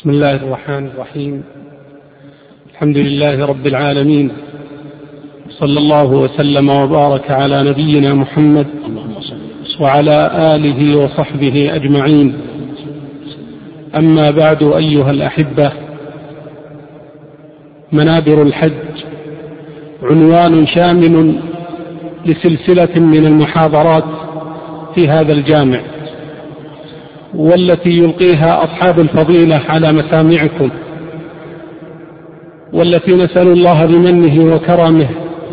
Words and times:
بسم 0.00 0.10
الله 0.10 0.36
الرحمن 0.36 0.86
الرحيم. 0.86 1.42
الحمد 2.72 2.96
لله 2.96 3.46
رب 3.46 3.66
العالمين. 3.66 4.30
صلى 5.50 5.78
الله 5.78 6.04
وسلم 6.04 6.68
وبارك 6.68 7.30
على 7.30 7.70
نبينا 7.70 8.14
محمد 8.14 8.66
وعلى 9.80 10.30
آله 10.54 10.96
وصحبه 10.96 11.74
أجمعين. 11.74 12.34
أما 13.96 14.30
بعد 14.30 14.62
أيها 14.62 15.10
الأحبة 15.10 15.72
منابر 17.92 18.42
الحج 18.42 18.72
عنوان 20.02 20.66
شامل 20.66 21.34
لسلسلة 22.26 23.00
من 23.00 23.26
المحاضرات 23.26 24.04
في 24.94 25.08
هذا 25.08 25.32
الجامع. 25.32 25.80
والتي 27.34 27.90
يلقيها 27.90 28.64
أصحاب 28.64 29.00
الفضيلة 29.00 29.60
على 29.68 29.92
مسامعكم 29.92 30.70
والتي 32.72 33.12
نسأل 33.14 33.48
الله 33.48 33.86
بمنه 33.86 34.54
وكرمه 34.54 35.08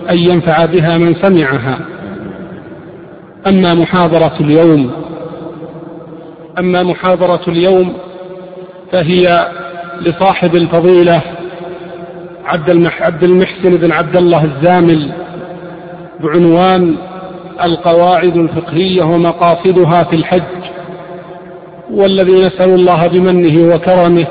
أن 0.10 0.18
ينفع 0.18 0.66
بها 0.66 0.98
من 0.98 1.16
سمعها. 1.16 1.80
أما 3.48 3.74
محاضرة 3.74 4.34
اليوم 4.40 4.92
أما 6.60 6.84
محاضرة 6.84 7.42
اليوم 7.48 7.94
فهي 8.92 9.48
لصاحب 10.02 10.56
الفضيلة 10.56 11.22
عبد 12.46 12.70
المح 12.70 13.02
عبد 13.02 13.24
المحسن 13.24 13.78
بن 13.78 13.92
عبد 13.92 14.16
الله 14.18 14.44
الزامل 14.44 15.12
بعنوان 16.20 16.96
القواعد 17.64 18.38
الفقهية 18.38 19.04
ومقاصدها 19.04 20.04
في 20.04 20.16
الحج. 20.16 20.42
والذي 21.94 22.32
نسأل 22.32 22.70
الله 22.70 23.08
بمنه 23.08 23.76
وكرمه 23.76 24.26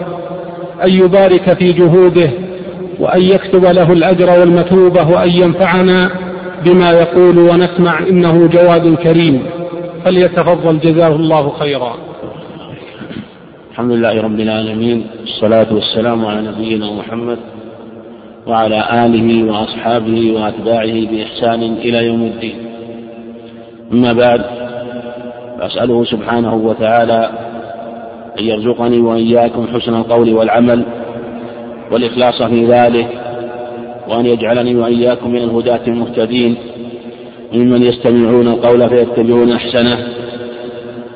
أن 0.85 0.91
يبارك 0.91 1.53
في 1.53 1.73
جهوده 1.73 2.31
وأن 3.01 3.23
يكتب 3.23 3.65
له 3.65 3.93
الأجر 3.93 4.41
والمثوبة 4.41 5.11
وأن 5.11 5.31
ينفعنا 5.31 6.11
بما 6.65 6.93
يقول 6.93 7.39
ونسمع 7.39 7.99
إنه 7.99 8.47
جواد 8.47 8.95
كريم. 8.95 9.43
فليتفضل 10.05 10.79
جزاه 10.79 11.17
الله 11.17 11.53
خيرا. 11.59 11.97
الحمد 13.71 13.93
لله 13.93 14.23
رب 14.23 14.41
العالمين 14.41 15.07
والصلاة 15.21 15.75
والسلام 15.75 16.27
على 16.27 16.49
نبينا 16.49 16.93
محمد 16.93 17.39
وعلى 18.47 19.07
آله 19.07 19.53
وأصحابه 19.53 20.33
وأتباعه 20.33 21.07
بإحسان 21.11 21.63
إلى 21.63 22.07
يوم 22.07 22.23
الدين. 22.23 22.57
أما 23.93 24.13
بعد 24.13 24.43
فأسأله 25.59 26.05
سبحانه 26.05 26.55
وتعالى 26.55 27.46
أن 28.39 28.45
يرزقني 28.45 28.99
وإياكم 28.99 29.67
حسن 29.75 29.95
القول 29.95 30.35
والعمل 30.35 30.83
والإخلاص 31.93 32.43
في 32.43 32.67
ذلك 32.67 33.09
وأن 34.09 34.27
يجعلني 34.27 34.75
وإياكم 34.77 35.31
من 35.31 35.39
الهداة 35.39 35.81
المهتدين 35.87 36.57
ممن 37.53 37.83
يستمعون 37.83 38.49
القول 38.49 38.89
فيتبعون 38.89 39.53
أحسنه 39.53 39.99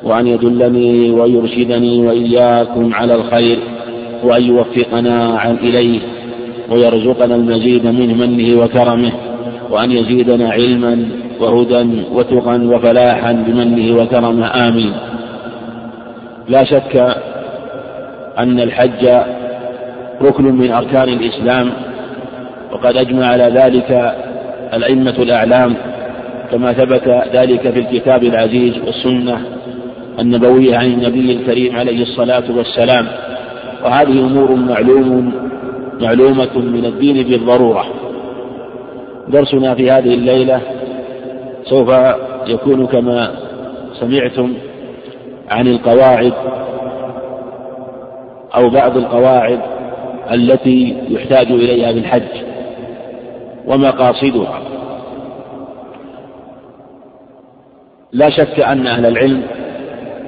وأن 0.03 0.27
يدلني 0.27 1.11
ويرشدني 1.11 2.07
وإياكم 2.07 2.93
على 2.93 3.15
الخير 3.15 3.59
وأن 4.23 4.43
يوفقنا 4.43 5.25
عن 5.39 5.55
إليه 5.55 5.99
ويرزقنا 6.69 7.35
المزيد 7.35 7.85
من 7.85 8.17
منه 8.17 8.63
وكرمه 8.63 9.11
وأن 9.69 9.91
يزيدنا 9.91 10.49
علما 10.49 11.05
وهدى 11.39 12.03
وتقا 12.11 12.63
وفلاحا 12.63 13.31
بمنه 13.31 14.01
وكرمه. 14.01 14.47
آمين. 14.47 14.93
لا 16.51 16.63
شك 16.63 17.15
أن 18.39 18.59
الحج 18.59 19.09
ركن 20.21 20.43
من 20.43 20.71
أركان 20.71 21.09
الإسلام 21.09 21.71
وقد 22.71 22.97
أجمع 22.97 23.25
على 23.25 23.43
ذلك 23.43 24.15
الأئمة 24.73 25.15
الأعلام 25.19 25.75
كما 26.51 26.73
ثبت 26.73 27.23
ذلك 27.33 27.69
في 27.69 27.79
الكتاب 27.79 28.23
العزيز 28.23 28.77
والسنة 28.85 29.41
النبوية 30.19 30.77
عن 30.77 30.85
النبي 30.85 31.31
الكريم 31.31 31.75
عليه 31.75 32.01
الصلاة 32.01 32.43
والسلام. 32.57 33.07
وهذه 33.83 34.11
أمور 34.11 34.55
معلوم 34.55 35.33
معلومة 36.01 36.57
من 36.57 36.85
الدين 36.85 37.23
بالضرورة. 37.23 37.85
درسنا 39.27 39.75
في 39.75 39.91
هذه 39.91 40.13
الليلة 40.13 40.61
سوف 41.63 41.91
يكون 42.47 42.87
كما 42.87 43.31
سمعتم 43.99 44.53
عن 45.51 45.67
القواعد 45.67 46.33
أو 48.55 48.69
بعض 48.69 48.97
القواعد 48.97 49.59
التي 50.31 50.97
يحتاج 51.09 51.51
إليها 51.51 51.91
في 51.93 51.99
الحج 51.99 52.43
ومقاصدها. 53.67 54.59
لا 58.13 58.29
شك 58.29 58.59
أن 58.59 58.87
أهل 58.87 59.05
العلم 59.05 59.43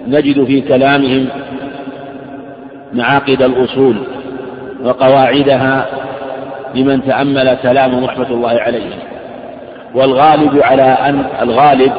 نجد 0.08 0.44
في 0.44 0.62
كلامهم 0.62 1.28
معاقد 2.94 3.42
الأصول 3.42 3.96
وقواعدها 4.84 5.86
لمن 6.76 7.04
تأمل 7.06 7.58
كلام 7.64 8.06
رحمة 8.06 8.28
الله 8.32 8.50
عليه 8.50 8.90
والغالب 9.96 10.60
على 10.64 10.84
أن 10.84 11.26
الغالب 11.42 11.94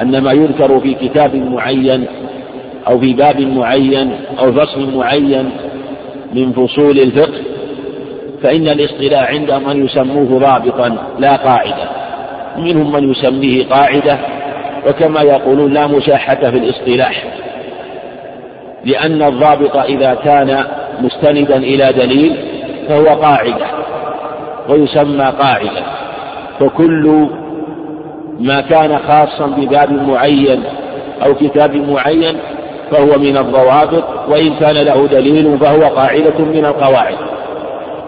أن 0.00 0.18
ما 0.18 0.32
يذكر 0.32 0.80
في 0.80 0.94
كتاب 0.94 1.36
معين 1.36 2.06
أو 2.88 3.00
في 3.00 3.12
باب 3.12 3.40
معين 3.40 4.12
أو 4.38 4.52
فصل 4.52 4.96
معين 4.96 5.50
من 6.34 6.52
فصول 6.52 6.98
الفقه 6.98 7.42
فإن 8.42 8.68
الاصطلاح 8.68 9.30
عندهم 9.30 9.68
أن 9.68 9.84
يسموه 9.84 10.40
ضابطا 10.40 10.96
لا 11.18 11.36
قاعدة 11.36 11.88
منهم 12.58 12.92
من 12.92 13.10
يسميه 13.10 13.66
قاعدة 13.68 14.18
وكما 14.88 15.20
يقولون 15.20 15.72
لا 15.72 15.86
مشاحة 15.86 16.34
في 16.34 16.58
الاصطلاح 16.58 17.24
لأن 18.84 19.22
الضابط 19.22 19.76
إذا 19.76 20.14
كان 20.14 20.64
مستندا 21.00 21.56
إلى 21.56 21.92
دليل 21.92 22.36
فهو 22.88 23.06
قاعدة 23.06 23.66
ويسمى 24.68 25.24
قاعدة 25.24 25.82
فكل 26.60 27.28
ما 28.42 28.60
كان 28.60 28.98
خاصا 28.98 29.46
بباب 29.46 30.08
معين 30.08 30.62
أو 31.24 31.34
كتاب 31.34 31.76
معين 31.76 32.36
فهو 32.90 33.18
من 33.18 33.36
الضوابط 33.36 34.04
وإن 34.28 34.54
كان 34.54 34.74
له 34.74 35.06
دليل 35.06 35.58
فهو 35.58 35.82
قاعدة 35.82 36.38
من 36.38 36.64
القواعد. 36.64 37.16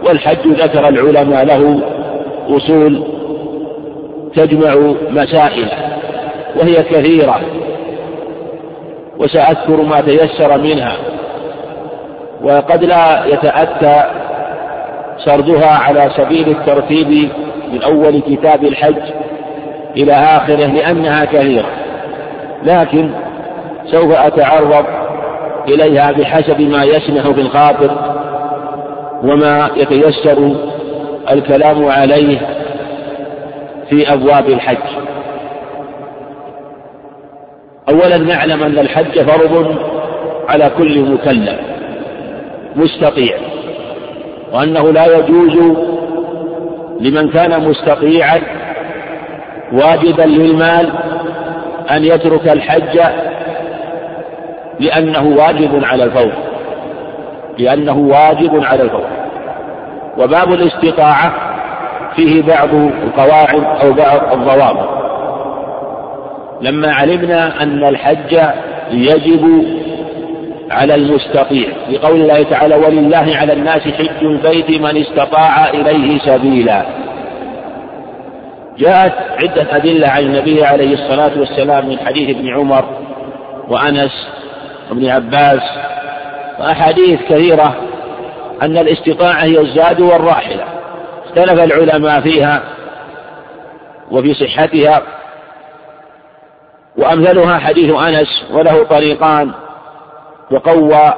والحج 0.04 0.46
ذكر 0.46 0.88
العلماء 0.88 1.44
له 1.44 1.80
أصول 2.48 3.02
تجمع 4.34 4.74
مسائل 5.10 5.68
وهي 6.56 6.82
كثيرة. 6.82 7.40
وسأذكر 9.18 9.82
ما 9.82 10.00
تيسر 10.00 10.58
منها 10.58 10.96
وقد 12.42 12.84
لا 12.84 13.24
يتأتى 13.26 14.02
سردها 15.24 15.70
على 15.70 16.10
سبيل 16.16 16.48
الترتيب 16.48 17.28
من 17.72 17.82
أول 17.82 18.20
كتاب 18.20 18.64
الحج 18.64 19.02
إلى 19.96 20.12
آخره 20.12 20.66
لأنها 20.66 21.24
كثيرة. 21.24 21.70
لكن 22.64 23.10
سوف 23.86 24.12
أتعرض 24.12 24.84
إليها 25.68 26.12
بحسب 26.12 26.60
ما 26.60 26.84
يسمح 26.84 27.28
بالخاطر 27.28 27.90
وما 29.22 29.70
يتيسر 29.76 30.56
الكلام 31.30 31.84
عليه 31.84 32.38
في 33.90 34.12
أبواب 34.12 34.48
الحج. 34.48 35.04
أولا 37.88 38.18
نعلم 38.18 38.62
أن 38.62 38.78
الحج 38.78 39.20
فرض 39.20 39.76
على 40.48 40.70
كل 40.78 41.00
مكلف 41.00 41.56
مستطيع 42.76 43.36
وأنه 44.52 44.92
لا 44.92 45.18
يجوز 45.18 45.76
لمن 47.00 47.28
كان 47.28 47.68
مستطيعا 47.68 48.40
واجبا 49.72 50.22
للمال 50.22 50.92
أن 51.90 52.04
يترك 52.04 52.48
الحج 52.48 53.00
لأنه 54.80 55.22
واجب 55.22 55.84
على 55.84 56.04
الفور 56.04 56.32
لأنه 57.58 57.98
واجب 57.98 58.64
على 58.64 58.82
الفور 58.82 59.06
وباب 60.18 60.52
الاستطاعة 60.52 61.32
فيه 62.16 62.42
بعض 62.42 62.68
القواعد 62.74 63.64
أو 63.82 63.92
بعض 63.92 64.32
الضوابط. 64.32 64.88
لما 66.60 66.92
علمنا 66.92 67.62
أن 67.62 67.84
الحج 67.84 68.38
يجب 68.90 69.64
على 70.70 70.94
المستطيع 70.94 71.68
لقول 71.90 72.20
الله 72.20 72.42
تعالى 72.42 72.74
ولله 72.74 73.36
على 73.36 73.52
الناس 73.52 73.80
حج 73.80 74.24
البيت 74.24 74.70
من 74.70 74.96
استطاع 74.96 75.68
إليه 75.68 76.18
سبيلا. 76.18 76.82
جاءت 78.78 79.12
عدة 79.30 79.76
أدلة 79.76 80.08
عن 80.08 80.22
النبي 80.22 80.64
عليه 80.64 80.94
الصلاة 80.94 81.38
والسلام 81.38 81.88
من 81.88 81.98
حديث 81.98 82.36
ابن 82.36 82.54
عمر 82.54 82.84
وأنس 83.68 84.28
وابن 84.90 85.08
عباس 85.08 85.62
وأحاديث 86.58 87.20
كثيرة 87.22 87.74
أن 88.62 88.78
الاستطاعة 88.78 89.42
هي 89.42 89.60
الزاد 89.60 90.00
والراحلة. 90.00 90.64
اختلف 91.26 91.60
العلماء 91.60 92.20
فيها 92.20 92.62
وفي 94.10 94.34
صحتها 94.34 95.02
وأمثلها 96.96 97.58
حديث 97.58 97.94
أنس 97.94 98.44
وله 98.52 98.84
طريقان 98.84 99.52
وقوى 100.50 101.14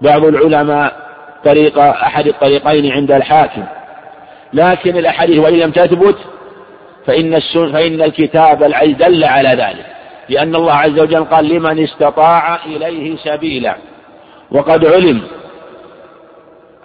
بعض 0.00 0.24
العلماء 0.24 0.92
طريق 1.44 1.78
أحد 1.78 2.26
الطريقين 2.26 2.92
عند 2.92 3.12
الحاكم. 3.12 3.64
لكن 4.52 4.96
الأحاديث 4.96 5.38
وإن 5.38 5.54
لم 5.54 5.70
تثبت 5.70 6.16
فإن, 7.06 7.40
فإن 7.54 8.02
الكتاب 8.02 8.62
العزيز 8.62 8.96
دل 8.96 9.24
على 9.24 9.48
ذلك 9.48 9.86
لأن 10.28 10.54
الله 10.54 10.72
عز 10.72 11.00
وجل 11.00 11.24
قال 11.24 11.48
لمن 11.48 11.84
استطاع 11.84 12.58
إليه 12.66 13.16
سبيلا. 13.16 13.76
وقد 14.50 14.86
علم 14.86 15.22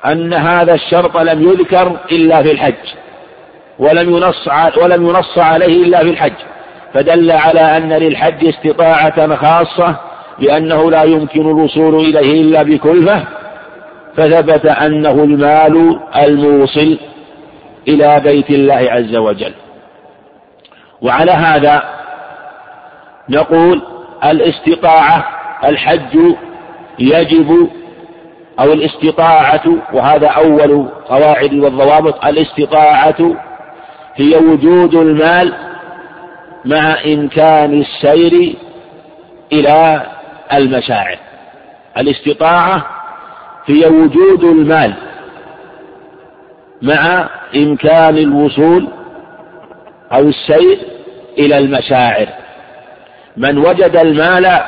أن 0.05 0.33
هذا 0.33 0.73
الشرط 0.73 1.17
لم 1.17 1.49
يذكر 1.49 1.97
إلا 2.11 2.43
في 2.43 2.51
الحج 2.51 2.73
ولم 3.79 4.15
ينص 4.15 4.47
ولم 4.77 5.09
ينص 5.09 5.37
عليه 5.37 5.83
إلا 5.83 5.99
في 5.99 6.09
الحج. 6.09 6.33
فدل 6.93 7.31
على 7.31 7.77
أن 7.77 7.93
للحج 7.93 8.45
استطاعة 8.47 9.35
خاصة 9.35 9.95
لأنه 10.39 10.91
لا 10.91 11.03
يمكن 11.03 11.41
الوصول 11.41 11.95
إليه 11.95 12.41
إلا 12.41 12.63
بكلفة 12.63 13.23
فثبت 14.17 14.65
أنه 14.65 15.11
المال 15.11 15.99
الموصل 16.15 16.97
إلى 17.87 18.19
بيت 18.19 18.49
الله 18.49 18.87
عز 18.91 19.15
وجل. 19.15 19.53
وعلى 21.01 21.31
هذا 21.31 21.83
نقول 23.29 23.81
الاستطاعة 24.23 25.25
الحج 25.65 26.19
يجب 26.99 27.69
أو 28.59 28.73
الاستطاعة 28.73 29.63
وهذا 29.93 30.27
أول 30.27 30.87
قواعد 31.09 31.53
والضوابط 31.53 32.25
الاستطاعة 32.25 33.35
هي 34.15 34.35
وجود 34.35 34.95
المال 34.95 35.53
مع 36.65 36.95
إمكان 37.05 37.73
السير 37.81 38.55
إلى 39.53 40.01
المشاعر. 40.53 41.17
الاستطاعة 41.97 42.85
هي 43.65 43.85
وجود 43.85 44.43
المال 44.43 44.93
مع 46.81 47.29
إمكان 47.55 48.17
الوصول 48.17 48.87
أو 50.13 50.19
السير 50.19 50.77
إلى 51.37 51.57
المشاعر. 51.57 52.27
من 53.37 53.57
وجد 53.57 53.95
المال 53.95 54.59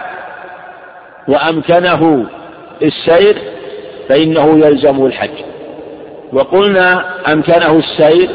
وأمكنه 1.27 2.25
السير 2.81 3.37
فإنه 4.09 4.65
يلزم 4.65 5.05
الحج. 5.05 5.37
وقلنا 6.33 7.03
أمكنه 7.33 7.77
السير 7.77 8.29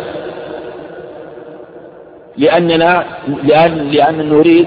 لأننا 2.36 3.04
لأن 3.44 3.90
لأن 3.90 4.28
نريد 4.28 4.66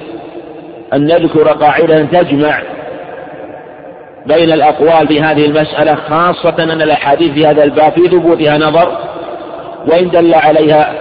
أن 0.94 1.06
نذكر 1.06 1.48
قاعدة 1.48 2.04
تجمع 2.04 2.62
بين 4.28 4.52
الأقوال 4.52 5.08
في 5.08 5.22
هذه 5.22 5.46
المسألة 5.46 5.96
خاصة 5.96 6.64
أن 6.64 6.82
الأحاديث 6.82 7.32
في 7.32 7.48
هذا 7.48 7.64
الباب 7.64 7.92
في 7.92 8.08
ثبوتها 8.08 8.58
نظر 8.58 8.98
وإن 9.88 10.10
دل 10.10 10.34
عليها 10.34 10.94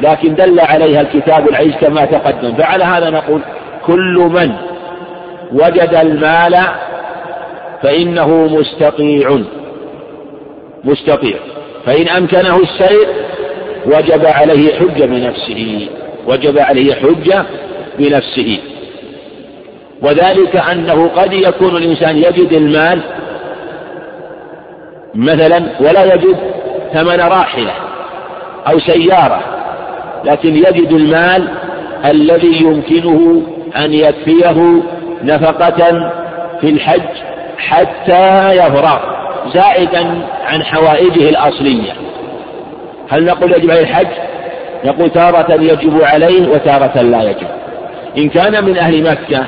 لكن 0.00 0.34
دل 0.34 0.60
عليها 0.60 1.00
الكتاب 1.00 1.48
العزيز 1.48 1.74
كما 1.80 2.04
تقدم. 2.04 2.54
فعلى 2.54 2.84
هذا 2.84 3.10
نقول 3.10 3.40
كل 3.86 4.30
من 4.34 4.52
وجد 5.52 5.94
المال 5.94 6.60
فإنه 7.82 8.46
مستطيع. 8.46 9.38
مستطيع. 10.84 11.36
فإن 11.86 12.08
أمكنه 12.08 12.56
السير 12.56 13.08
وجب 13.86 14.26
عليه 14.26 14.74
حجة 14.74 15.04
بنفسه. 15.04 15.88
وجب 16.26 16.58
عليه 16.58 16.94
حجة 16.94 17.44
بنفسه. 17.98 18.58
وذلك 20.04 20.56
أنه 20.56 21.08
قد 21.16 21.32
يكون 21.32 21.76
الإنسان 21.76 22.16
يجد 22.16 22.52
المال 22.52 23.00
مثلا 25.14 25.62
ولا 25.80 26.14
يجد 26.14 26.36
ثمن 26.92 27.20
راحلة 27.20 27.72
أو 28.68 28.78
سيارة 28.78 29.40
لكن 30.24 30.56
يجد 30.56 30.92
المال 30.92 31.48
الذي 32.04 32.62
يمكنه 32.62 33.42
أن 33.76 33.92
يكفيه 33.92 34.82
نفقة 35.22 36.10
في 36.60 36.68
الحج 36.70 37.00
حتى 37.58 38.50
يفرغ 38.56 38.98
زائدا 39.54 40.18
عن 40.46 40.62
حوائجه 40.62 41.28
الأصلية 41.28 41.92
هل 43.08 43.24
نقول 43.24 43.52
يجب 43.52 43.70
عليه 43.70 43.80
الحج؟ 43.80 44.06
نقول 44.84 45.10
تارة 45.10 45.52
يجب 45.52 46.02
عليه 46.02 46.48
وتارة 46.48 47.02
لا 47.02 47.22
يجب 47.22 47.46
إن 48.18 48.28
كان 48.28 48.64
من 48.64 48.76
أهل 48.76 49.02
مكة 49.10 49.44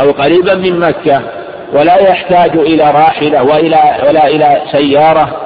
أو 0.00 0.10
قريبا 0.10 0.54
من 0.54 0.78
مكة 0.78 1.20
ولا 1.74 1.98
يحتاج 2.10 2.56
إلى 2.56 2.84
راحلة 2.90 3.42
وإلى 3.42 3.96
ولا 4.08 4.26
إلى 4.26 4.62
سيارة 4.72 5.36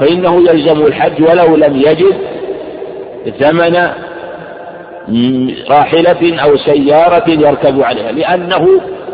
فإنه 0.00 0.50
يلزم 0.50 0.86
الحج 0.86 1.22
ولو 1.22 1.56
لم 1.56 1.76
يجد 1.76 2.14
ثمن 3.40 3.76
راحلة 5.70 6.42
أو 6.42 6.56
سيارة 6.56 7.30
يركب 7.30 7.82
عليها 7.82 8.12
لأنه 8.12 8.68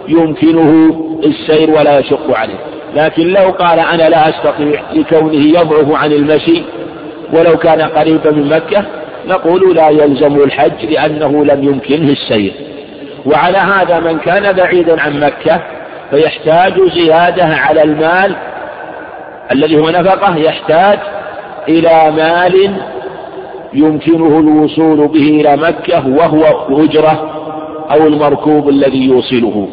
يمكنه 0.09 0.95
السير 1.25 1.71
ولا 1.71 1.99
يشق 1.99 2.37
عليه. 2.39 2.59
لكن 2.95 3.27
لو 3.27 3.51
قال 3.51 3.79
أنا 3.79 4.09
لا 4.09 4.29
أستطيع 4.29 4.81
لكونه 4.93 5.59
يضعف 5.59 6.03
عن 6.03 6.13
المشي 6.13 6.63
ولو 7.33 7.57
كان 7.57 7.83
قريبا 7.83 8.31
من 8.31 8.49
مكة 8.49 8.85
نقول 9.29 9.77
لا 9.77 9.89
يلزم 9.89 10.37
الحج 10.43 10.85
لأنه 10.91 11.45
لم 11.45 11.65
يمكنه 11.65 12.13
السير. 12.13 12.53
وعلى 13.27 13.59
هذا 13.59 14.01
من 14.01 14.19
كان 14.19 14.53
بعيدا 14.53 15.03
عن 15.03 15.21
مكة 15.21 15.61
فيحتاج 16.11 16.73
زيادة 16.95 17.45
على 17.45 17.83
المال 17.83 18.37
الذي 19.53 19.79
هو 19.79 19.91
نفقة 19.91 20.37
يحتاج 20.37 20.99
إلى 21.69 22.13
مال 22.17 22.77
يمكنه 23.73 24.39
الوصول 24.39 25.09
به 25.09 25.41
إلى 25.41 25.57
مكة 25.57 26.09
وهو 26.09 26.69
الأجرة 26.69 27.31
أو 27.91 28.07
المركوب 28.07 28.69
الذي 28.69 29.05
يوصله. 29.07 29.69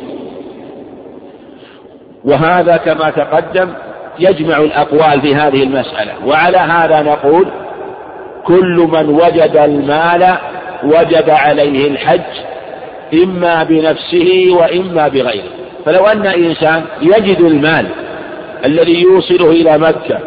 وهذا 2.25 2.77
كما 2.77 3.09
تقدم 3.09 3.69
يجمع 4.19 4.57
الأقوال 4.57 5.21
في 5.21 5.35
هذه 5.35 5.63
المسألة. 5.63 6.11
وعلى 6.25 6.57
هذا 6.57 7.01
نقول 7.01 7.47
كل 8.45 8.89
من 8.93 9.09
وجد 9.09 9.57
المال 9.57 10.37
وجب 10.83 11.29
عليه 11.29 11.87
الحج 11.87 12.52
إما 13.13 13.63
بنفسه 13.63 14.47
وإما 14.49 15.07
بغيره. 15.07 15.49
فلو 15.85 16.05
أن 16.05 16.25
إنسان 16.25 16.83
يجد 17.01 17.39
المال 17.39 17.85
الذي 18.65 19.01
يوصله 19.01 19.51
إلى 19.51 19.77
مكة 19.77 20.19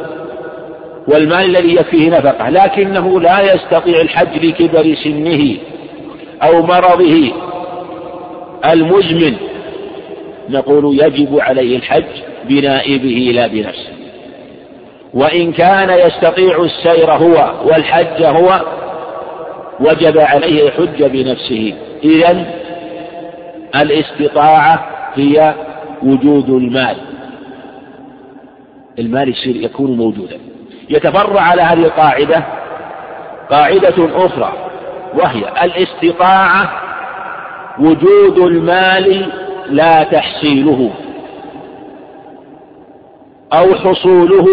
والمال 1.09 1.45
الذي 1.45 1.75
يكفيه 1.75 2.11
نفقة 2.11 2.49
لكنه 2.49 3.21
لا 3.21 3.55
يستطيع 3.55 4.01
الحج 4.01 4.45
لكبر 4.45 4.95
سنه 5.05 5.57
أو 6.43 6.63
مرضه 6.63 7.33
المزمن 8.65 9.37
نقول 10.51 11.01
يجب 11.01 11.39
عليه 11.41 11.77
الحج 11.77 12.05
بنائبه 12.49 13.33
لا 13.35 13.47
بنفسه. 13.47 13.93
وإن 15.15 15.53
كان 15.53 15.91
يستطيع 15.91 16.65
السير 16.65 17.13
هو 17.13 17.53
والحج 17.65 18.23
هو 18.23 18.61
وجب 19.81 20.19
عليه 20.19 20.67
الحج 20.69 21.05
بنفسه. 21.05 21.75
إذا 22.05 22.47
الاستطاعة 23.83 24.87
هي 25.15 25.55
وجود 26.03 26.51
المال. 26.51 26.97
المال 28.99 29.29
يصير 29.29 29.57
يكون 29.57 29.97
موجودا. 29.97 30.39
يتفرع 30.91 31.41
على 31.41 31.63
هذه 31.63 31.85
القاعدة 31.85 32.43
قاعدة 33.51 34.27
أخرى 34.27 34.53
وهي 35.15 35.65
الاستطاعة 35.65 36.71
وجود 37.79 38.39
المال 38.39 39.33
لا 39.71 40.03
تحصيله 40.05 40.91
أو 43.53 43.75
حصوله 43.75 44.47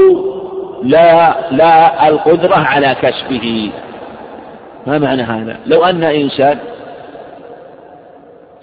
لا 0.84 1.36
لا 1.52 2.08
القدرة 2.08 2.56
على 2.56 2.96
كسبه. 3.02 3.72
ما 4.88 4.98
معنى 4.98 5.22
هذا؟ 5.22 5.58
لو 5.66 5.86
أن 5.86 6.04
إنسان 6.04 6.58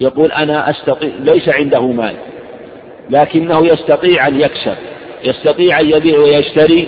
يقول 0.01 0.31
أنا 0.31 0.69
أستطيع 0.69 1.09
ليس 1.19 1.49
عنده 1.49 1.87
مال 1.87 2.15
لكنه 3.09 3.67
يستطيع 3.67 4.27
أن 4.27 4.41
يكسب 4.41 4.75
يستطيع 5.23 5.79
أن 5.79 5.89
يبيع 5.89 6.19
ويشتري 6.19 6.87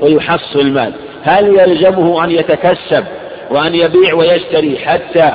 ويحصل 0.00 0.70
مال. 0.70 0.92
هل 1.22 1.58
يلزمه 1.60 2.24
أن 2.24 2.30
يتكسب 2.30 3.04
وأن 3.50 3.74
يبيع 3.74 4.14
ويشتري 4.14 4.78
حتى 4.78 5.32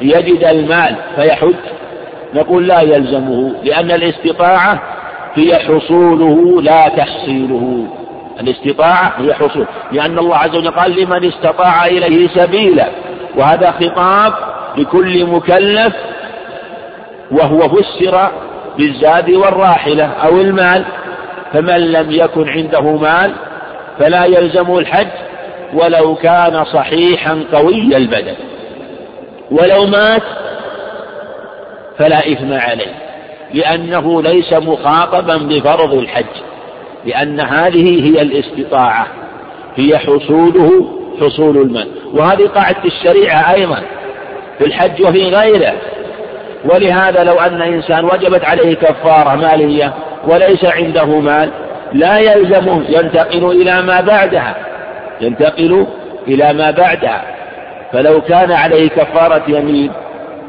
يجد 0.00 0.44
المال 0.44 0.96
فيحج؟ 1.16 1.54
نقول 2.34 2.68
لا 2.68 2.80
يلزمه 2.80 3.54
لأن 3.64 3.90
الاستطاعة 3.90 4.82
هي 5.34 5.56
حصوله 5.58 6.62
لا 6.62 6.88
تحصيله. 6.88 7.86
الاستطاعة 8.40 9.14
هي 9.18 9.34
حصول. 9.34 9.66
لأن 9.92 10.18
الله 10.18 10.36
عز 10.36 10.56
وجل 10.56 10.70
قال 10.70 11.00
لمن 11.00 11.24
استطاع 11.24 11.86
إليه 11.86 12.28
سبيلا 12.28 12.86
وهذا 13.36 13.70
خطاب 13.70 14.32
لكل 14.78 15.26
مكلف 15.26 15.94
وهو 17.30 17.68
فسر 17.68 18.30
بالزاد 18.78 19.30
والراحلة 19.30 20.04
أو 20.04 20.40
المال 20.40 20.84
فمن 21.52 21.92
لم 21.92 22.10
يكن 22.10 22.48
عنده 22.48 22.80
مال 22.80 23.32
فلا 23.98 24.24
يلزمه 24.24 24.78
الحج 24.78 25.06
ولو 25.74 26.14
كان 26.14 26.64
صحيحا 26.64 27.44
قوي 27.52 27.96
البدن. 27.96 28.34
ولو 29.50 29.86
مات 29.86 30.22
فلا 31.98 32.18
إثم 32.18 32.52
عليه 32.52 32.94
لأنه 33.54 34.22
ليس 34.22 34.52
مخاطبا 34.52 35.36
بفرض 35.36 35.94
الحج 35.94 36.24
لأن 37.06 37.40
هذه 37.40 38.04
هي 38.04 38.22
الاستطاعة 38.22 39.06
هي 39.76 39.98
حصوله 39.98 40.88
حصول 41.20 41.56
المال. 41.56 41.88
وهذه 42.12 42.46
قاعدة 42.46 42.84
الشريعة 42.84 43.54
أيضا 43.54 43.82
في 44.58 44.64
الحج 44.64 45.02
وفي 45.02 45.24
غيره. 45.24 45.72
ولهذا 46.64 47.24
لو 47.24 47.40
أن 47.40 47.62
إنسان 47.62 48.04
وجبت 48.04 48.44
عليه 48.44 48.74
كفارة 48.74 49.36
مالية 49.36 49.94
وليس 50.24 50.64
عنده 50.64 51.20
مال 51.20 51.50
لا 51.92 52.18
يلزمه 52.18 52.84
ينتقل 52.88 53.50
إلى 53.50 53.82
ما 53.82 54.00
بعدها 54.00 54.56
ينتقل 55.20 55.86
إلى 56.28 56.52
ما 56.52 56.70
بعدها. 56.70 57.24
فلو 57.92 58.20
كان 58.20 58.52
عليه 58.52 58.88
كفارة 58.88 59.42
يمين 59.48 59.92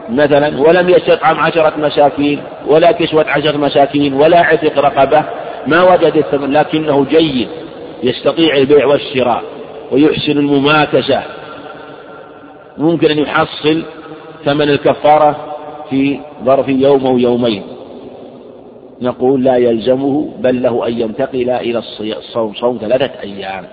مثلا 0.10 0.62
ولم 0.62 0.89
يستطعم 0.89 1.39
عشرة 1.39 1.74
مساكين 1.77 2.41
ولا 2.68 2.91
كسوة 2.91 3.25
عشرة 3.30 3.58
مساكين 3.58 4.13
ولا 4.13 4.39
عتق 4.39 4.80
رقبة 4.80 5.24
ما 5.68 5.84
وجد 5.94 6.18
الثمن 6.18 6.51
لكنه 6.53 7.06
جيد 7.10 7.48
يستطيع 8.03 8.56
البيع 8.56 8.86
والشراء 8.86 9.44
ويحسن 9.91 10.32
المماكسة. 10.32 11.22
ممكن 12.77 13.12
أن 13.12 13.20
يحصل 13.20 13.84
ثمن 14.46 14.70
الكفارة 14.70 15.50
في 15.91 16.19
ظرف 16.45 16.69
يوم 16.69 17.07
أو 17.07 17.17
يومين. 17.17 17.63
نقول 19.01 19.43
لا 19.43 19.55
يلزمه 19.55 20.29
بل 20.39 20.62
له 20.62 20.88
أن 20.88 21.01
ينتقل 21.01 21.50
إلى 21.50 21.83
الصوم 22.00 22.53
صوم 22.53 22.77
ثلاثة 22.81 23.21
أيام. 23.24 23.63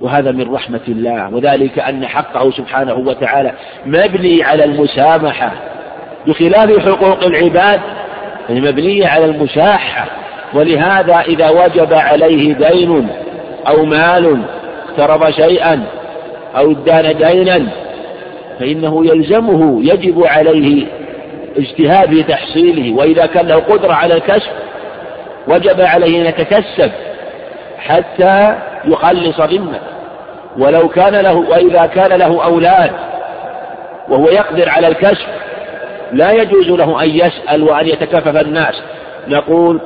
وهذا 0.00 0.32
من 0.32 0.54
رحمة 0.54 0.80
الله. 0.88 1.34
وذلك 1.34 1.78
أن 1.78 2.06
حقه 2.06 2.50
سبحانه 2.50 2.94
وتعالى 2.94 3.52
مبني 3.86 4.42
على 4.42 4.64
المسامحة. 4.64 5.52
بخلاف 6.26 6.88
حقوق 6.88 7.24
العباد 7.24 7.80
فهي 8.48 8.60
مبنية 8.60 9.06
على 9.06 9.24
المشاحة 9.24 10.06
ولهذا 10.54 11.20
إذا 11.20 11.50
وجب 11.50 11.92
عليه 11.92 12.54
دين 12.54 13.08
أو 13.68 13.84
مال 13.84 14.42
اقترض 14.88 15.30
شيئا 15.30 15.82
أو 16.56 16.70
ادان 16.70 17.16
دينا 17.18 17.66
فإنه 18.60 19.06
يلزمه 19.06 19.82
يجب 19.82 20.24
عليه 20.24 20.86
اجتهاد 21.58 22.08
في 22.08 22.22
تحصيله 22.22 22.96
وإذا 22.96 23.26
كان 23.26 23.46
له 23.46 23.56
قدرة 23.56 23.92
على 23.92 24.14
الكسب 24.14 24.50
وجب 25.48 25.80
عليه 25.80 26.20
أن 26.20 26.26
يتكسب 26.26 26.90
حتى 27.78 28.54
يخلص 28.84 29.40
ذمته 29.40 29.80
ولو 30.58 30.88
كان 30.88 31.14
له 31.14 31.34
وإذا 31.34 31.86
كان 31.86 32.18
له 32.18 32.44
أولاد 32.44 32.90
وهو 34.08 34.28
يقدر 34.28 34.68
على 34.68 34.88
الكشف 34.88 35.26
لا 36.12 36.32
يجوز 36.32 36.68
له 36.68 37.02
أن 37.02 37.10
يسأل 37.10 37.62
وأن 37.62 37.86
يتكفف 37.86 38.36
الناس. 38.36 38.82
نقول 39.28 39.80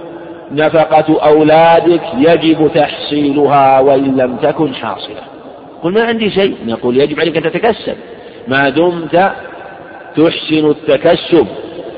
نفقة 0.52 1.22
أولادك 1.22 2.02
يجب 2.18 2.70
تحصيلها 2.74 3.80
وإن 3.80 4.16
لم 4.16 4.36
تكن 4.36 4.74
حاصلة. 4.74 5.20
قل 5.82 5.92
ما 5.92 6.02
عندي 6.02 6.30
شيء. 6.30 6.56
نقول 6.66 6.96
يجب 6.96 7.20
عليك 7.20 7.36
أن 7.36 7.42
تتكسب. 7.42 7.96
ما 8.48 8.68
دمت 8.68 9.32
تحسن 10.16 10.70
التكسب 10.70 11.46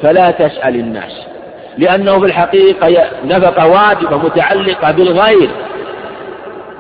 فلا 0.03 0.31
تسأل 0.31 0.77
الناس. 0.77 1.13
لأنه 1.79 2.21
في 2.21 2.27
الحقيقة 2.27 3.11
نفقة 3.25 3.67
واجبة 3.67 4.17
متعلقة 4.17 4.93
بالغير 4.93 5.51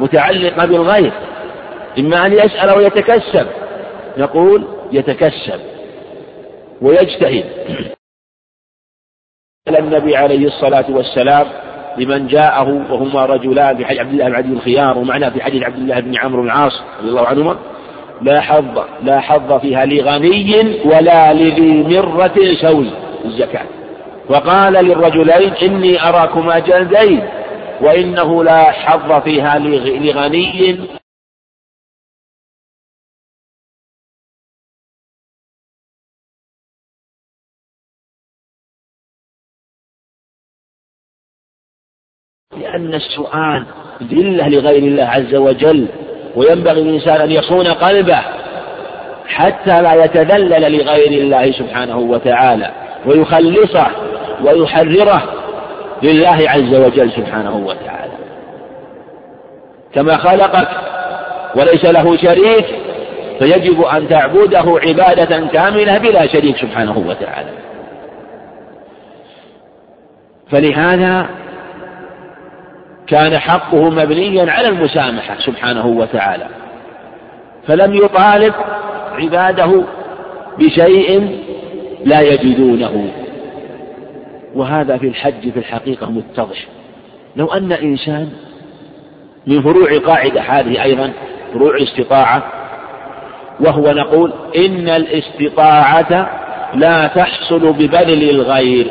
متعلقة 0.00 0.66
بالغير. 0.66 1.12
إما 1.98 2.26
أن 2.26 2.32
يسأل 2.32 2.68
أو 2.68 2.80
يتكسب 2.80 3.46
نقول 4.18 4.64
يتكسب 4.92 5.60
ويجتهد. 6.82 7.44
قال 9.66 9.76
النبي 9.76 10.16
عليه 10.16 10.46
الصلاة 10.46 10.84
والسلام 10.88 11.46
لمن 11.96 12.26
جاءه 12.26 12.92
وهما 12.92 13.26
رجلان 13.26 13.76
في 13.76 13.84
حديث 13.84 14.00
عبد 14.00 14.12
الله 14.12 14.28
بن 14.28 14.34
عدي 14.34 14.52
الخيار 14.52 14.98
ومعناه 14.98 15.28
في 15.28 15.42
حديث 15.42 15.62
عبد 15.62 15.76
الله 15.76 16.00
بن 16.00 16.16
عمرو 16.16 16.42
بن 16.42 16.48
العاص 16.48 16.82
رضي 16.98 17.08
الله 17.08 17.26
عنهما 17.26 17.58
لا 18.22 18.40
حظ 18.40 18.78
لا 19.02 19.20
حظ 19.20 19.60
فيها 19.60 19.86
لغني 19.86 20.80
ولا 20.84 21.32
لذي 21.32 21.98
مرة 21.98 22.34
سوي. 22.60 22.90
الزكاة. 23.24 23.66
وقال 24.28 24.72
للرجلين 24.72 25.52
إني 25.52 26.02
أراكما 26.08 26.58
جلدين 26.58 27.28
وإنه 27.80 28.44
لا 28.44 28.70
حظ 28.72 29.22
فيها 29.22 29.58
لغني. 29.58 30.78
لأن 42.56 42.94
السؤال 42.94 43.66
ذلة 44.02 44.48
لغير 44.48 44.82
الله 44.82 45.04
عز 45.04 45.34
وجل. 45.34 46.01
وينبغي 46.36 46.82
للإنسان 46.82 47.20
أن 47.20 47.30
يصون 47.30 47.66
قلبه 47.66 48.18
حتى 49.28 49.82
لا 49.82 50.04
يتذلل 50.04 50.78
لغير 50.78 51.22
الله 51.22 51.52
سبحانه 51.52 51.98
وتعالى 51.98 52.70
ويخلصه 53.06 53.86
ويحرره 54.44 55.22
لله 56.02 56.50
عز 56.50 56.74
وجل 56.74 57.10
سبحانه 57.10 57.56
وتعالى. 57.56 58.12
كما 59.94 60.16
خلقك 60.16 60.68
وليس 61.54 61.84
له 61.84 62.16
شريك 62.16 62.66
فيجب 63.38 63.82
أن 63.82 64.08
تعبده 64.08 64.80
عبادة 64.86 65.46
كاملة 65.46 65.98
بلا 65.98 66.26
شريك 66.26 66.56
سبحانه 66.56 66.98
وتعالى. 66.98 67.50
فلهذا 70.50 71.26
كان 73.06 73.38
حقه 73.38 73.90
مبنيا 73.90 74.52
على 74.52 74.68
المسامحة 74.68 75.36
سبحانه 75.38 75.86
وتعالى. 75.86 76.46
فلم 77.66 77.94
يطالب 77.94 78.54
عباده 79.12 79.84
بشيء 80.58 81.38
لا 82.04 82.20
يجدونه. 82.20 83.10
وهذا 84.54 84.96
في 84.96 85.06
الحج 85.08 85.50
في 85.50 85.58
الحقيقة 85.58 86.10
متضح. 86.10 86.66
لو 87.36 87.46
أن 87.46 87.72
إنسان 87.72 88.28
من 89.46 89.62
فروع 89.62 89.98
قاعدة 89.98 90.40
هذه 90.40 90.82
أيضا 90.82 91.12
فروع 91.52 91.76
الاستطاعة 91.76 92.42
وهو 93.60 93.92
نقول 93.92 94.32
إن 94.56 94.88
الاستطاعة 94.88 96.30
لا 96.74 97.06
تحصل 97.06 97.72
ببذل 97.72 98.30
الغير. 98.30 98.90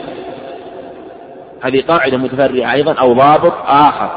هذه 1.61 1.81
قاعدة 1.81 2.17
متفرعة 2.17 2.73
أيضا 2.73 2.93
أو 2.93 3.13
ضابط 3.13 3.53
آخر 3.65 4.11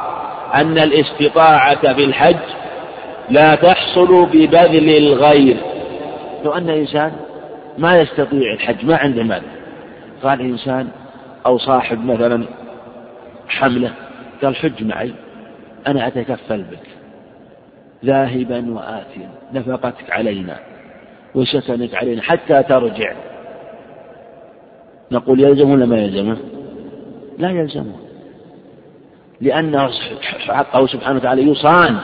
أن 0.54 0.78
الاستطاعة 0.78 1.94
في 1.94 2.04
الحج 2.04 2.36
لا 3.30 3.54
تحصل 3.54 4.26
ببذل 4.26 4.96
الغير. 4.96 5.56
لو 6.44 6.52
أن 6.52 6.70
إنسان 6.70 7.12
ما 7.78 8.00
يستطيع 8.00 8.52
الحج 8.52 8.84
ما 8.84 8.96
عنده 8.96 9.22
مال. 9.22 9.42
قال 10.22 10.40
إنسان 10.40 10.88
أو 11.46 11.58
صاحب 11.58 12.04
مثلا 12.04 12.44
حملة 13.48 13.90
قال 14.42 14.56
حج 14.56 14.84
معي 14.84 15.12
أنا 15.86 16.06
أتكفل 16.06 16.62
بك. 16.62 16.88
ذاهبا 18.04 18.74
وآتيا 18.74 19.28
نفقتك 19.52 20.10
علينا 20.10 20.56
وسكنك 21.34 21.94
علينا 21.94 22.22
حتى 22.22 22.62
ترجع. 22.62 23.12
نقول 25.12 25.40
يلزم 25.40 25.70
ولا 25.70 25.86
ما 25.86 25.96
يلزمه؟ 25.96 26.36
لا 27.38 27.50
يلزمه 27.50 27.94
لأن 29.40 29.90
حقه 30.48 30.86
سبحانه 30.86 31.16
وتعالى 31.16 31.42
يصان 31.42 31.96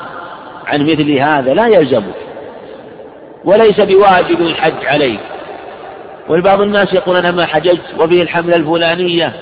عن 0.67 0.83
مثل 0.83 1.13
هذا 1.13 1.55
لا 1.55 1.67
يلزمك 1.67 2.15
وليس 3.45 3.81
بواجب 3.81 4.41
الحج 4.41 4.87
عليك 4.87 5.21
ولبعض 6.29 6.61
الناس 6.61 6.93
يقول 6.95 7.17
أنا 7.17 7.31
ما 7.31 7.47
حججت 7.47 7.83
وبه 7.99 8.23
الحملة 8.23 8.57
الفلانية 8.57 9.33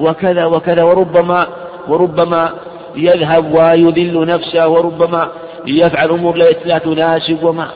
وكذا 0.00 0.44
وكذا 0.44 0.82
وربما 0.82 1.46
وربما 1.88 2.52
يذهب 2.96 3.54
ويذل 3.54 4.26
نفسه 4.26 4.68
وربما 4.68 5.28
يفعل 5.66 6.10
أمور 6.10 6.36
لا 6.64 6.78
تناسب 6.78 7.42
وما. 7.42 7.68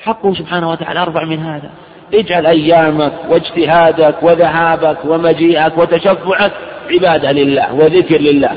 حقه 0.00 0.34
سبحانه 0.34 0.70
وتعالى 0.70 1.02
أرفع 1.02 1.24
من 1.24 1.38
هذا. 1.38 1.70
اجعل 2.14 2.46
أيامك 2.46 3.12
واجتهادك 3.30 4.14
وذهابك 4.22 4.96
ومجيئك 5.04 5.78
وتشفعك 5.78 6.52
عبادة 6.90 7.32
لله 7.32 7.74
وذكر 7.74 8.20
لله. 8.20 8.50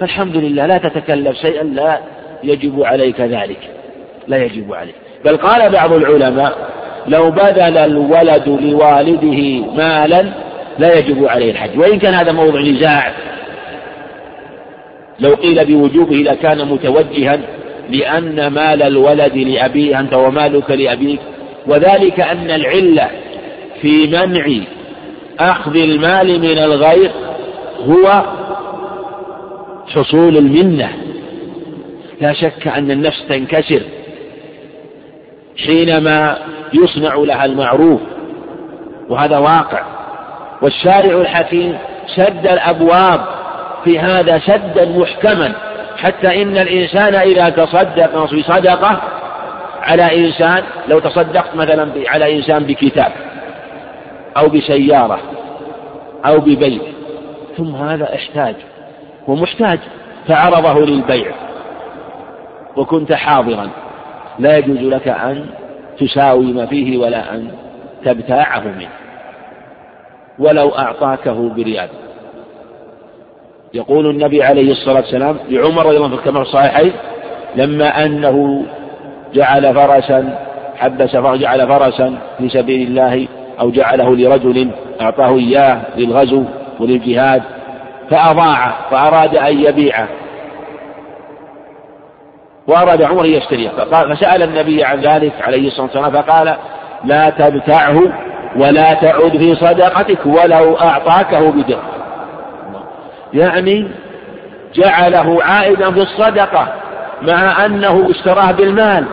فالحمد 0.00 0.36
لله 0.36 0.66
لا 0.66 0.78
تتكلف 0.78 1.36
شيئا 1.36 1.62
لا 1.62 1.98
يجب 2.44 2.82
عليك 2.82 3.20
ذلك. 3.20 3.58
لا 4.28 4.44
يجب 4.44 4.74
عليك. 4.74 4.94
بل 5.24 5.36
قال 5.36 5.72
بعض 5.72 5.92
العلماء 5.92 6.56
لو 7.08 7.30
بذل 7.30 7.78
الولد 7.78 8.48
لوالده 8.48 9.66
مالا 9.76 10.24
لا 10.78 10.98
يجب 10.98 11.24
عليه 11.26 11.50
الحج. 11.50 11.78
وإن 11.78 11.98
كان 11.98 12.14
هذا 12.14 12.32
موضع 12.32 12.60
نزاع 12.60 13.12
لو 15.20 15.34
قيل 15.34 15.64
بوجوبه 15.64 16.16
لكان 16.16 16.68
متوجها 16.68 17.38
لأن 17.90 18.46
مال 18.46 18.82
الولد 18.82 19.36
لأبيه 19.36 20.00
أنت 20.00 20.14
ومالك 20.14 20.70
لأبيك. 20.70 21.20
وذلك 21.66 22.20
أن 22.20 22.50
العلة 22.50 23.10
في 23.80 24.06
منع 24.06 24.46
أخذ 25.40 25.76
المال 25.76 26.40
من 26.40 26.58
الغير 26.58 27.10
هو 27.86 28.22
حصول 29.94 30.36
المنة. 30.36 30.92
لا 32.20 32.32
شك 32.32 32.68
أن 32.68 32.90
النفس 32.90 33.26
تنكسر 33.28 33.82
حينما 35.66 36.38
يصنع 36.72 37.14
لها 37.14 37.44
المعروف 37.44 38.00
وهذا 39.08 39.38
واقع. 39.38 39.82
والشارع 40.62 41.20
الحكيم 41.20 41.78
سد 42.16 42.46
الأبواب 42.46 43.20
في 43.84 43.98
هذا 43.98 44.38
سدا 44.38 44.98
محكما 44.98 45.52
حتى 45.96 46.42
إن 46.42 46.58
الإنسان 46.58 47.14
إذا 47.14 47.48
تصدق 47.48 48.26
في 48.26 48.42
صدقة 48.42 49.02
على 49.84 50.26
إنسان 50.26 50.62
لو 50.88 50.98
تصدقت 50.98 51.56
مثلا 51.56 51.92
على 52.06 52.36
إنسان 52.36 52.64
بكتاب 52.64 53.12
أو 54.36 54.48
بسيارة 54.48 55.18
أو 56.26 56.40
ببيت 56.40 56.82
ثم 57.56 57.74
هذا 57.74 58.14
أحتاج 58.14 58.54
هو 59.28 59.34
محتاج 59.34 59.78
فعرضه 60.28 60.80
للبيع. 60.80 61.32
وكنت 62.76 63.12
حاضرا 63.12 63.70
لا 64.38 64.56
يجوز 64.56 64.78
لك 64.78 65.08
أن 65.08 65.46
تساوي 65.98 66.52
ما 66.52 66.66
فيه 66.66 66.98
ولا 66.98 67.34
أن 67.34 67.50
تبتاعه 68.04 68.60
منه. 68.60 68.88
ولو 70.38 70.68
أعطاكه 70.68 71.48
بريال. 71.48 71.88
يقول 73.74 74.10
النبي 74.10 74.42
عليه 74.42 74.72
الصلاة 74.72 74.96
والسلام 74.96 75.36
لعمر 75.48 75.86
رضي 75.86 75.96
الله 75.96 76.08
عنه 76.08 76.16
كما 76.16 76.44
في 76.44 76.48
الصحيحين 76.48 76.92
لما 77.56 78.04
أنه 78.04 78.66
جعل 79.34 79.74
فرسا 79.74 80.38
حبس 80.76 81.16
جعل 81.16 81.68
فرسا 81.68 82.18
في 82.38 82.48
سبيل 82.48 82.88
الله 82.88 83.28
أو 83.60 83.70
جعله 83.70 84.16
لرجل 84.16 84.70
أعطاه 85.00 85.38
إياه 85.38 85.80
للغزو 85.96 86.44
وللجهاد 86.80 87.42
فأضاعه 88.10 88.74
فأراد 88.90 89.36
أن 89.36 89.58
يبيعه. 89.58 90.08
وأراد 92.66 93.02
عمر 93.02 93.24
أن 93.24 93.30
يشتريه 93.30 93.68
فسأل 93.68 94.42
النبي 94.42 94.84
عن 94.84 95.00
ذلك 95.00 95.32
عليه 95.40 95.66
الصلاة 95.66 95.86
والسلام 95.86 96.10
فقال 96.10 96.54
لا 97.04 97.30
تبتعه 97.30 98.02
ولا 98.56 98.94
تعد 98.94 99.36
في 99.36 99.54
صدقتك 99.54 100.26
ولو 100.26 100.76
أعطاكه 100.76 101.50
بدرهم. 101.50 101.82
يعني 103.32 103.88
جعله 104.74 105.44
عائدا 105.44 105.90
في 105.90 106.00
الصدقة 106.00 106.68
مع 107.22 107.66
أنه 107.66 108.10
اشتراه 108.10 108.52
بالمال. 108.52 109.04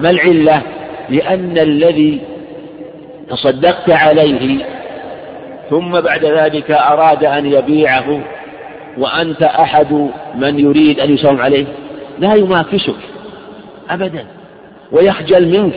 ما 0.00 0.10
العلة؟ 0.10 0.62
لأن 1.08 1.58
الذي 1.58 2.20
تصدقت 3.30 3.90
عليه 3.90 4.58
ثم 5.70 6.00
بعد 6.00 6.24
ذلك 6.24 6.70
أراد 6.70 7.24
أن 7.24 7.46
يبيعه 7.46 8.20
وأنت 8.98 9.42
أحد 9.42 10.08
من 10.34 10.58
يريد 10.58 11.00
أن 11.00 11.14
يساوم 11.14 11.40
عليه 11.40 11.64
لا 12.18 12.34
يماكسك 12.34 12.94
أبدا 13.90 14.24
ويخجل 14.92 15.48
منك 15.48 15.74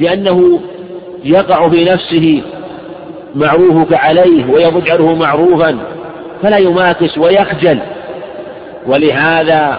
لأنه 0.00 0.60
يقع 1.24 1.68
في 1.68 1.84
نفسه 1.84 2.42
معروفك 3.34 3.94
عليه 3.94 4.46
ويجعله 4.50 5.14
معروفا 5.14 5.78
فلا 6.42 6.56
يماكس 6.58 7.18
ويخجل. 7.18 7.78
ولهذا 8.86 9.78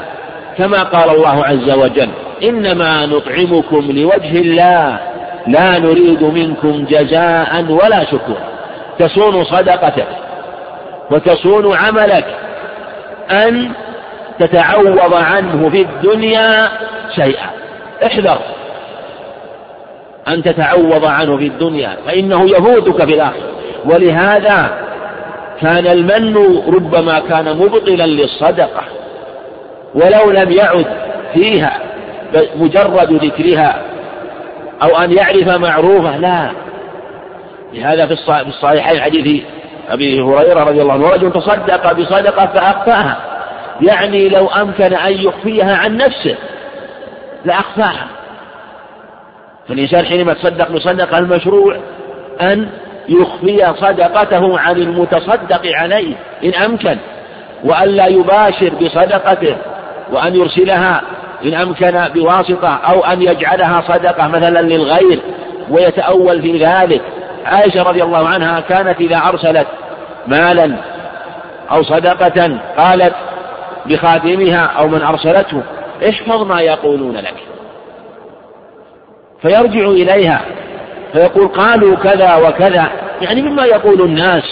كما 0.57 0.83
قال 0.83 1.15
الله 1.15 1.45
عز 1.45 1.69
وجل 1.69 2.09
إنما 2.43 3.05
نطعمكم 3.05 3.91
لوجه 3.91 4.41
الله 4.41 4.99
لا 5.47 5.79
نريد 5.79 6.23
منكم 6.23 6.85
جزاء 6.89 7.65
ولا 7.69 8.05
شكورا. 8.05 8.49
تصون 8.99 9.43
صدقتك 9.43 10.07
وتصون 11.11 11.77
عملك 11.77 12.25
أن 13.31 13.71
تتعوض 14.39 15.13
عنه 15.13 15.69
في 15.69 15.81
الدنيا 15.81 16.69
شيئا. 17.15 17.49
احذر 18.05 18.39
أن 20.27 20.43
تتعوض 20.43 21.05
عنه 21.05 21.37
في 21.37 21.47
الدنيا 21.47 21.97
فإنه 22.05 22.49
يفوتك 22.49 23.05
في 23.05 23.13
الآخرة. 23.13 23.49
ولهذا 23.85 24.69
كان 25.61 25.87
المن 25.87 26.37
ربما 26.67 27.19
كان 27.19 27.57
مبطلا 27.57 28.05
للصدقة 28.05 28.81
ولو 29.95 30.31
لم 30.31 30.51
يعد 30.51 30.85
فيها 31.33 31.79
مجرد 32.55 33.25
ذكرها 33.25 33.81
أو 34.83 34.97
أن 34.97 35.11
يعرف 35.11 35.47
معروفه 35.47 36.17
لا. 36.17 36.51
لهذا 37.73 38.05
في 38.05 38.13
الصحيحين 38.47 39.01
حديث 39.01 39.43
أبي 39.89 40.21
هريرة 40.21 40.63
رضي 40.63 40.81
الله 40.81 40.93
عنه 40.93 41.09
رجل 41.09 41.31
تصدق 41.31 41.93
بصدقة 41.93 42.45
فأخفاها. 42.45 43.17
يعني 43.81 44.29
لو 44.29 44.47
أمكن 44.47 44.93
أن 44.93 45.13
يخفيها 45.13 45.75
عن 45.75 45.97
نفسه 45.97 46.35
لأخفاها. 47.45 48.07
فالإنسان 49.67 50.05
حينما 50.05 50.33
تصدق 50.33 50.71
بصدقة 50.71 51.17
المشروع 51.17 51.77
أن 52.41 52.69
يخفي 53.09 53.73
صدقته 53.77 54.59
عن 54.59 54.75
المتصدق 54.75 55.61
عليه 55.65 56.15
إن 56.43 56.53
أمكن. 56.53 56.97
وأن 57.63 57.89
لا 57.89 58.07
يباشر 58.07 58.69
بصدقته 58.81 59.55
وأن 60.11 60.35
يرسلها 60.35 61.01
إن 61.45 61.53
أمكن 61.53 62.07
بواسطة 62.13 62.79
أو 62.85 63.05
أن 63.05 63.21
يجعلها 63.21 63.83
صدقة 63.87 64.27
مثلا 64.27 64.61
للغير 64.61 65.19
ويتأول 65.69 66.41
في 66.41 66.65
ذلك. 66.65 67.01
عائشة 67.45 67.83
رضي 67.83 68.03
الله 68.03 68.27
عنها 68.27 68.59
كانت 68.59 69.01
إذا 69.01 69.17
أرسلت 69.17 69.67
مالا 70.27 70.75
أو 71.71 71.83
صدقة 71.83 72.59
قالت 72.77 73.13
بخادمها 73.85 74.65
أو 74.65 74.87
من 74.87 75.01
أرسلته 75.01 75.61
احفظ 76.09 76.41
ما 76.41 76.61
يقولون 76.61 77.15
لك؟ 77.15 77.33
فيرجع 79.41 79.87
إليها 79.87 80.41
فيقول 81.13 81.47
قالوا 81.47 81.95
كذا 81.95 82.35
وكذا 82.35 82.89
يعني 83.21 83.41
مما 83.41 83.65
يقول 83.65 84.01
الناس 84.01 84.43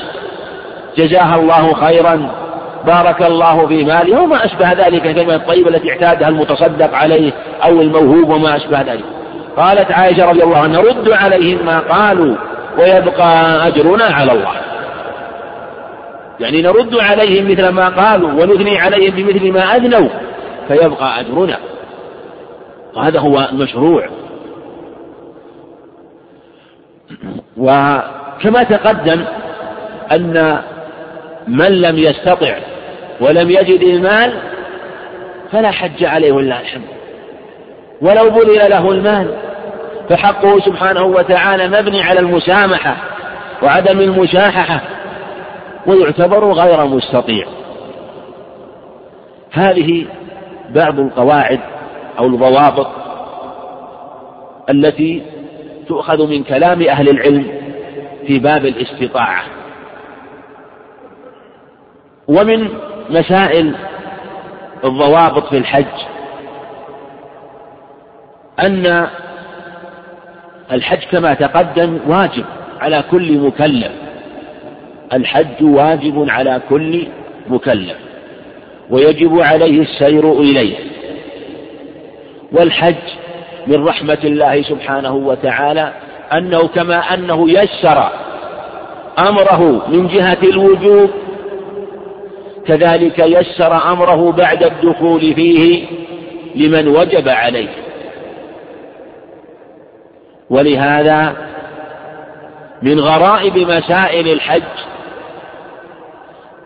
جزاها 0.98 1.36
الله 1.36 1.74
خيرا. 1.74 2.47
بارك 2.88 3.22
الله 3.22 3.68
في 3.68 3.84
ماله 3.84 4.22
وما 4.22 4.46
أشبه 4.46 4.72
ذلك 4.72 5.06
الكلمة 5.06 5.36
الطيبة 5.36 5.70
التي 5.70 5.90
اعتادها 5.90 6.28
المتصدق 6.28 6.96
عليه 6.96 7.32
أو 7.64 7.82
الموهوب 7.82 8.30
وما 8.30 8.56
أشبه 8.56 8.82
ذلك. 8.82 9.04
قالت 9.58 9.92
عائشة 9.92 10.30
رضي 10.30 10.44
الله 10.44 10.58
عنها 10.58 10.82
رد 10.82 11.10
عليهم 11.10 11.66
ما 11.66 11.80
قالوا 11.80 12.36
ويبقى 12.78 13.68
أجرنا 13.68 14.06
على 14.06 14.32
الله. 14.32 14.54
يعني 16.40 16.62
نرد 16.62 16.96
عليهم 16.96 17.52
مثل 17.52 17.70
ما 17.70 17.90
قالوا 17.90 18.30
ونثني 18.30 18.78
عليهم 18.78 19.16
بمثل 19.16 19.52
ما 19.52 19.76
أذنوا 19.76 20.10
فيبقى 20.68 21.20
أجرنا. 21.20 21.58
وهذا 22.96 23.20
هو 23.20 23.48
المشروع. 23.52 24.08
وكما 27.58 28.64
تقدم 28.64 29.22
أن 30.12 30.62
من 31.48 31.82
لم 31.82 31.98
يستطع 31.98 32.56
ولم 33.22 33.50
يجد 33.50 33.82
المال 33.82 34.34
فلا 35.52 35.72
حج 35.72 36.04
عليه 36.04 36.32
ولله 36.32 36.60
الحمد 36.60 36.88
ولو 38.02 38.30
بذل 38.30 38.70
له 38.70 38.92
المال 38.92 39.34
فحقه 40.10 40.60
سبحانه 40.60 41.04
وتعالى 41.04 41.68
مبني 41.68 42.04
على 42.04 42.20
المسامحة 42.20 42.96
وعدم 43.64 44.00
المشاححة 44.00 44.82
ويعتبر 45.88 46.52
غير 46.52 46.86
مستطيع. 46.86 47.48
هذه 49.52 50.06
بعض 50.70 51.00
القواعد 51.00 51.60
أو 52.20 52.26
الضوابط 52.26 52.88
التي 54.70 55.24
تؤخذ 55.88 56.28
من 56.28 56.44
كلام 56.44 56.82
أهل 56.82 57.10
العلم 57.10 57.48
في 58.28 58.40
باب 58.40 58.66
الاستطاعة. 58.66 59.44
ومن 62.28 62.70
مسائل 63.10 63.76
الضوابط 64.84 65.48
في 65.50 65.58
الحج. 65.58 65.86
أن 68.60 69.08
الحج 70.72 71.00
كما 71.12 71.34
تقدم 71.34 72.00
واجب 72.08 72.46
على 72.80 73.04
كل 73.12 73.38
مكلف. 73.38 73.92
الحج 75.14 75.62
واجب 75.64 76.26
على 76.30 76.62
كل 76.70 77.08
مكلف. 77.48 77.98
ويجب 78.90 79.40
عليه 79.40 79.82
السير 79.82 80.32
إليه. 80.32 80.76
والحج 82.52 82.96
من 83.68 83.86
رحمة 83.86 84.18
الله 84.24 84.62
سبحانه 84.62 85.16
وتعالى 85.16 85.94
أنه 86.34 86.68
كما 86.68 87.14
أنه 87.14 87.50
يسر 87.50 88.10
أمره 89.20 89.88
من 89.88 90.08
جهة 90.08 90.38
الوجوب 90.44 91.10
كذلك 92.68 93.20
يسر 93.20 93.92
أمره 93.92 94.32
بعد 94.32 94.64
الدخول 94.64 95.20
فيه 95.34 95.86
لمن 96.56 96.88
وجب 96.88 97.30
عليه. 97.30 97.70
ولهذا 100.50 101.36
من 102.82 103.00
غرائب 103.00 103.58
مسائل 103.58 104.28
الحج 104.28 104.62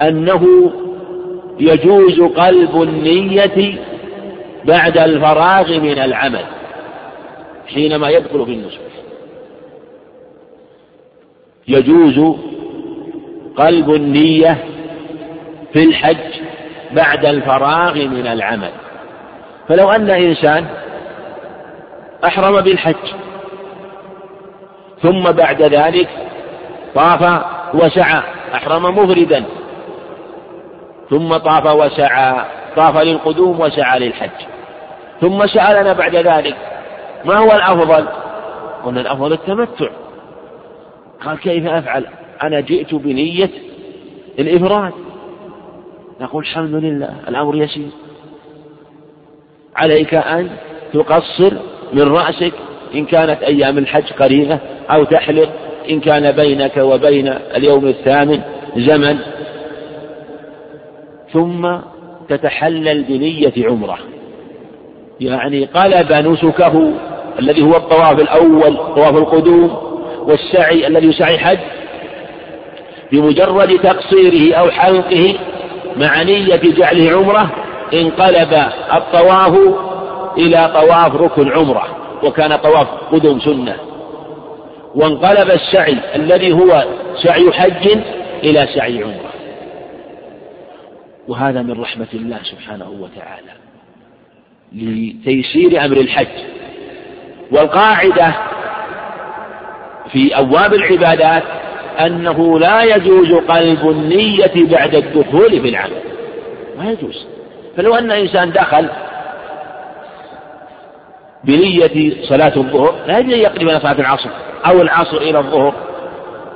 أنه 0.01 0.71
يجوز 1.59 2.21
قلب 2.21 2.81
النية 2.81 3.79
بعد 4.65 4.97
الفراغ 4.97 5.79
من 5.79 5.99
العمل 5.99 6.45
حينما 7.67 8.09
يدخل 8.09 8.45
في 8.45 8.51
النسك 8.51 8.79
يجوز 11.67 12.35
قلب 13.55 13.93
النية 13.93 14.57
في 15.73 15.83
الحج 15.83 16.41
بعد 16.91 17.25
الفراغ 17.25 17.95
من 17.95 18.27
العمل. 18.27 18.71
فلو 19.67 19.91
أن 19.91 20.09
إنسان 20.09 20.65
أحرم 22.25 22.61
بالحج 22.61 23.13
ثم 25.01 25.31
بعد 25.31 25.61
ذلك 25.61 26.09
طاف 26.95 27.43
وسعى 27.73 28.21
أحرم 28.55 28.83
مفردا 28.83 29.43
ثم 31.09 31.37
طاف 31.37 31.65
وسعى 31.65 32.45
طاف 32.75 32.97
للقدوم 32.97 33.59
وسعى 33.59 33.99
للحج 33.99 34.45
ثم 35.21 35.47
سألنا 35.47 35.93
بعد 35.93 36.15
ذلك 36.15 36.55
ما 37.25 37.37
هو 37.37 37.51
الأفضل؟ 37.51 38.07
قلنا 38.85 39.01
الأفضل 39.01 39.33
التمتع. 39.33 39.87
قال 41.25 41.39
كيف 41.39 41.67
أفعل؟ 41.67 42.05
أنا 42.43 42.59
جئت 42.59 42.95
بنية 42.95 43.49
الإفراد. 44.39 44.93
نقول 46.21 46.43
الحمد 46.43 46.75
لله 46.75 47.09
الأمر 47.27 47.55
يسير. 47.55 47.89
عليك 49.75 50.13
أن 50.13 50.49
تقصر 50.93 51.53
من 51.93 52.01
رأسك 52.01 52.53
إن 52.95 53.05
كانت 53.05 53.43
أيام 53.43 53.77
الحج 53.77 54.13
قريبة 54.19 54.59
أو 54.89 55.03
تحلق 55.03 55.49
إن 55.89 55.99
كان 55.99 56.31
بينك 56.31 56.77
وبين 56.77 57.27
اليوم 57.27 57.87
الثامن 57.87 58.41
زمن. 58.77 59.17
ثم 61.33 61.75
تتحلل 62.29 63.03
بنية 63.03 63.53
عمرة. 63.57 63.97
يعني 65.19 65.65
قلب 65.65 66.13
نسكه 66.13 66.91
الذي 67.39 67.61
هو 67.61 67.75
الطواف 67.77 68.19
الأول 68.19 68.77
طواف 68.77 69.15
القدوم 69.15 69.77
والسعي 70.21 70.87
الذي 70.87 71.07
يسعي 71.07 71.37
حج 71.39 71.59
بمجرد 73.11 73.79
تقصيره 73.79 74.55
أو 74.55 74.69
حلقه 74.69 75.35
مع 75.97 76.23
نية 76.23 76.61
جعله 76.77 77.17
عمرة 77.17 77.51
انقلب 77.93 78.53
الطواف 78.93 79.57
إلى 80.37 80.71
طواف 80.73 81.15
ركن 81.15 81.51
عمرة 81.51 81.97
وكان 82.23 82.55
طواف 82.55 82.87
قدوم 83.11 83.39
سنة. 83.39 83.75
وانقلب 84.95 85.51
السعي 85.51 85.97
الذي 86.15 86.53
هو 86.53 86.83
سعي 87.23 87.51
حج 87.51 87.97
إلى 88.43 88.67
سعي 88.75 89.03
عمرة. 89.03 89.31
وهذا 91.27 91.61
من 91.61 91.81
رحمة 91.81 92.07
الله 92.13 92.39
سبحانه 92.43 92.89
وتعالى 92.89 93.51
لتيسير 94.73 95.85
أمر 95.85 95.97
الحج. 95.97 96.27
والقاعدة 97.51 98.33
في 100.11 100.39
أبواب 100.39 100.73
العبادات 100.73 101.43
أنه 101.99 102.59
لا 102.59 102.83
يجوز 102.83 103.31
قلب 103.31 103.89
النية 103.89 104.51
بعد 104.55 104.95
الدخول 104.95 105.61
في 105.61 105.69
العمل. 105.69 106.01
ما 106.77 106.91
يجوز. 106.91 107.25
فلو 107.77 107.95
أن 107.95 108.11
إنسان 108.11 108.51
دخل 108.51 108.87
بنية 111.43 112.13
صلاة 112.23 112.53
الظهر 112.57 112.95
لا 113.07 113.19
يجوز 113.19 113.33
أن 113.33 113.39
يقلب 113.39 113.69
إلى 113.69 113.79
صلاة 113.79 113.99
العصر 113.99 114.29
أو 114.65 114.81
العصر 114.81 115.17
إلى 115.17 115.39
الظهر 115.39 115.73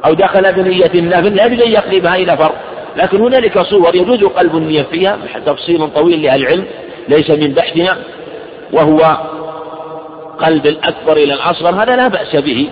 أو 0.06 0.14
دخل 0.14 0.54
بنية 0.54 0.92
النافل 0.96 1.36
لا 1.36 1.46
يجوز 1.46 1.62
أن 1.62 1.72
يقلبها 1.72 2.16
إلى 2.16 2.38
فرض. 2.38 2.56
لكن 2.98 3.22
هنالك 3.22 3.60
صور 3.60 3.96
يجوز 3.96 4.24
قلب 4.24 4.58
النية 4.58 4.84
فيها 4.84 5.18
تفصيل 5.46 5.88
طويل 5.90 6.22
لأهل 6.22 6.42
العلم 6.42 6.66
ليس 7.10 7.30
من 7.30 7.54
بحثنا 7.54 7.98
وهو 8.74 9.18
قلب 10.40 10.68
الأكبر 10.68 11.14
إلى 11.18 11.34
الأصغر 11.34 11.84
هذا 11.84 11.96
لا 11.96 12.08
بأس 12.08 12.36
به. 12.36 12.70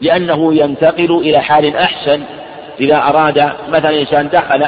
لأنه 0.00 0.54
ينتقل 0.54 1.16
إلى 1.16 1.38
حال 1.40 1.76
أحسن. 1.76 2.22
إذا 2.80 2.96
أراد 2.96 3.52
مثلا 3.68 4.00
إنسان 4.00 4.28
دخل 4.28 4.66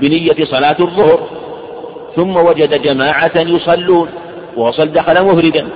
بنية 0.00 0.44
صلاة 0.44 0.76
الظهر 0.80 1.20
ثم 2.16 2.36
وجد 2.36 2.82
جماعة 2.82 3.36
يصلون 3.36 4.08
ووصل 4.56 4.92
دخل 4.92 5.24
مفردا. 5.24 5.68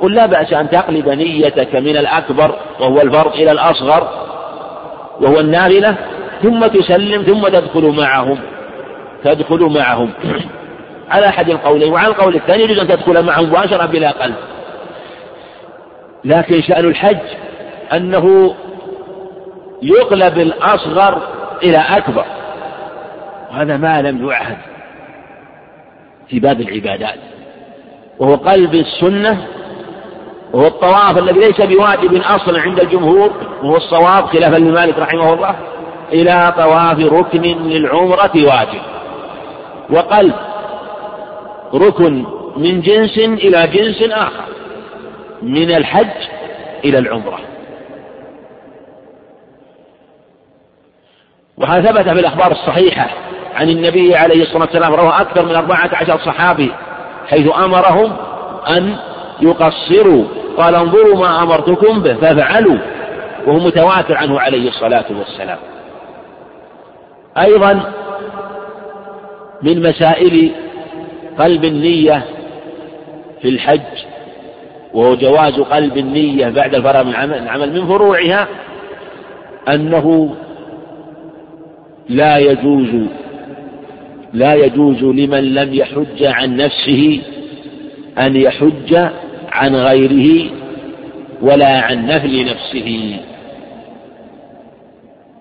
قل 0.00 0.14
لا 0.14 0.26
بأس 0.26 0.52
أن 0.52 0.70
تقلب 0.70 1.08
نيتك 1.08 1.76
من 1.76 1.96
الأكبر 1.96 2.54
وهو 2.80 3.00
الفرض 3.00 3.32
إلى 3.34 3.52
الأصغر 3.52 4.08
وهو 5.20 5.40
النافلة 5.40 5.94
ثم 6.42 6.66
تسلم 6.66 7.22
ثم 7.22 7.48
تدخل 7.48 7.84
معهم. 7.96 8.38
تدخل 9.24 9.60
معهم. 9.60 10.10
على 11.10 11.26
أحد 11.26 11.50
القولين 11.50 11.92
وعلى 11.92 12.08
القول 12.08 12.34
الثاني 12.34 12.62
يجوز 12.62 12.78
أن 12.78 12.88
تدخل 12.88 13.22
معهم 13.22 13.48
مباشرة 13.48 13.86
بلا 13.86 14.10
قلب. 14.10 14.34
لكن 16.24 16.62
شأن 16.62 16.84
الحج 16.84 17.18
أنه 17.92 18.54
يقلب 19.82 20.38
الأصغر 20.38 21.22
إلى 21.62 21.78
أكبر. 21.78 22.24
وهذا 23.50 23.76
ما 23.76 24.02
لم 24.02 24.28
يعهد 24.28 24.56
في 26.28 26.40
باب 26.40 26.60
العبادات. 26.60 27.18
وهو 28.18 28.34
قلب 28.34 28.74
السنة 28.74 29.46
وهو 30.52 30.66
الطواف 30.66 31.18
الذي 31.18 31.40
ليس 31.40 31.60
بواجب 31.60 32.22
أصلا 32.22 32.60
عند 32.60 32.80
الجمهور 32.80 33.30
وهو 33.62 33.76
الصواب 33.76 34.26
خلافا 34.26 34.56
لمالك 34.56 34.98
رحمه 34.98 35.34
الله 35.34 35.56
إلى 36.12 36.54
طواف 36.56 36.98
ركن 37.12 37.42
للعمرة 37.42 38.32
واجب. 38.34 38.80
وقلب 39.90 40.34
ركن 41.74 42.24
من 42.56 42.80
جنس 42.80 43.18
إلى 43.18 43.66
جنس 43.66 44.12
آخر 44.12 44.44
من 45.42 45.70
الحج 45.70 46.28
إلى 46.84 46.98
العمرة. 46.98 47.38
وهذا 51.60 51.92
ثبت 51.92 52.08
في 52.08 52.20
الأخبار 52.20 52.52
الصحيحة. 52.52 53.10
عن 53.54 53.68
النبي 53.68 54.16
عليه 54.16 54.42
الصلاة 54.42 54.62
والسلام 54.62 54.94
روى 54.94 55.08
أكثر 55.08 55.46
من 55.46 55.54
أربعة 55.54 55.90
عشر 55.92 56.18
صحابي 56.18 56.72
حيث 57.28 57.48
أمرهم 57.56 58.12
أن 58.68 58.96
يقصروا. 59.40 60.24
قال 60.56 60.74
انظروا 60.74 61.16
ما 61.16 61.42
أمرتكم 61.42 62.02
به 62.02 62.14
ففعلوا 62.14 62.78
وهو 63.46 63.58
متواتر 63.58 64.16
عنه 64.16 64.40
عليه 64.40 64.68
الصلاة 64.68 65.04
والسلام. 65.10 65.58
أيضا 67.38 67.92
من 69.62 69.82
مسائل 69.82 70.52
قلب 71.38 71.64
النية 71.64 72.24
في 73.42 73.48
الحج 73.48 73.80
وهو 74.94 75.14
جواز 75.14 75.60
قلب 75.60 75.96
النية 75.96 76.48
بعد 76.48 76.74
الفراغ 76.74 77.04
من 77.04 77.14
العمل 77.14 77.72
من 77.72 77.86
فروعها 77.86 78.48
أنه 79.68 80.34
لا 82.10 82.38
يجوز 82.38 83.08
لا 84.32 84.54
يجوز 84.54 85.04
لمن 85.04 85.54
لم 85.54 85.74
يحج 85.74 86.22
عن 86.24 86.56
نفسه 86.56 87.22
أن 88.18 88.36
يحج 88.36 89.08
عن 89.52 89.76
غيره 89.76 90.50
ولا 91.42 91.80
عن 91.80 92.06
نفل 92.06 92.44
نفسه. 92.44 93.18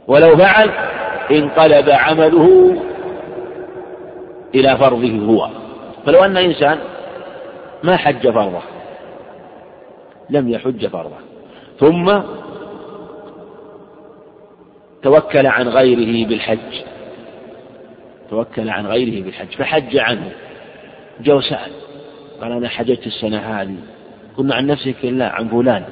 ولو 0.08 0.38
فعل 0.38 0.70
انقلب 1.32 1.90
عمله 1.90 2.76
إلى 4.56 4.78
فرضه 4.78 5.26
هو. 5.26 5.50
فلو 6.06 6.24
أن 6.24 6.38
إنسان 6.38 6.78
ما 7.84 7.98
حج 7.98 8.30
فرضه 8.30 8.62
لم 10.30 10.50
يحج 10.50 10.88
فرضه. 10.88 11.18
ثم 11.80 12.20
توكل 15.04 15.48
عن 15.48 15.68
غيره 15.68 16.28
بالحج. 16.28 16.84
توكل 18.30 18.70
عن 18.70 18.88
غيره 18.88 19.24
بالحج. 19.24 19.48
فحج 19.48 19.98
عنه. 19.98 20.32
جو 21.22 21.42
سأل. 21.42 21.72
قال 22.42 22.52
أنا 22.52 22.70
حججت 22.70 23.08
السنة 23.08 23.38
هذه. 23.38 23.76
قلنا 24.38 24.56
عن 24.56 24.68
نفسك؟ 24.68 24.96
لا 25.04 25.30
عن 25.30 25.48
فلان. 25.48 25.84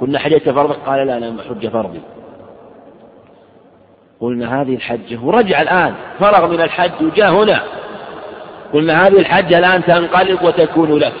كنا 0.00 0.18
حججت 0.18 0.48
فرضك؟ 0.48 0.76
قال 0.86 1.06
لا 1.06 1.16
أنا 1.16 1.36
حج 1.48 1.68
فرضي. 1.68 2.00
قلنا 4.20 4.62
هذه 4.62 4.74
الحجة. 4.74 5.18
ورجع 5.22 5.62
الآن. 5.62 5.94
فرغ 6.18 6.46
من 6.46 6.60
الحج 6.60 7.02
وجاء 7.02 7.30
هنا. 7.30 7.62
قلنا 8.72 9.06
هذه 9.06 9.18
الحجة 9.18 9.58
الآن 9.58 9.84
تنقلب 9.84 10.42
وتكون 10.42 10.98
لك. 10.98 11.12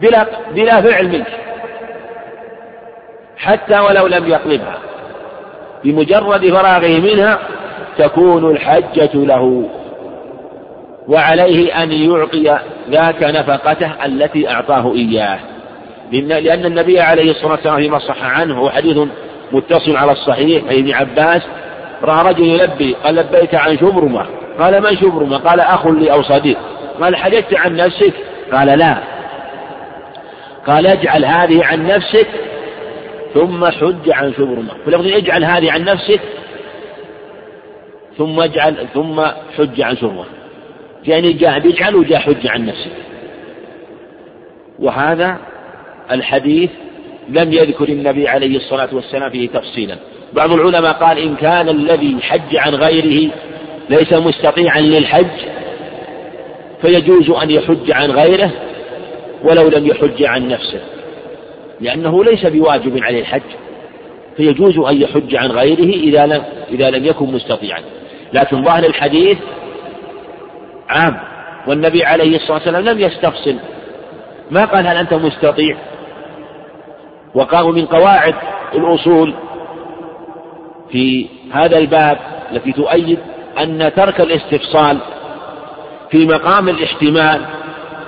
بلا 0.00 0.26
بلا 0.54 0.82
فعل 0.82 1.08
منك. 1.08 1.40
حتى 3.36 3.78
ولو 3.78 4.06
لم 4.06 4.28
يقلبها. 4.28 4.78
بمجرد 5.84 6.50
فراغه 6.50 7.00
منها 7.00 7.38
تكون 7.98 8.50
الحجة 8.50 9.10
له. 9.14 9.68
وعليه 11.08 11.82
أن 11.82 11.92
يعطي 11.92 12.58
ذاك 12.90 13.22
نفقته 13.22 14.04
التي 14.04 14.50
أعطاه 14.50 14.94
إياه. 14.94 15.38
لأن 16.12 16.64
النبي 16.64 17.00
عليه 17.00 17.30
الصلاة 17.30 17.52
والسلام 17.52 17.76
فيما 17.76 17.98
صح 17.98 18.24
عنه 18.24 18.58
هو 18.58 18.70
حديث 18.70 18.98
متصل 19.52 19.96
على 19.96 20.12
الصحيح 20.12 20.62
أي 20.70 20.80
ابن 20.80 20.92
عباس 20.92 21.42
رأى 22.02 22.32
رجل 22.32 22.44
يلبي 22.44 22.96
قال 23.04 23.14
لبيك 23.14 23.54
عن 23.54 23.78
شبرمة. 23.78 24.26
قال 24.58 24.82
من 24.82 24.96
شبرمة؟ 24.96 25.38
قال 25.38 25.60
أخ 25.60 25.86
لي 25.86 26.12
أو 26.12 26.22
صديق. 26.22 26.58
قال 27.00 27.16
حججت 27.16 27.54
عن 27.54 27.76
نفسك؟ 27.76 28.12
قال 28.52 28.78
لا. 28.78 28.96
قال 30.66 30.86
اجعل 30.86 31.24
هذه 31.24 31.64
عن 31.64 31.86
نفسك 31.86 32.26
ثم 33.34 33.64
حج 33.64 34.10
عن 34.10 34.32
شبرمة 34.32 34.70
فلفظ 34.86 35.06
اجعل 35.06 35.44
هذه 35.44 35.72
عن 35.72 35.84
نفسك 35.84 36.20
ثم 38.18 38.40
اجعل 38.40 38.86
ثم 38.94 39.20
حج 39.56 39.80
عن 39.80 39.96
شبرمة 39.96 40.24
يعني 41.06 41.32
جاء 41.32 41.58
بيجعل 41.58 41.94
وجاء 41.94 42.18
حج 42.18 42.46
عن 42.46 42.66
نفسك. 42.66 42.92
وهذا 44.78 45.38
الحديث 46.10 46.70
لم 47.28 47.52
يذكر 47.52 47.88
النبي 47.88 48.28
عليه 48.28 48.56
الصلاة 48.56 48.88
والسلام 48.92 49.30
فيه 49.30 49.48
تفصيلا. 49.48 49.96
بعض 50.32 50.52
العلماء 50.52 50.92
قال 50.92 51.18
إن 51.18 51.36
كان 51.36 51.68
الذي 51.68 52.16
حج 52.22 52.56
عن 52.56 52.74
غيره 52.74 53.30
ليس 53.90 54.12
مستطيعا 54.12 54.80
للحج 54.80 55.40
فيجوز 56.82 57.30
أن 57.30 57.50
يحج 57.50 57.90
عن 57.90 58.10
غيره 58.10 58.50
ولو 59.42 59.68
لم 59.68 59.86
يحج 59.86 60.22
عن 60.22 60.48
نفسه. 60.48 60.80
لأنه 61.80 62.24
ليس 62.24 62.46
بواجب 62.46 63.02
عليه 63.02 63.20
الحج 63.20 63.42
فيجوز 64.36 64.78
أن 64.78 65.02
يحج 65.02 65.36
عن 65.36 65.50
غيره 65.50 65.94
إذا 65.94 66.26
لم 66.26 66.42
إذا 66.70 66.90
لم 66.90 67.04
يكن 67.04 67.32
مستطيعا. 67.32 67.80
لكن 68.32 68.64
ظاهر 68.64 68.84
الحديث 68.84 69.38
عام 70.88 71.20
والنبي 71.66 72.04
عليه 72.04 72.36
الصلاة 72.36 72.52
والسلام 72.52 72.84
لم 72.84 73.00
يستفصل. 73.00 73.56
ما 74.50 74.64
قال 74.64 74.86
هل 74.86 74.96
أنت 74.96 75.14
مستطيع؟ 75.14 75.76
وقالوا 77.34 77.72
من 77.72 77.86
قواعد 77.86 78.34
الأصول 78.74 79.34
في 80.90 81.26
هذا 81.52 81.78
الباب 81.78 82.18
التي 82.52 82.72
تؤيد 82.72 83.18
أن 83.58 83.92
ترك 83.96 84.20
الاستفصال 84.20 84.98
في 86.10 86.26
مقام 86.26 86.68
الاحتمال 86.68 87.40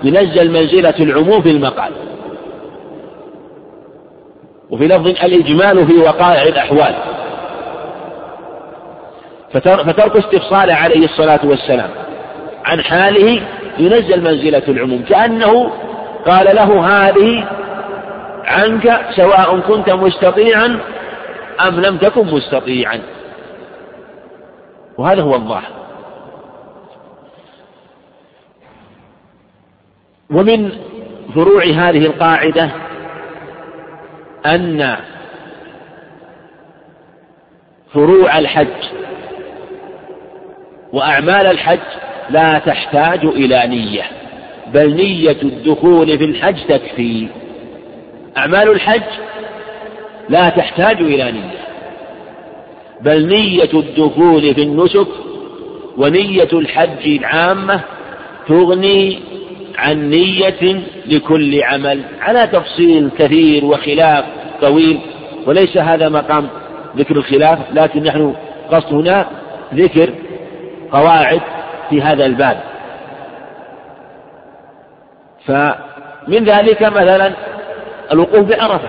ينزل 0.04 0.50
منزلة 0.50 0.94
العموم 1.00 1.42
في 1.42 1.50
المقال. 1.50 1.92
وفي 4.70 4.86
لفظ 4.88 5.06
الإجمال 5.06 5.86
في 5.86 5.92
وقائع 5.92 6.42
الأحوال. 6.42 6.94
فترك 9.52 10.16
استفصاله 10.16 10.74
عليه 10.74 11.04
الصلاة 11.04 11.40
والسلام 11.44 11.90
عن 12.64 12.80
حاله 12.80 13.42
ينزل 13.78 14.24
منزلة 14.24 14.62
العموم 14.68 15.02
كأنه 15.02 15.72
قال 16.26 16.56
له 16.56 16.86
هذه 16.86 17.48
عنك 18.44 19.00
سواء 19.16 19.60
كنت 19.60 19.90
مستطيعا 19.90 20.80
أم 21.68 21.80
لم 21.80 21.96
تكن 21.96 22.26
مستطيعا. 22.26 23.00
وهذا 24.98 25.22
هو 25.22 25.34
الظاهر. 25.34 25.72
ومن 30.30 30.72
فروع 31.34 31.64
هذه 31.64 32.06
القاعدة 32.06 32.70
أن 34.54 34.96
فروع 37.92 38.38
الحج 38.38 38.66
وأعمال 40.92 41.46
الحج 41.46 41.78
لا 42.30 42.58
تحتاج 42.58 43.24
إلى 43.24 43.66
نية 43.66 44.02
بل 44.74 44.94
نية 44.94 45.36
الدخول 45.42 46.18
في 46.18 46.24
الحج 46.24 46.56
تكفي. 46.68 47.28
أعمال 48.36 48.70
الحج 48.70 49.02
لا 50.28 50.48
تحتاج 50.48 51.00
إلى 51.00 51.32
نية 51.32 51.66
بل 53.00 53.26
نية 53.26 53.70
الدخول 53.74 54.54
في 54.54 54.62
النسك 54.62 55.08
ونية 55.96 56.48
الحج 56.52 57.06
العامة 57.06 57.80
تغني 58.48 59.18
عن 59.78 60.10
نية 60.10 60.82
لكل 61.06 61.62
عمل. 61.62 62.02
على 62.20 62.46
تفصيل 62.46 63.10
كثير 63.18 63.64
وخلاف 63.64 64.24
طويل 64.60 65.00
وليس 65.46 65.76
هذا 65.76 66.08
مقام 66.08 66.48
ذكر 66.96 67.16
الخلاف 67.16 67.58
لكن 67.72 68.02
نحن 68.02 68.34
قصد 68.70 68.94
هنا 68.94 69.26
ذكر 69.74 70.12
قواعد 70.92 71.40
في 71.90 72.02
هذا 72.02 72.26
الباب. 72.26 72.60
فمن 75.46 76.44
ذلك 76.44 76.82
مثلا 76.82 77.32
الوقوف 78.12 78.40
بعرفة 78.40 78.88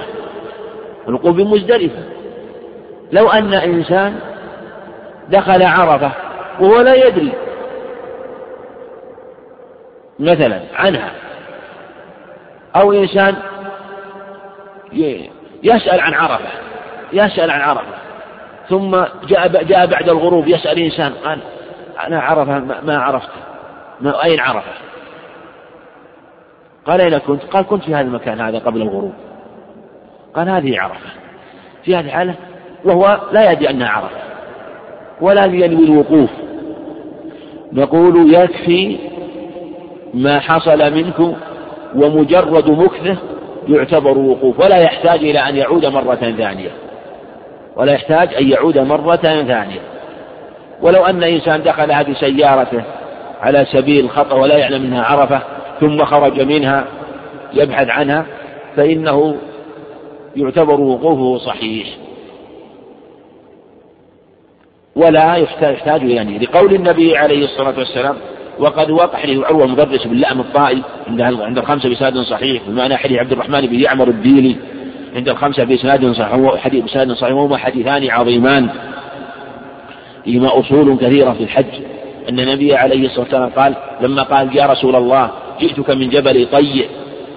الوقوف 1.08 1.36
بمزدلفة. 1.36 2.04
لو 3.12 3.30
أن 3.30 3.54
إنسان 3.54 4.20
دخل 5.30 5.64
عرفة 5.64 6.12
وهو 6.60 6.82
لا 6.82 7.08
يدري 7.08 7.32
مثلا 10.20 10.62
عنها 10.76 11.12
أو 12.76 12.94
إنسان 12.94 13.36
يسأل 15.64 16.00
عن 16.00 16.14
عرفة 16.14 16.50
يسأل 17.14 17.52
عن 17.52 17.62
عرفة. 17.62 17.94
ثم 18.70 18.98
جاء 19.28 19.64
جاء 19.64 19.86
بعد 19.86 20.10
الغروب 20.10 20.48
يسأل 20.48 20.80
إنسان 20.80 21.14
قال 21.14 21.40
أنا 22.08 22.20
عرفة 22.20 22.60
ما 22.60 22.98
عرفت. 22.98 23.30
ما 24.02 24.24
أين 24.24 24.40
عرفة؟ 24.40 24.72
قال 26.86 27.02
أين 27.02 27.18
كنت؟ 27.18 27.44
قال 27.44 27.66
كنت 27.66 27.84
في 27.84 27.96
هذا 27.96 28.02
المكان 28.02 28.42
هذا 28.42 28.60
قبل 28.60 28.82
الغروب. 28.82 29.14
قال 30.36 30.50
هذه 30.50 30.80
عرفة. 30.80 31.10
في 31.84 31.96
هذه 31.96 32.06
الحالة 32.06 32.36
وهو 32.86 33.20
لا 33.32 33.52
يدري 33.52 33.70
أنها 33.70 33.90
عرفة 33.90 34.18
ولا 35.22 35.46
ينوي 35.46 35.86
الوقوف. 35.86 36.30
نقول 37.74 38.34
يكفي 38.34 38.98
ما 40.14 40.40
حصل 40.40 40.94
منك 40.94 41.36
ومجرد 41.96 42.70
مكثه 42.70 43.18
يعتبر 43.70 44.18
وقوف 44.18 44.60
ولا 44.60 44.78
يحتاج 44.78 45.20
إلى 45.20 45.40
أن 45.40 45.56
يعود 45.56 45.86
مرة 45.86 46.16
ثانية. 46.16 46.70
ولا 47.76 47.94
يحتاج 47.94 48.34
أن 48.34 48.52
يعود 48.52 48.78
مرة 48.78 49.16
ثانية. 49.16 49.80
ولو 50.82 51.06
أن 51.06 51.24
إنسان 51.24 51.64
دخل 51.64 51.92
هذه 51.92 52.14
سيارته 52.14 52.84
على 53.42 53.66
سبيل 53.66 54.06
الخطأ 54.06 54.36
ولا 54.36 54.58
يعلم 54.58 54.84
أنها 54.84 55.04
عرفة 55.04 55.42
ثم 55.80 56.06
خرج 56.06 56.42
منها 56.42 56.86
يبحث 57.54 57.90
عنها 57.90 58.26
فإنه 58.76 59.36
يعتبر 60.36 60.82
وقوفه 60.82 61.46
صحيح. 61.46 61.88
ولا 64.96 65.36
يحتاج 65.36 65.76
إلى 65.76 66.12
يعني 66.12 66.40
لقول 66.40 66.76
النبي 66.76 67.18
عليه 67.18 67.46
الصلاة 67.46 67.80
والسلام 67.80 68.16
وقد 68.60 68.92
وقع 68.92 69.20
حديث 69.20 69.40
عروة 69.40 69.66
المدرس 69.66 70.08
باللأم 70.08 70.40
الطائي 70.40 70.82
عند 71.08 71.22
عند 71.22 71.58
الخمسة 71.58 71.90
بإسناد 71.90 72.18
صحيح 72.18 72.62
بمعنى 72.68 72.98
حديث 72.98 73.20
عبد 73.20 73.32
الرحمن 73.32 73.62
بن 73.62 73.80
يعمر 73.80 74.08
الديلي 74.08 74.56
عند 75.16 75.30
الخمسة 75.30 75.64
بإسناد 75.64 76.12
صحيح 76.12 76.56
حديث 76.58 76.84
بإسناد 76.84 77.12
صحيح 77.12 77.34
وهما 77.34 77.58
حديثان 77.58 78.10
عظيمان. 78.10 78.70
فيهما 80.26 80.60
أصول 80.60 80.98
كثيرة 80.98 81.32
في 81.32 81.44
الحج. 81.44 81.82
أن 82.30 82.40
النبي 82.40 82.76
عليه 82.76 83.06
الصلاة 83.06 83.24
والسلام 83.24 83.50
قال 83.50 83.74
لما 84.02 84.24
قال 84.24 84.58
يا 84.58 84.66
رسول 84.66 84.96
الله 84.96 85.32
جئتك 85.60 85.90
من 85.90 86.10
جبل 86.10 86.48
طيء 86.52 86.88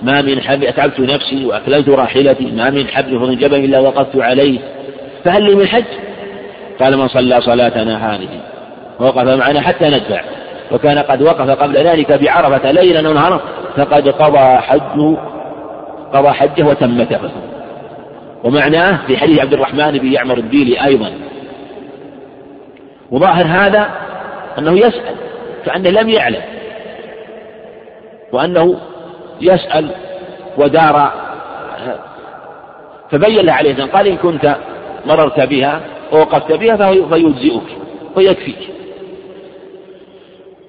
ما 0.02 0.22
من 0.22 0.40
حبل 0.40 0.66
أتعبت 0.66 1.00
نفسي 1.00 1.44
وأكللت 1.44 1.88
راحلتي 1.88 2.44
ما 2.44 2.70
من 2.70 2.88
حبل 2.88 3.14
من 3.14 3.36
جبل 3.36 3.64
إلا 3.64 3.80
وقفت 3.80 4.16
عليه. 4.16 4.58
فهل 5.24 5.42
لي 5.42 5.54
من 5.54 5.66
حج؟ 5.66 5.84
قال 6.80 6.96
من 6.96 7.08
صلى 7.08 7.40
صلاتنا 7.40 8.14
هذه. 8.14 8.40
ووقف 9.00 9.28
معنا 9.28 9.60
حتى 9.60 9.88
ندفع 9.88 10.39
وكان 10.72 10.98
قد 10.98 11.22
وقف 11.22 11.50
قبل 11.50 11.76
ذلك 11.76 12.12
بعرفة 12.12 12.70
ليلا 12.70 13.08
ونهارا 13.08 13.40
فقد 13.76 14.08
قضى 14.08 14.56
حجه 14.58 15.16
قضى 16.12 16.28
حجه 16.28 16.66
وتمته 16.66 17.18
ومعناه 18.44 19.06
في 19.06 19.16
حديث 19.16 19.40
عبد 19.40 19.52
الرحمن 19.52 19.98
بن 19.98 20.12
يعمر 20.12 20.38
الديلي 20.38 20.84
أيضا. 20.84 21.12
وظاهر 23.10 23.46
هذا 23.46 23.90
أنه 24.58 24.78
يسأل 24.78 25.14
كأنه 25.66 25.90
لم 25.90 26.08
يعلم. 26.08 26.42
وأنه 28.32 28.76
يسأل 29.40 29.90
ودار 30.58 31.12
فبين 33.10 33.46
له 33.46 33.52
عليه 33.52 33.84
قال 33.84 34.06
إن 34.06 34.16
كنت 34.16 34.56
مررت 35.06 35.40
بها 35.40 35.80
ووقفت 36.12 36.52
بها 36.52 36.76
فيجزئك 37.08 37.62
ويكفيك 38.16 38.70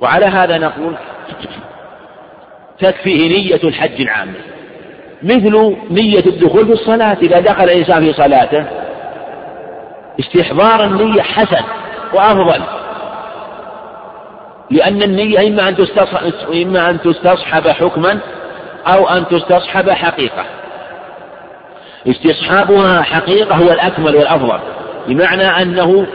وعلى 0.02 0.26
هذا 0.26 0.58
نقول 0.58 0.96
تكفيه 2.80 3.30
نية 3.30 3.64
الحج 3.64 4.02
العامة 4.02 4.34
مثل 5.24 5.76
نية 5.90 6.26
الدخول 6.26 6.66
في 6.66 6.74
الصلاة 6.74 7.18
إذا 7.22 7.40
دخل 7.40 7.64
الإنسان 7.64 8.06
في 8.06 8.14
صلاته 8.14 8.66
استحضار 10.20 10.84
النية 10.84 11.22
حسن 11.22 11.64
وأفضل. 12.14 12.64
لأن 14.72 15.04
النية 15.04 15.48
إما 15.48 15.70
أن 15.70 15.76
تستصحب 15.76 16.34
إما 16.54 16.90
أن 16.90 17.02
تستصحب 17.02 17.68
حكما 17.68 18.20
أو 18.88 19.10
أن 19.10 19.28
تستصحب 19.28 19.90
حقيقة. 19.90 20.46
استصحابها 22.08 23.02
حقيقة 23.02 23.56
هو 23.56 23.72
الأكمل 23.72 24.16
والأفضل 24.16 24.60
بمعنى 25.08 25.44
أنه 25.44 26.08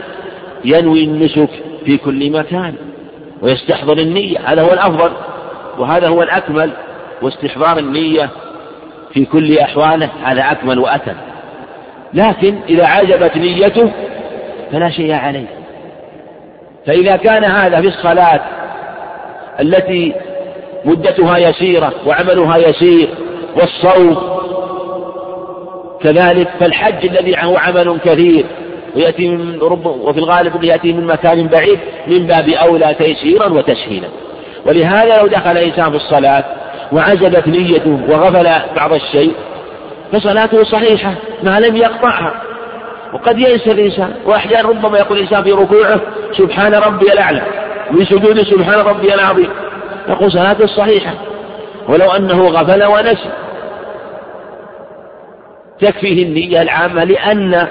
ينوي 0.65 1.03
النسك 1.03 1.49
في 1.85 1.97
كل 1.97 2.31
مكان. 2.31 2.75
ويستحضر 3.41 3.97
النية. 3.97 4.39
هذا 4.45 4.61
هو 4.61 4.73
الأفضل 4.73 5.11
وهذا 5.77 6.07
هو 6.07 6.23
الأكمل. 6.23 6.71
واستحضار 7.21 7.77
النية 7.77 8.29
في 9.13 9.25
كل 9.25 9.57
أحواله 9.59 10.09
هذا 10.23 10.51
أكمل 10.51 10.79
وأتم. 10.79 11.15
لكن 12.13 12.55
إذا 12.69 12.85
عجبت 12.85 13.37
نيته 13.37 13.91
فلا 14.71 14.89
شيء 14.89 15.13
عليه. 15.13 15.47
فإذا 16.85 17.15
كان 17.15 17.43
هذا 17.43 17.81
في 17.81 17.87
الصلاة 17.87 18.41
التي 19.59 20.13
مدتها 20.85 21.37
يسيرة 21.37 21.93
وعملها 22.05 22.57
يسير 22.57 23.09
والصوم 23.55 24.17
كذلك 26.01 26.47
فالحج 26.59 27.05
الذي 27.05 27.35
هو 27.43 27.57
عمل 27.57 27.99
كثير. 28.05 28.45
ويأتي 28.95 29.27
من 29.27 29.59
رب 29.61 29.85
وفي 29.85 30.19
الغالب 30.19 30.63
يأتي 30.63 30.93
من 30.93 31.05
مكان 31.05 31.47
بعيد 31.47 31.79
من 32.07 32.27
باب 32.27 32.49
أولى 32.49 32.95
تيسيرا 32.99 33.47
وتسهيلا. 33.47 34.07
ولهذا 34.65 35.17
لو 35.17 35.27
دخل 35.27 35.51
الإنسان 35.51 35.89
في 35.89 35.95
الصلاة 35.95 36.43
وعجبت 36.91 37.47
نيته 37.47 37.99
وغفل 38.09 38.49
بعض 38.75 38.93
الشيء 38.93 39.33
فصلاته 40.11 40.63
صحيحة 40.63 41.13
ما 41.43 41.59
لم 41.59 41.75
يقطعها. 41.75 42.33
وقد 43.13 43.39
ينسى 43.39 43.71
الإنسان. 43.71 44.13
وأحيانا 44.25 44.69
ربما 44.69 44.97
يقول 44.97 45.17
الإنسان 45.17 45.43
في 45.43 45.51
ركوعه 45.51 45.99
سبحان 46.37 46.73
ربي 46.73 47.13
الأعلى. 47.13 47.41
من 47.91 48.05
سجوده 48.05 48.43
سبحان 48.43 48.79
ربي 48.79 49.13
العظيم. 49.13 49.49
يقول 50.09 50.31
صلاته 50.31 50.65
صحيحة. 50.65 51.13
ولو 51.89 52.11
أنه 52.11 52.47
غفل 52.47 52.83
ونسي. 52.83 53.29
تكفيه 55.79 56.23
النية 56.23 56.61
العامة 56.61 57.03
لأن 57.03 57.67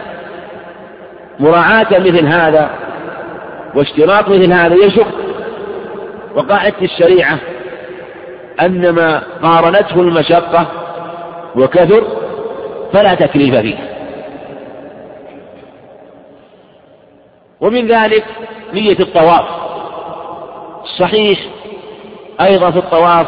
مراعاة 1.41 1.87
مثل 1.91 2.27
هذا 2.27 2.71
واشتراط 3.75 4.29
مثل 4.29 4.53
هذا 4.53 4.75
يشق 4.75 5.09
وقاعدة 6.35 6.75
الشريعة 6.83 7.39
أن 8.61 8.91
ما 8.91 9.23
قارنته 9.43 10.01
المشقة 10.01 10.67
وكثر 11.57 12.05
فلا 12.93 13.15
تكليف 13.15 13.55
فيه. 13.55 13.77
ومن 17.61 17.87
ذلك 17.87 18.25
نية 18.75 18.99
الطواف. 19.01 19.45
صحيح 20.99 21.39
أيضا 22.41 22.71
في 22.71 22.79
الطواف 22.79 23.27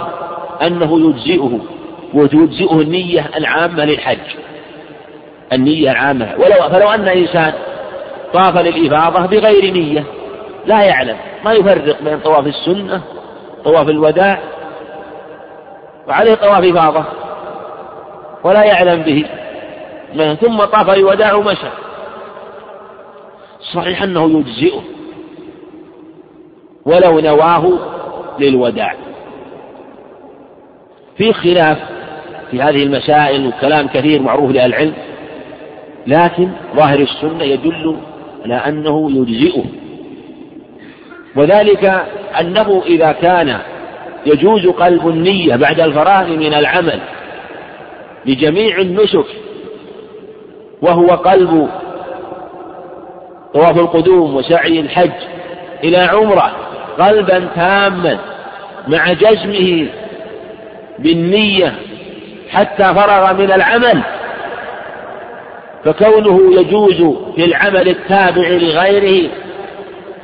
أنه 0.62 1.00
يجزئه 1.00 1.58
وتجزئه 2.14 2.80
النية 2.80 3.30
العامة 3.36 3.84
للحج. 3.84 4.18
النية 5.52 5.90
العامة. 5.90 6.34
ولو 6.38 6.68
فلو 6.68 6.88
أن 6.88 7.08
إنسان 7.08 7.52
طاف 8.32 8.56
للإفاضة 8.56 9.26
بغير 9.26 9.72
نية. 9.72 10.04
لا 10.66 10.82
يعلم. 10.82 11.16
ما 11.44 11.52
يفرق 11.52 12.02
بين 12.02 12.18
طواف 12.20 12.46
السنة 12.46 13.02
طواف 13.64 13.88
الوداع 13.88 14.40
وعليه 16.08 16.34
طواف 16.34 16.64
إفاضة 16.64 17.04
ولا 18.44 18.64
يعلم 18.64 19.02
به. 19.02 19.24
ثم 20.34 20.64
طاف 20.64 20.90
الوداع 20.90 21.34
ومشى. 21.34 21.68
صحيح 23.74 24.02
أنه 24.02 24.38
يجزئه. 24.38 24.80
ولو 26.86 27.20
نواه 27.20 27.72
للوداع. 28.38 28.94
في 31.16 31.32
خلاف 31.32 31.78
في 32.50 32.62
هذه 32.62 32.82
المسائل 32.82 33.46
وكلام 33.46 33.88
كثير 33.88 34.22
معروف 34.22 34.50
لأهل 34.50 34.70
العلم 34.70 34.94
لكن 36.06 36.50
ظاهر 36.76 36.98
السنة 36.98 37.44
يدل 37.44 37.96
على 38.44 38.54
أنه 38.54 39.10
يجزئه. 39.10 39.64
وذلك 41.36 42.04
أنه 42.40 42.82
إذا 42.86 43.12
كان 43.12 43.58
يجوز 44.26 44.66
قلب 44.66 45.08
النية 45.08 45.56
بعد 45.56 45.80
الفراغ 45.80 46.26
من 46.28 46.54
العمل 46.54 47.00
لجميع 48.26 48.78
النسك 48.78 49.26
وهو 50.82 51.06
قلب 51.06 51.68
طواف 53.54 53.78
القدوم 53.78 54.36
وسعي 54.36 54.80
الحج 54.80 55.12
إلى 55.84 55.96
عمرة 55.96 56.52
قلبا 56.98 57.48
تاما 57.56 58.18
مع 58.88 59.12
جزمه 59.12 59.86
بالنية 60.98 61.74
حتى 62.50 62.94
فرغ 62.94 63.32
من 63.32 63.52
العمل 63.52 64.02
فكونه 65.84 66.60
يجوز 66.60 67.16
في 67.36 67.44
العمل 67.44 67.88
التابع 67.88 68.48
لغيره 68.48 69.30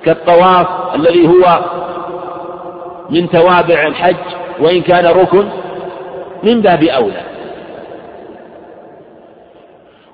كالطواف 0.04 0.94
الذي 0.94 1.28
هو 1.28 1.64
من 3.10 3.30
توابع 3.30 3.86
الحج 3.86 4.16
وإن 4.60 4.82
كان 4.82 5.06
ركن 5.06 5.48
من 6.42 6.60
باب 6.62 6.82
أولى. 6.82 7.20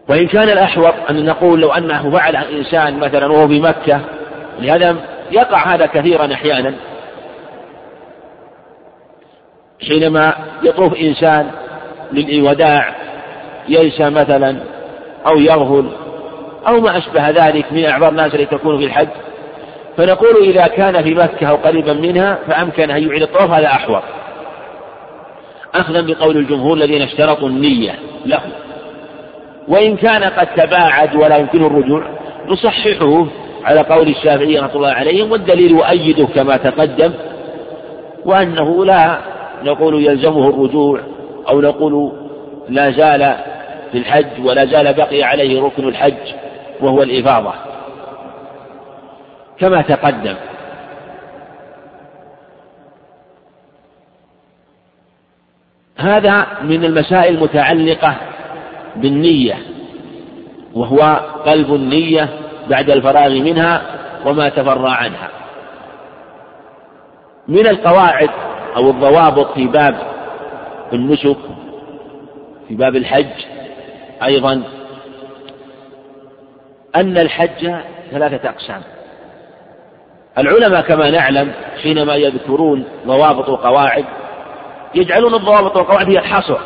وإن 0.09 0.27
كان 0.27 0.49
الأحوط 0.49 0.95
أن 1.11 1.25
نقول 1.25 1.61
لو 1.61 1.73
أنه 1.73 2.11
فعل 2.11 2.37
إنسان 2.37 2.99
مثلا 2.99 3.27
وهو 3.27 3.47
بمكة 3.47 4.01
لهذا 4.61 4.97
يقع 5.31 5.75
هذا 5.75 5.87
كثيرا 5.87 6.35
أحيانا. 6.35 6.75
حينما 9.89 10.35
يطوف 10.63 10.95
إنسان 10.95 11.51
للوداع 12.13 12.95
ينسى 13.69 14.11
مثلا 14.11 14.61
أو 15.27 15.39
يغفل 15.39 15.89
أو 16.69 16.81
ما 16.81 16.99
أشبه 16.99 17.31
ذلك 17.31 17.73
من 17.73 17.85
أعذار 17.85 18.09
الناس 18.09 18.35
التي 18.35 18.47
تكون 18.47 18.79
في 18.79 18.85
الحج. 18.85 19.09
فنقول 19.97 20.37
إذا 20.43 20.67
كان 20.67 21.03
في 21.03 21.15
مكة 21.15 21.47
أو 21.47 21.57
قريبا 21.57 21.93
منها 21.93 22.39
فأمكن 22.47 22.91
أن 22.91 23.09
يعيد 23.09 23.23
الطواف 23.23 23.51
هذا 23.51 23.67
أحوط. 23.67 24.03
أخذا 25.75 26.01
بقول 26.01 26.37
الجمهور 26.37 26.77
الذين 26.77 27.03
اشترطوا 27.03 27.49
النية 27.49 27.95
له. 28.27 28.41
وإن 29.69 29.97
كان 29.97 30.25
قد 30.25 30.47
تباعد 30.57 31.17
ولا 31.17 31.37
يمكنه 31.37 31.67
الرجوع 31.67 32.03
نصححه 32.49 33.27
على 33.65 33.81
قول 33.81 34.09
الشافعي 34.09 34.59
رحمة 34.59 34.75
الله 34.75 34.89
عليهم 34.89 35.33
والدليل 35.33 35.71
يؤيده 35.71 36.27
كما 36.27 36.57
تقدم 36.57 37.13
وأنه 38.25 38.85
لا 38.85 39.19
نقول 39.65 40.05
يلزمه 40.05 40.49
الرجوع 40.49 41.01
أو 41.49 41.61
نقول 41.61 42.13
لا 42.69 42.91
زال 42.91 43.35
في 43.93 43.99
الحج 43.99 44.45
ولا 44.45 44.65
زال 44.65 44.95
بقي 44.95 45.23
عليه 45.23 45.63
ركن 45.63 45.89
الحج 45.89 46.35
وهو 46.81 47.03
الإفاضة. 47.03 47.53
كما 49.59 49.83
تقدم. 49.83 50.35
هذا 55.97 56.47
من 56.63 56.85
المسائل 56.85 57.35
المتعلقة 57.35 58.17
بالنية 58.97 59.59
وهو 60.75 61.21
قلب 61.47 61.75
النية 61.75 62.29
بعد 62.69 62.91
الفراغ 62.91 63.29
منها 63.29 63.83
وما 64.27 64.49
تفرع 64.49 64.91
عنها. 64.91 65.29
من 67.49 67.67
القواعد 67.67 68.31
أو 68.77 68.91
الضوابط 68.91 69.53
في 69.53 69.67
باب 69.67 69.97
النسك 70.93 71.37
في 72.69 72.75
باب 72.75 72.97
الحج 72.97 73.60
أيضا 74.23 74.63
أن 76.97 77.19
الحج 77.19 77.75
ثلاثة 78.11 78.49
أقسام. 78.49 78.83
العلماء 80.39 80.81
كما 80.81 81.11
نعلم 81.11 81.53
حينما 81.83 82.15
يذكرون 82.15 82.85
ضوابط 83.07 83.49
وقواعد 83.49 84.05
يجعلون 84.95 85.35
الضوابط 85.35 85.77
والقواعد 85.77 86.11
هي 86.11 86.19
الحصر 86.19 86.59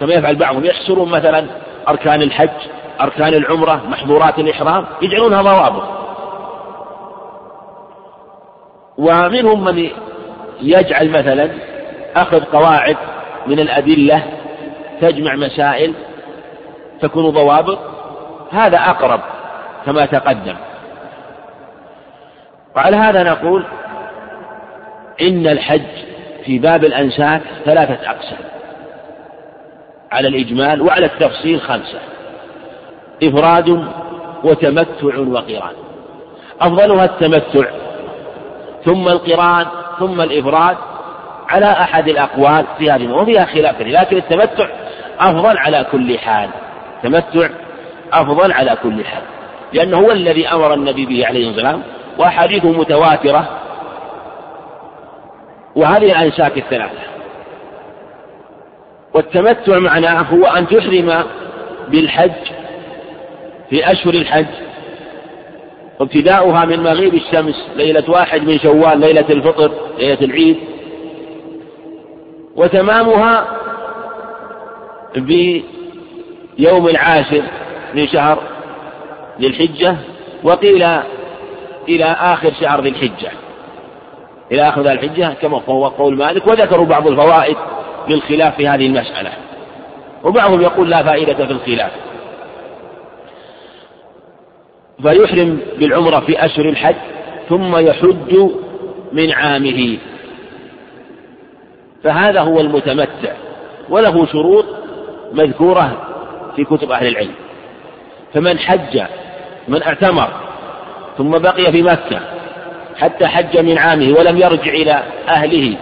كما 0.00 0.14
يفعل 0.14 0.36
بعضهم 0.36 0.64
يحصرون 0.64 1.10
مثلا 1.10 1.46
أركان 1.88 2.22
الحج 2.22 2.48
أركان 3.00 3.34
العمرة 3.34 3.82
محظورات 3.88 4.38
الإحرام 4.38 4.86
يجعلونها 5.02 5.42
ضوابط. 5.42 5.82
ومنهم 8.98 9.64
من 9.64 9.90
يجعل 10.62 11.10
مثلا 11.10 11.50
أخذ 12.16 12.44
قواعد 12.44 12.96
من 13.46 13.60
الأدلة 13.60 14.22
تجمع 15.00 15.36
مسائل 15.36 15.94
تكون 17.00 17.30
ضوابط 17.30 17.78
هذا 18.52 18.78
أقرب 18.78 19.20
كما 19.86 20.06
تقدم. 20.06 20.56
وعلى 22.76 22.96
هذا 22.96 23.22
نقول 23.22 23.64
إن 25.20 25.46
الحج 25.46 25.82
في 26.44 26.58
باب 26.58 26.84
الأنساك 26.84 27.42
ثلاثة 27.64 28.10
أقسام 28.10 28.38
على 30.12 30.28
الإجمال 30.28 30.82
وعلى 30.82 31.06
التفصيل 31.06 31.60
خمسة 31.60 31.98
إفراد 33.22 33.88
وتمتع 34.44 35.18
وقران. 35.18 35.74
أفضلها 36.60 37.04
التمتع 37.04 37.70
ثم 38.84 39.08
القران 39.08 39.66
ثم 39.98 40.20
الإفراد 40.20 40.76
على 41.48 41.66
أحد 41.66 42.08
الأقوال 42.08 42.64
في 42.78 42.90
هذه 42.90 43.12
وفيها 43.12 43.44
خلاف 43.44 43.80
لكن 43.80 44.16
التمتع 44.16 44.68
أفضل 45.20 45.58
على 45.58 45.86
كل 45.92 46.18
حال. 46.18 46.48
التمتع 47.06 47.48
أفضل 48.12 48.52
على 48.52 48.76
كل 48.82 49.04
حال 49.04 49.22
لأنه 49.72 49.98
هو 49.98 50.12
الذي 50.12 50.48
أمر 50.48 50.74
النبي 50.74 51.06
به 51.06 51.26
عليه 51.26 51.46
والسلام 51.46 51.82
وأحاديثه 52.18 52.72
متواترة. 52.72 53.48
وهذه 55.76 56.04
الأنساك 56.04 56.58
الثلاثة. 56.58 56.98
والتمتع 59.14 59.78
معناه 59.78 60.22
هو 60.22 60.44
أن 60.46 60.66
تحرم 60.66 61.24
بالحج 61.88 62.32
في 63.70 63.92
أشهر 63.92 64.14
الحج 64.14 64.46
وابتداؤها 66.00 66.64
من 66.64 66.82
مغيب 66.82 67.14
الشمس 67.14 67.68
ليلة 67.76 68.10
واحد 68.10 68.42
من 68.42 68.58
شوال 68.58 69.00
ليلة 69.00 69.26
الفطر 69.30 69.70
ليلة 69.98 70.20
العيد. 70.20 70.56
وتمامها 72.56 73.46
بيوم 76.56 76.88
العاشر 76.88 77.42
من 77.94 78.08
شهر 78.08 78.42
ذي 79.40 79.46
الحجة 79.46 79.96
وقيل 80.42 80.82
إلى 81.88 82.04
آخر 82.04 82.52
شهر 82.60 82.80
ذي 82.80 82.88
الحجة. 82.88 83.30
إلى 84.52 84.68
آخر 84.68 84.82
ذي 84.82 84.92
الحجة 84.92 85.34
كما 85.42 85.62
هو 85.68 85.88
قول 85.88 86.16
مالك 86.16 86.46
وذكروا 86.46 86.86
بعض 86.86 87.06
الفوائد 87.06 87.56
للخلاف 88.08 88.56
في 88.56 88.68
هذه 88.68 88.86
المسألة. 88.86 89.32
وبعضهم 90.24 90.60
يقول 90.60 90.90
لا 90.90 91.02
فائدة 91.02 91.46
في 91.46 91.52
الخلاف. 91.52 91.92
فيحرم 95.02 95.60
بالعمرة 95.78 96.20
في 96.20 96.44
أشهر 96.44 96.68
الحج 96.68 96.94
ثم 97.48 97.76
يحج 97.76 98.50
من 99.12 99.32
عامه. 99.32 99.98
فهذا 102.04 102.40
هو 102.40 102.60
المتمتع 102.60 103.32
وله 103.88 104.26
شروط 104.26 104.64
مذكورة 105.32 106.15
في 106.56 106.64
كتب 106.64 106.90
أهل 106.90 107.06
العلم. 107.06 107.34
فمن 108.34 108.58
حج 108.58 109.02
من 109.68 109.82
اعتمر 109.82 110.28
ثم 111.18 111.30
بقي 111.30 111.72
في 111.72 111.82
مكة 111.82 112.20
حتى 112.96 113.26
حج 113.26 113.58
من 113.58 113.78
عامه 113.78 114.18
ولم 114.18 114.36
يرجع 114.36 114.72
إلى 114.72 115.02
أهله 115.28 115.76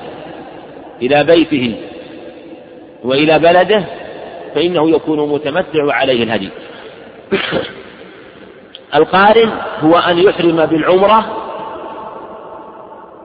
إلى 1.03 1.25
بيته 1.25 1.77
وإلى 3.05 3.39
بلده 3.39 3.85
فإنه 4.55 4.91
يكون 4.91 5.29
متمتع 5.29 5.85
وعليه 5.85 6.23
الهدي. 6.23 6.49
القارن 8.95 9.51
هو 9.81 9.97
أن 9.97 10.19
يحرم 10.19 10.67
بالعمرة 10.67 11.25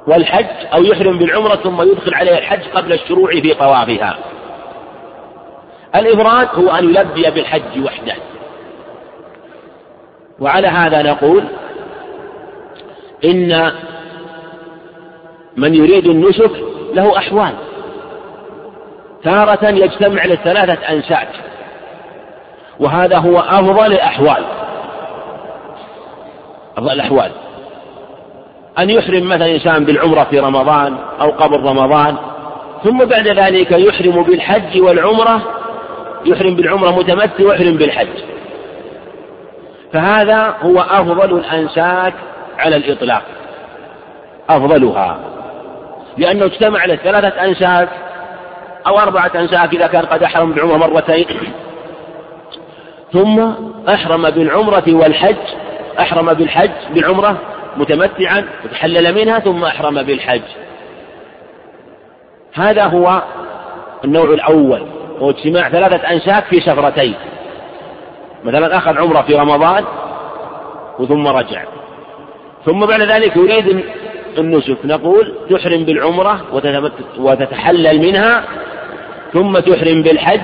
والحج 0.07 0.45
أو 0.73 0.83
يحرم 0.83 1.17
بالعمرة 1.17 1.55
ثم 1.55 1.81
يدخل 1.81 2.13
عليه 2.13 2.37
الحج 2.37 2.63
قبل 2.73 2.93
الشروع 2.93 3.31
في 3.31 3.53
طوافها. 3.53 4.17
الإفراد 5.95 6.47
هو 6.53 6.69
أن 6.69 6.89
يلبي 6.89 7.31
بالحج 7.31 7.83
وحده. 7.85 8.15
وعلى 10.39 10.67
هذا 10.67 11.01
نقول 11.01 11.43
إن 13.25 13.71
من 15.57 15.75
يريد 15.75 16.07
النسك 16.07 16.51
له 16.93 17.17
أحوال. 17.17 17.53
تارة 19.23 19.69
يجتمع 19.69 20.25
للثلاثة 20.25 20.89
أنساك 20.89 21.29
وهذا 22.79 23.17
هو 23.17 23.39
أفضل 23.39 23.93
الأحوال. 23.93 24.43
أفضل 26.77 26.91
الأحوال. 26.91 27.31
أن 28.79 28.89
يحرم 28.89 29.29
مثلا 29.29 29.51
إنسان 29.51 29.85
بالعمرة 29.85 30.23
في 30.23 30.39
رمضان 30.39 30.97
أو 31.21 31.29
قبل 31.29 31.59
رمضان 31.59 32.15
ثم 32.83 32.97
بعد 33.05 33.27
ذلك 33.27 33.71
يحرم 33.71 34.23
بالحج 34.23 34.81
والعمرة 34.81 35.58
يحرم 36.25 36.55
بالعمرة 36.55 36.91
متمتع 36.91 37.43
ويحرم 37.43 37.77
بالحج. 37.77 38.07
فهذا 39.93 40.55
هو 40.61 40.79
أفضل 40.79 41.37
الأنساك 41.37 42.13
على 42.59 42.75
الإطلاق. 42.75 43.23
أفضلها. 44.49 45.19
لأنه 46.17 46.45
اجتمع 46.45 46.85
له 46.85 46.95
ثلاثة 46.95 47.45
أنساك 47.45 47.89
أو 48.87 48.99
أربعة 48.99 49.31
أنساك 49.35 49.73
إذا 49.73 49.87
كان 49.87 50.05
قد 50.05 50.23
أحرم 50.23 50.51
بالعمرة 50.51 50.77
مرتين. 50.77 51.25
ثم 53.13 53.51
أحرم 53.89 54.29
بالعمرة 54.29 54.83
والحج 54.87 55.35
أحرم 55.99 56.33
بالحج 56.33 56.71
بالعمرة 56.93 57.37
متمتعا 57.77 58.45
وتحلل 58.65 59.15
منها 59.15 59.39
ثم 59.39 59.63
أحرم 59.63 60.03
بالحج. 60.03 60.41
هذا 62.53 62.83
هو 62.83 63.21
النوع 64.05 64.25
الأول. 64.25 64.98
هو 65.19 65.29
اجتماع 65.29 65.69
ثلاثة 65.69 66.11
أنساك 66.11 66.43
في 66.43 66.59
سفرتين 66.61 67.15
مثلا 68.43 68.77
أخذ 68.77 68.97
عمرة 68.97 69.21
في 69.21 69.35
رمضان 69.35 69.85
وثم 70.99 71.27
رجع. 71.27 71.63
ثم 72.65 72.85
بعد 72.85 73.01
ذلك 73.01 73.37
يريد 73.37 73.83
النسك. 74.37 74.77
نقول 74.85 75.35
تحرم 75.49 75.83
بالعمرة 75.83 76.41
وتتحلل 77.17 77.99
منها 77.99 78.43
ثم 79.33 79.59
تحرم 79.59 80.01
بالحج 80.01 80.41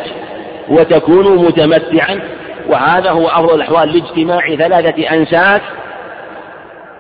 وتكون 0.70 1.46
متمتعا. 1.46 2.20
وهذا 2.68 3.12
هو 3.12 3.28
أفضل 3.28 3.56
الأحوال 3.56 3.94
لاجتماع 3.94 4.56
ثلاثة 4.56 5.16
أنساك 5.16 5.62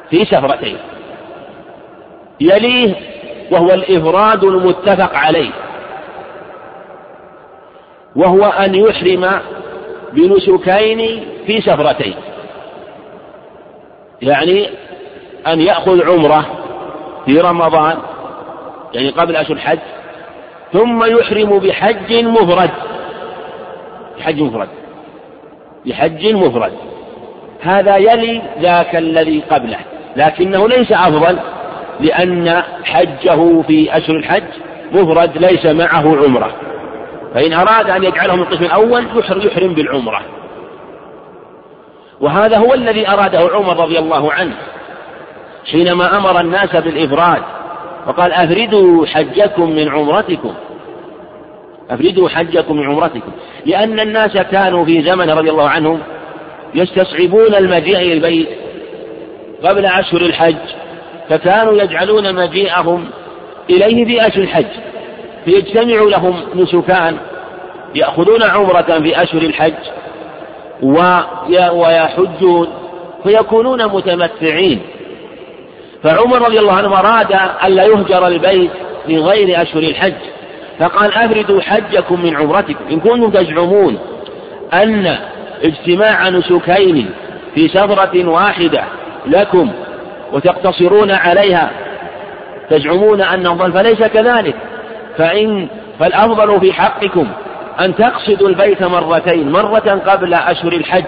في 0.10 0.26
سفرتين 0.26 0.78
يليه 2.42 2.94
وهو 3.52 3.74
الإفراد 3.74 4.44
المتفق 4.44 5.16
عليه. 5.16 5.50
وهو 8.16 8.43
أن 8.43 8.76
يحرم 8.76 9.39
بنسكين 10.13 11.26
في 11.45 11.61
سفرتين. 11.61 12.16
يعني 14.22 14.70
أن 15.47 15.61
يأخذ 15.61 16.11
عمرة 16.11 16.45
في 17.26 17.39
رمضان 17.39 17.97
يعني 18.93 19.09
قبل 19.09 19.36
أشهر 19.36 19.55
الحج 19.55 19.80
ثم 20.74 21.03
يحرم 21.03 21.59
بحج 21.59 22.13
مفرد. 22.13 22.70
بحج 24.18 24.41
مفرد. 24.41 24.70
بحج 25.86 26.34
مفرد. 26.34 26.74
هذا 27.61 27.95
يلي 27.97 28.41
ذاك 28.61 28.95
الذي 28.95 29.43
قبله. 29.49 29.80
لكنه 30.16 30.68
ليس 30.68 30.91
أفضل 30.91 31.39
لأن 31.99 32.63
حجه 32.84 33.61
في 33.61 33.97
أشهر 33.97 34.16
الحج 34.16 34.43
مفرد 34.91 35.38
ليس 35.38 35.66
معه 35.66 36.24
عمرة. 36.24 36.51
فإن 37.36 37.54
أراد 37.54 37.90
أن 37.90 38.04
يجعله 38.04 38.36
من 38.36 38.42
القسم 38.42 38.64
الأول 38.64 39.06
يحرم 39.46 39.74
بالعمرة. 39.74 40.22
وهذا 42.22 42.58
هو 42.58 42.74
الذي 42.74 43.08
أراده 43.10 43.50
عمر 43.54 43.78
رضي 43.78 44.00
الله 44.00 44.34
عنه 44.34 44.54
حينما 45.72 46.18
أمر 46.18 46.40
الناس 46.42 46.76
بالإفراد 46.76 47.42
وقال 48.08 48.32
أفردوا 48.34 49.06
حجكم 49.06 49.70
من 49.70 49.90
عمرتكم. 49.90 50.54
أفردوا 51.90 52.30
حجكم 52.30 52.78
من 52.78 52.88
عمرتكم. 52.88 53.32
لأن 53.66 54.00
الناس 54.00 54.38
كانوا 54.38 54.86
في 54.86 55.02
زمن 55.02 55.30
رضي 55.30 55.50
الله 55.50 55.70
عنهم 55.70 56.00
يستصعبون 56.76 57.56
المجيء 57.56 57.98
إلى 57.98 58.14
البيت 58.14 58.50
قبل 59.64 59.86
أشهر 59.86 60.22
الحج 60.22 60.56
فكانوا 61.30 61.74
يجعلون 61.74 62.36
مجيئهم 62.36 63.06
إليه 63.70 64.06
في 64.06 64.28
أشهر 64.28 64.44
الحج. 64.44 64.95
فيجتمع 65.46 66.02
لهم 66.02 66.41
نسكان 66.56 67.18
يأخذون 67.96 68.43
عمرة 68.43 69.00
في 69.04 69.24
أشهر 69.24 69.41
الحج 69.41 69.74
ويحجون 71.72 72.68
فيكونون 73.24 73.86
متمتعين. 73.86 74.82
فعمر 76.04 76.41
رضي 76.41 76.60
الله 76.60 76.74
عنه 76.74 77.00
أراد 77.00 77.39
ألا 77.66 77.84
يهجر 77.84 78.28
البيت 78.28 78.72
من 79.08 79.20
غير 79.20 79.62
أشهر 79.62 79.84
الحج 79.84 80.14
فقال 80.80 81.14
أفردوا 81.14 81.62
حجكم 81.62 82.22
من 82.22 82.36
عمرتكم. 82.36 82.86
إن 82.91 83.00
كنتم 83.00 83.30
تزعمون 83.30 83.98
أن 84.74 85.18
اجتماع 85.64 86.30
نسكين 86.30 87.10
في 87.56 87.68
سفرة 87.68 88.28
واحدة 88.30 88.84
لكم 89.28 89.72
وتقتصرون 90.34 91.12
عليها 91.12 91.72
تزعمون 92.70 93.22
أفضل 93.22 93.72
فليس 93.72 94.04
كذلك. 94.04 94.56
فإن 95.18 95.68
فالأفضل 95.99 96.59
في 96.59 96.74
حقكم 96.74 97.28
أن 97.80 97.95
تقصدوا 97.95 98.49
البيت 98.49 98.84
مرتين 98.84 99.51
مرة 99.51 100.01
قبل 100.05 100.34
أشهر 100.34 100.74
الحج 100.74 101.05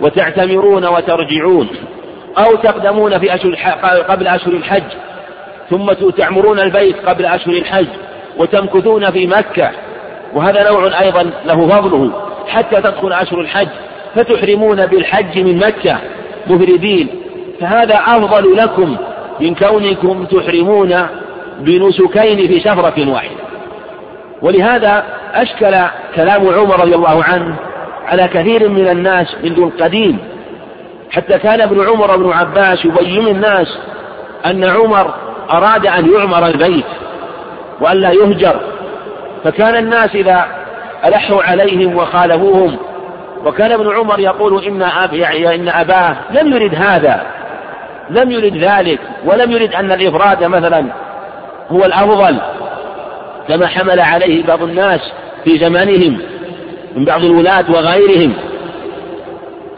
وتعتمرون 0.00 0.86
وترجعون 0.86 1.68
أو 2.38 2.56
تقدمون 2.56 3.18
في 3.18 3.34
أشهر 3.34 3.54
قبل 4.08 4.26
أشهر 4.26 4.52
الحج 4.52 4.82
ثم 5.70 5.86
تعمرون 6.16 6.60
البيت 6.60 6.96
قبل 7.06 7.26
أشهر 7.26 7.54
الحج 7.54 7.86
وتمكثون 8.38 9.10
في 9.10 9.26
مكة 9.26 9.70
وهذا 10.34 10.70
نوع 10.70 11.00
أيضا 11.00 11.30
له 11.46 11.68
فضله. 11.68 12.12
حتى 12.48 12.76
تدخل 12.80 13.12
أشهر 13.12 13.40
الحج 13.40 13.68
فتحرمون 14.14 14.86
بالحج 14.86 15.38
من 15.38 15.58
مكة 15.58 15.98
مفردين 16.46 17.08
فهذا 17.60 17.94
أفضل 17.94 18.56
لكم 18.56 18.96
من 19.40 19.54
كونكم 19.54 20.24
تحرمون 20.24 21.06
بنسكين 21.58 22.48
في 22.48 22.60
شفرة 22.60 23.10
واحدة. 23.10 23.48
ولهذا 24.42 25.04
أشكل 25.34 25.76
كلام 26.14 26.48
عمر 26.48 26.80
رضي 26.80 26.94
الله 26.94 27.24
عنه 27.24 27.54
على 28.06 28.28
كثير 28.28 28.68
من 28.68 28.88
الناس 28.88 29.36
منذ 29.44 29.58
القديم. 29.58 30.18
حتى 31.10 31.38
كان 31.38 31.60
ابن 31.60 31.86
عمر 31.88 32.10
وابن 32.10 32.32
عباس 32.32 32.84
يبين 32.84 33.28
الناس 33.28 33.78
أن 34.46 34.64
عمر 34.64 35.14
أراد 35.50 35.86
أن 35.86 36.12
يعمر 36.14 36.46
البيت 36.46 36.84
وأن 37.80 37.96
لا 37.96 38.10
يهجر. 38.10 38.60
فكان 39.44 39.76
الناس 39.76 40.14
إذا 40.14 40.46
ألحوا 41.04 41.42
عليهم 41.42 41.96
وخالفوهم 41.96 42.76
وكان 43.44 43.72
ابن 43.72 43.96
عمر 43.96 44.20
يقول 44.20 44.64
إن, 44.64 44.82
أب 44.82 45.12
يعني 45.14 45.54
إن 45.54 45.68
أباه 45.68 46.16
لم 46.30 46.52
يرد 46.52 46.74
هذا 46.74 47.22
لم 48.10 48.30
يرد 48.30 48.56
ذلك 48.56 49.00
ولم 49.24 49.52
يرد 49.52 49.74
أن 49.74 49.92
الإفراد 49.92 50.44
مثلا 50.44 50.84
هو 51.70 51.84
الأفضل 51.84 52.38
كما 53.48 53.66
حمل 53.66 54.00
عليه 54.00 54.46
بعض 54.46 54.62
الناس 54.62 55.00
في 55.44 55.58
زمانهم 55.58 56.20
من 56.94 57.04
بعض 57.04 57.24
الولاة 57.24 57.64
وغيرهم. 57.68 58.34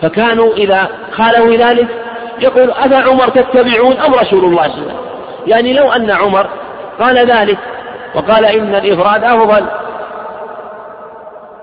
فكانوا 0.03 0.55
إذا 0.55 0.89
خالوا 1.13 1.57
ذلك 1.57 1.87
يقول 2.41 2.71
أفا 2.71 2.97
عمر 2.97 3.29
تتبعون 3.29 3.93
أم 3.93 4.15
رسول 4.15 4.45
الله 4.45 4.45
صلى 4.45 4.45
الله 4.45 4.63
عليه 4.63 4.73
وسلم؟ 4.73 4.97
يعني 5.47 5.73
لو 5.73 5.93
أن 5.93 6.11
عمر 6.11 6.47
قال 7.01 7.31
ذلك 7.31 7.59
وقال 8.15 8.45
إن 8.45 8.75
الإفراد 8.75 9.25
أفضل. 9.25 9.65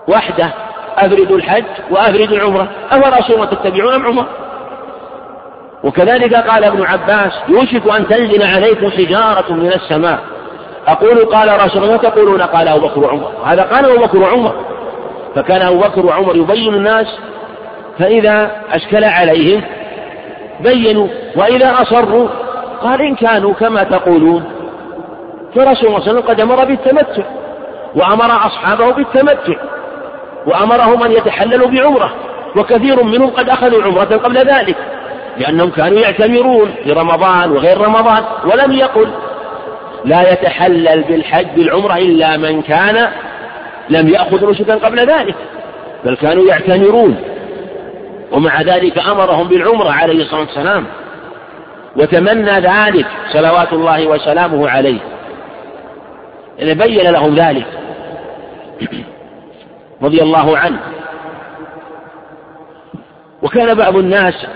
وحده 0.08 0.50
أفرد 0.98 1.32
الحج 1.32 1.64
وأفرد 1.92 2.32
العمرة. 2.32 2.68
أفرسول 2.92 3.36
الله 3.36 3.46
تتبعون 3.46 3.94
أم 3.94 4.06
عمر؟ 4.06 4.26
وكذلك 5.88 6.36
قال 6.36 6.64
ابن 6.64 6.84
عباس 6.84 7.34
يوشك 7.50 7.88
أن 7.96 8.08
تنزل 8.08 8.44
عليكم 8.44 8.90
حجارة 8.92 9.54
من 9.54 9.72
السماء. 9.74 10.20
أقول 10.88 11.26
قال 11.26 11.66
رسول 11.66 11.84
الله 11.84 11.98
تقولون؟ 11.98 12.42
قال 12.42 12.68
أبو 12.68 12.88
بكر 12.88 13.00
وعمر. 13.00 13.32
هذا 13.46 13.64
قال 13.64 13.86
أبو 13.86 14.06
بكر 14.06 14.18
وعمر. 14.18 14.56
فكان 15.36 15.62
أبو 15.62 15.80
بكر 15.80 16.06
وعمر 16.06 16.36
يبين 16.36 16.74
الناس 16.74 17.08
فإذا 18.00 18.52
أشكل 18.72 19.04
عليهم 19.04 19.62
بينوا 20.60 21.08
وإذا 21.36 21.82
أصروا 21.82 22.28
قال 22.84 23.02
إن 23.02 23.16
كانوا 23.16 23.54
كما 23.54 23.84
تقولون. 23.84 24.44
فرسول 25.56 25.68
الله 25.68 25.76
صلى 25.76 25.88
الله 25.88 26.02
عليه 26.02 26.12
وسلم 26.12 26.22
قد 26.22 26.40
أمر 26.40 26.66
بالتمتع 26.66 27.24
وأمر 27.96 28.26
أصحابه 28.26 28.92
بالتمتع 28.92 29.54
وأمرهم 30.46 31.04
أن 31.04 31.12
يتحللوا 31.12 31.68
بعمرة 31.68 32.12
وكثير 32.56 33.04
منهم 33.04 33.30
قد 33.30 33.50
أخذوا 33.50 33.84
عمرة 33.84 34.18
قبل 34.18 34.38
ذلك. 34.38 34.76
لأنهم 35.40 35.70
كانوا 35.70 36.00
يعتمرون 36.00 36.74
في 36.84 36.92
رمضان 36.92 37.52
وغير 37.52 37.78
رمضان 37.78 38.24
ولم 38.46 38.72
يقل. 38.72 39.08
لا 40.06 40.32
يتحلل 40.32 41.04
بالحج 41.04 41.48
بالعمرة 41.56 41.98
إلا 41.98 42.38
من 42.38 42.62
كان 42.62 43.12
لم 43.90 44.10
يأخذ 44.10 44.52
نسكا 44.52 44.76
قبل 44.76 45.00
ذلك 45.00 45.36
بل 46.06 46.16
كانوا 46.16 46.48
يعتمرون. 46.48 47.18
ومع 48.32 48.62
ذلك 48.62 48.98
أمرهم 48.98 49.48
بالعمرة 49.48 49.92
عليه 49.92 50.22
الصلاة 50.22 50.42
والسلام 50.42 50.86
وتمنى 51.96 52.52
ذلك 52.52 53.06
صلوات 53.34 53.74
الله 53.74 54.08
وسلامه 54.08 54.70
عليه. 54.70 55.00
إذا 56.60 56.74
بين 56.74 57.12
لهم 57.12 57.36
ذلك. 57.36 57.66
رضي 60.02 60.22
الله 60.22 60.58
عنه. 60.58 60.80
وكان 63.42 63.74
بعض 63.74 63.96
الناس 63.96 64.48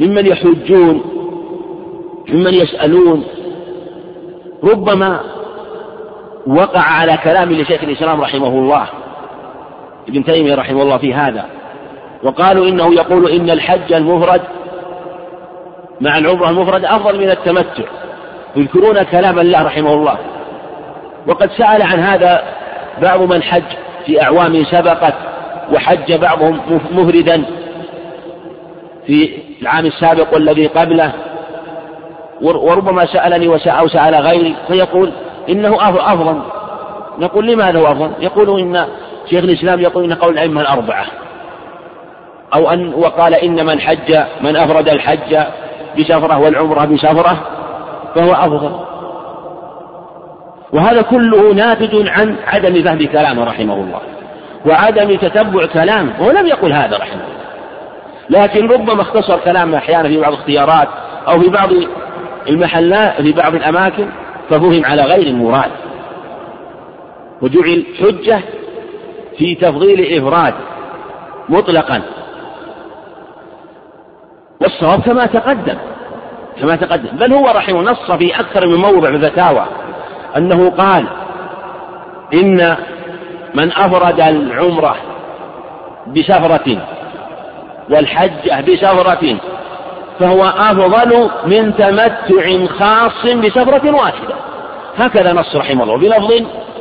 ممن 0.00 0.26
يحجون 0.26 1.02
ممن 2.28 2.54
يسألون. 2.54 3.24
ربما 4.64 5.20
وقع 6.46 6.80
على 6.80 7.18
كلام 7.24 7.52
لشيخ 7.52 7.82
الإسلام 7.82 8.20
رحمه 8.20 8.48
الله 8.48 8.86
ابن 10.08 10.24
تيمية 10.24 10.54
رحمه 10.54 10.82
الله 10.82 10.98
في 10.98 11.14
هذا. 11.14 11.44
وقالوا 12.22 12.68
إنه 12.68 12.94
يقول 12.94 13.30
إن 13.30 13.50
الحج 13.50 13.92
المفرد 13.92 14.40
مع 16.00 16.18
العمرة 16.18 16.50
المفرد 16.50 16.84
أفضل 16.84 17.18
من 17.18 17.30
التمتع. 17.30 17.84
يذكرون 18.56 19.02
كلام 19.02 19.38
الله 19.38 19.62
رحمه 19.62 19.94
الله. 19.94 20.18
وقد 21.26 21.50
سأل 21.50 21.82
عن 21.82 21.98
هذا 21.98 22.42
بعض 23.02 23.20
من 23.22 23.42
حج 23.42 23.62
في 24.06 24.22
أعوام 24.22 24.64
سبقت 24.64 25.14
وحج 25.72 26.12
بعضهم 26.12 26.60
مفردا. 26.92 27.44
في 29.08 29.30
العام 29.62 29.86
السابق 29.86 30.34
والذي 30.34 30.66
قبله 30.66 31.12
وربما 32.42 33.06
سألني 33.06 33.48
أو 33.66 33.88
سأل 33.88 34.14
غيري 34.14 34.56
فيقول 34.68 35.12
إنه 35.48 35.76
أفضل. 35.88 36.40
نقول 37.18 37.46
لماذا 37.46 37.78
هو 37.78 37.86
أفضل؟ 37.86 38.10
يقول 38.20 38.60
إن 38.60 38.86
شيخ 39.30 39.44
الإسلام 39.44 39.80
يقول 39.80 40.04
إن 40.04 40.14
قول 40.14 40.32
الأئمة 40.32 40.60
الأربعة. 40.60 41.06
أو 42.54 42.70
أن 42.70 42.94
وقال 42.94 43.34
إن 43.34 43.66
من 43.66 43.80
حج 43.80 44.18
من 44.40 44.56
أفرد 44.56 44.88
الحج 44.88 45.38
بسفرة 45.98 46.38
والعمرة 46.38 46.84
بسفرة 46.84 47.36
فهو 48.14 48.32
أفضل. 48.32 48.80
وهذا 50.72 51.02
كله 51.02 51.54
ناتج 51.54 52.08
عن 52.08 52.36
عدم 52.46 52.82
فهم 52.82 53.06
كلامه 53.06 53.44
رحمه 53.44 53.74
الله 53.74 54.00
وعدم 54.66 55.16
تتبع 55.16 55.66
كلامه 55.66 56.12
ولم 56.20 56.46
يقل 56.46 56.72
هذا 56.72 56.96
رحمه 56.96 57.12
الله. 57.12 57.37
لكن 58.30 58.68
ربما 58.68 59.02
اختصر 59.02 59.38
كلامه 59.38 59.78
أحيانا 59.78 60.08
في 60.08 60.20
بعض 60.20 60.32
الاختيارات 60.32 60.88
أو 61.28 61.40
في 61.40 61.48
بعض 61.48 61.68
المحلات 62.48 63.22
في 63.22 63.32
بعض 63.32 63.54
الأماكن 63.54 64.08
ففهم 64.50 64.84
على 64.84 65.02
غير 65.02 65.26
المراد. 65.26 65.70
وجعل 67.42 67.84
حجة 68.00 68.40
في 69.38 69.54
تفضيل 69.54 70.00
الإفراد 70.00 70.54
مطلقا. 71.48 72.02
والصواب 74.60 75.02
كما 75.02 75.26
تقدم 75.26 75.78
كما 76.60 76.76
تقدم. 76.76 77.16
بل 77.16 77.32
هو 77.32 77.48
رحمه 77.48 77.82
نص 77.82 78.10
في 78.10 78.40
أكثر 78.40 78.66
من 78.66 78.74
موضع 78.74 79.08
الفتاوى 79.08 79.66
أنه 80.36 80.70
قال 80.70 81.04
إن 82.34 82.76
من 83.54 83.72
أفرد 83.72 84.20
العمرة 84.20 84.96
بسفرة 86.16 86.97
والحجة 87.90 88.60
بسفرة 88.60 89.36
فهو 90.20 90.44
أفضل 90.44 91.30
من 91.46 91.76
تمتع 91.76 92.66
خاص 92.66 93.26
بسفرة 93.34 93.94
واحدة. 93.94 94.34
هكذا 94.98 95.32
نص 95.32 95.56
رحمه 95.56 95.82
الله. 95.82 95.96
بلفظ 95.98 96.32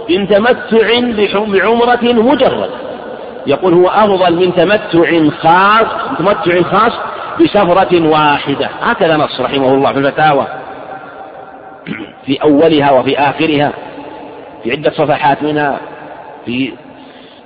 من 0.09 0.27
تمتع 0.27 0.99
بعمرة 1.47 2.03
مجرد 2.03 2.69
يقول 3.47 3.73
هو 3.73 3.87
أفضل 3.87 4.35
من 4.35 4.55
تمتع 4.55 5.29
خاص 5.29 5.87
تمتع 6.19 6.61
خاص 6.61 6.93
بسفرة 7.41 8.07
واحدة. 8.07 8.69
هكذا 8.81 9.17
نص 9.17 9.41
رحمه 9.41 9.73
الله 9.73 9.93
في 9.93 9.99
الفتاوى. 9.99 10.47
في 12.25 12.41
أولها 12.43 12.91
وفي 12.91 13.19
آخرها. 13.19 13.73
في 14.63 14.71
عدة 14.71 14.91
صفحات 14.91 15.43
منها. 15.43 15.79
في 16.45 16.73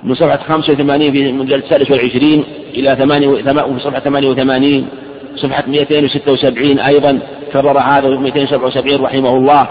من 0.04 0.14
صفحة 0.14 0.38
85 0.48 1.12
في 1.12 1.30
المجلد 1.30 1.62
السادس 1.62 1.90
والعشرين 1.90 2.44
إلى 2.74 2.96
ثمانية 2.96 3.78
صفحة 3.78 4.00
88 4.00 4.88
صفحة 5.36 5.64
276 5.66 6.78
أيضا 6.78 7.18
كرر 7.52 7.78
هذا 7.78 8.08
277 8.08 9.04
رحمه 9.04 9.36
الله. 9.36 9.68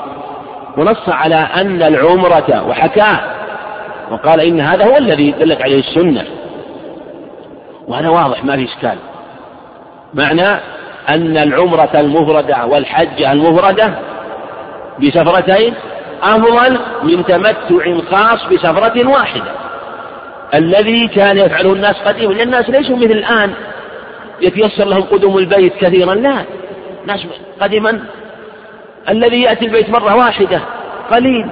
ونص 0.77 1.09
على 1.09 1.35
أن 1.35 1.81
العمرة 1.81 2.67
وحكاه 2.67 3.19
وقال 4.11 4.39
إن 4.39 4.59
هذا 4.59 4.85
هو 4.85 4.97
الذي 4.97 5.31
دلت 5.31 5.61
عليه 5.61 5.79
السنة. 5.79 6.25
وهذا 7.87 8.09
واضح 8.09 8.43
ما 8.43 8.55
في 8.55 8.65
إشكال. 8.65 8.97
معنى 10.13 10.47
أن 11.09 11.37
العمرة 11.37 11.89
المفردة 11.95 12.65
والحجة 12.65 13.31
المفردة 13.31 13.93
بسفرتين 15.03 15.73
أفضل 16.23 16.77
من 17.03 17.25
تمتع 17.25 17.99
خاص 18.11 18.45
بسفرة 18.45 19.07
واحدة. 19.07 19.60
الذي 20.53 21.07
كان 21.07 21.37
يفعله 21.37 21.73
الناس 21.73 21.95
قديما 21.95 22.33
لأن 22.33 22.47
الناس 22.47 22.69
ليسوا 22.69 22.97
مثل 22.97 23.11
الآن. 23.11 23.53
يتيسر 24.41 24.85
لهم 24.85 25.01
قدوم 25.01 25.37
البيت 25.37 25.73
كثيرا. 25.75 26.15
لا. 26.15 26.43
الناس 27.01 27.25
قديما. 27.61 28.03
الذي 29.09 29.41
يأتي 29.41 29.65
البيت 29.65 29.89
مرة 29.89 30.15
واحدة 30.15 30.61
قليل. 31.11 31.47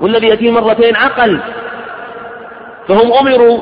والذي 0.00 0.26
يأتيه 0.26 0.50
مرتين 0.50 0.96
عقل 0.96 1.40
فهم 2.88 3.12
أمروا 3.12 3.60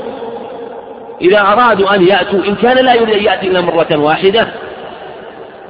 إذا 1.20 1.40
أرادوا 1.40 1.94
أن 1.94 2.06
يأتوا. 2.06 2.44
إن 2.44 2.54
كان 2.54 2.84
لا 2.84 2.94
يريد 2.94 3.14
أن 3.14 3.24
يأتي 3.24 3.46
إلا 3.46 3.60
مرة 3.60 3.96
واحدة. 3.96 4.48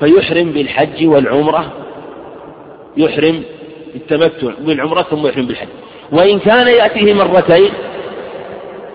فيحرم 0.01 0.51
بالحج 0.51 1.07
والعمرة. 1.07 1.73
يحرم 2.97 3.43
بالتمتع 3.93 4.53
بالعمرة 4.59 5.03
ثم 5.03 5.27
يحرم 5.27 5.47
بالحج. 5.47 5.69
وإن 6.13 6.39
كان 6.39 6.69
يأتيه 6.69 7.15
مرتين 7.15 7.71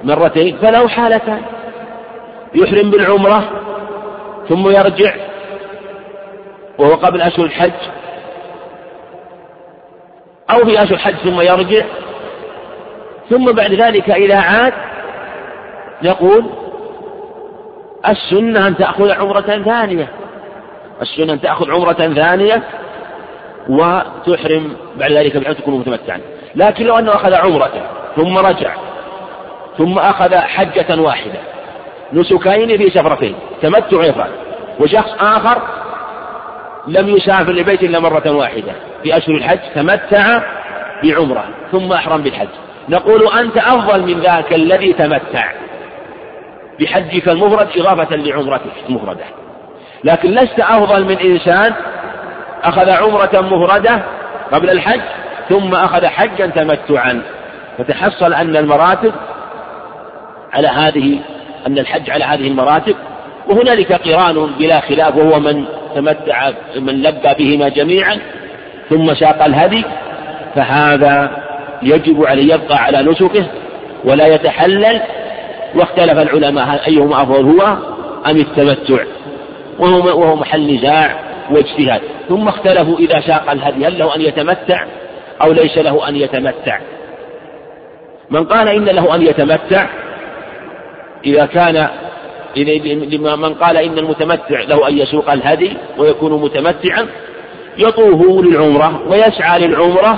مرتين 0.06 0.58
فله 0.58 0.88
حالتان. 0.88 1.42
يحرم 2.56 2.92
بالعمرة 2.92 3.44
ثم 4.50 4.70
يرجع 4.70 5.14
وهو 6.78 6.94
قبل 6.94 7.22
أشهر 7.22 7.46
الحج. 7.46 7.72
أو 10.50 10.66
في 10.66 10.84
أشهر 10.84 10.94
الحج 10.94 11.16
ثم 11.16 11.42
يرجع. 11.42 11.86
ثم 13.30 13.52
بعد 13.52 13.74
ذلك 13.74 14.10
إذا 14.10 14.36
عاد 14.36 14.74
يقول 16.02 16.46
السنة 18.10 18.68
أن 18.68 18.78
تأخذ 18.78 19.12
عمرة 19.12 19.64
ثانية. 19.66 20.08
السنة 21.02 21.34
أن 21.34 21.42
تأخذ 21.42 21.72
عمرة 21.72 21.94
ثانية 21.94 22.64
وتحرم 23.70 24.78
بعد 24.96 25.12
ذلك 25.12 25.38
بأن 25.38 25.56
تكون 25.56 25.80
متمتعا. 25.80 26.22
لكن 26.56 26.86
لو 26.86 27.00
أنه 27.00 27.16
أخذ 27.16 27.34
عمرة 27.34 27.72
ثم 28.16 28.38
رجع 28.38 28.76
ثم 29.78 30.00
أخذ 30.00 30.36
حجة 30.36 31.02
واحدة. 31.02 31.40
نسكين 32.14 32.78
في 32.78 32.90
سفرتين 32.90 33.36
تمتع 33.62 33.98
وإفراد 33.98 34.32
وشخص 34.80 35.16
آخر 35.20 35.62
لم 36.88 37.10
يسافر 37.10 37.52
لبيت 37.52 37.84
إلا 37.84 38.00
مرة 38.00 38.32
واحدة. 38.32 38.72
في 39.04 39.18
أشهر 39.18 39.36
الحج 39.36 39.60
تمتع 39.76 40.42
بعمرة 41.04 41.44
ثم 41.72 41.92
أحرم 41.92 42.22
بالحج. 42.22 42.48
نقول 42.90 43.28
أنت 43.40 43.58
أفضل 43.58 44.02
من 44.02 44.20
ذاك 44.20 44.54
الذي 44.54 44.94
تمتع. 44.94 45.52
بحجك 46.80 47.30
المفرد 47.30 47.68
إضافة 47.78 48.16
لعمرتك 48.16 48.72
المفردة 48.90 49.24
لكن 50.04 50.32
لست 50.32 50.60
أفضل 50.60 51.06
من 51.06 51.18
إنسان 51.18 51.74
أخذ 52.64 52.90
عمرة 52.90 53.42
مفردة 53.42 54.02
قبل 54.52 54.70
الحج 54.70 55.02
ثم 55.50 55.76
أخذ 55.76 56.06
حجا 56.06 56.46
تمتعا. 56.48 57.22
فتحصل 57.78 58.34
أن 58.34 58.56
المراتب 58.58 59.14
على 60.56 60.68
هذه 60.68 61.20
أن 61.68 61.78
الحج 61.78 62.10
على 62.10 62.24
هذه 62.24 62.48
المراتب 62.48 62.96
وهنالك 63.48 63.94
قران 63.94 64.52
بلا 64.60 64.80
خلاف 64.80 65.16
وهو 65.16 65.40
من 65.40 65.66
تمتع 65.96 66.52
من 66.76 67.02
لبى 67.02 67.34
بهما 67.40 67.70
جميعا 67.70 68.20
ثم 68.90 69.14
ساق 69.14 69.44
الهدي 69.44 69.84
فهذا 70.56 71.44
يجب 71.84 72.26
عليه 72.26 72.54
يبقى 72.54 72.84
على 72.84 73.02
نسكه 73.02 73.46
ولا 74.04 74.28
يتحلل 74.28 75.02
واختلف 75.76 76.18
العلماء 76.18 76.66
هل 76.66 76.80
أيهما 76.80 77.24
أفضل 77.24 77.46
هو 77.46 77.78
أم 78.26 78.38
التمتع 78.38 79.04
وهو, 79.80 80.22
وهو 80.22 80.36
محل 80.36 80.76
نزاع 80.76 81.20
واجتهاد. 81.52 82.02
ثم 82.30 82.48
اختلفوا 82.48 82.98
إذا 82.98 83.20
ساق 83.20 83.52
الهدي 83.52 83.88
هل 83.88 84.00
له 84.00 84.16
أن 84.16 84.22
يتمتع 84.22 84.86
أو 85.42 85.52
ليس 85.52 85.78
له 85.78 86.10
أن 86.10 86.16
يتمتع. 86.16 86.80
من 88.30 88.44
قال 88.44 88.68
إن 88.68 88.86
له 88.86 89.16
أن 89.16 89.22
يتمتع 89.22 89.88
إذا 91.26 91.46
كان 91.46 91.88
من 93.40 93.54
قال 93.54 93.78
إن 93.78 93.98
المتمتع 93.98 94.62
له 94.62 94.88
أن 94.88 94.98
يسوق 94.98 95.32
الهدي 95.32 95.78
ويكون 95.98 96.42
متمتعا 96.42 97.08
يطوف 97.78 98.46
للعمرة 98.46 99.02
ويسعى 99.08 99.60
للعمرة 99.60 100.18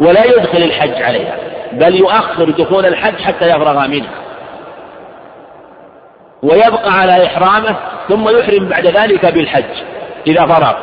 ولا 0.00 0.24
يدخل 0.24 0.58
الحج 0.62 1.02
عليها 1.02 1.36
بل 1.72 1.94
يؤخر 1.94 2.50
دخول 2.50 2.86
الحج 2.86 3.14
حتى 3.14 3.50
يفرغ 3.50 3.86
منها. 3.86 4.26
ويبقى 6.42 7.00
على 7.00 7.26
إحرامه 7.26 7.76
ثم 8.08 8.28
يحرم 8.28 8.68
بعد 8.68 8.86
ذلك 8.86 9.26
بالحج 9.26 9.64
إذا 10.26 10.46
فرغ 10.46 10.74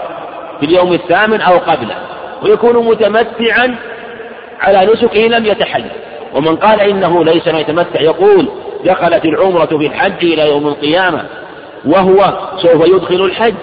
في 0.60 0.66
اليوم 0.66 0.94
الثامن 0.94 1.42
أو 1.42 1.58
قبله 1.58 1.96
ويكون 2.44 2.86
متمتعا 2.86 3.76
على 4.62 4.86
نسكه 4.94 5.20
لم 5.20 5.46
يتحلل 5.46 5.92
ومن 6.34 6.56
قال 6.56 6.80
إنه 6.82 7.26
ليس 7.26 7.48
يتمتع 7.48 8.02
يقول 8.02 8.50
دخلت 8.86 9.26
العمرة 9.26 9.66
في 9.66 9.88
الحج 9.88 10.24
إلى 10.24 10.50
يوم 10.50 10.68
القيامة 10.68 11.26
وهو 11.86 12.34
سوف 12.58 12.88
يدخل 12.88 13.26
الحج 13.26 13.54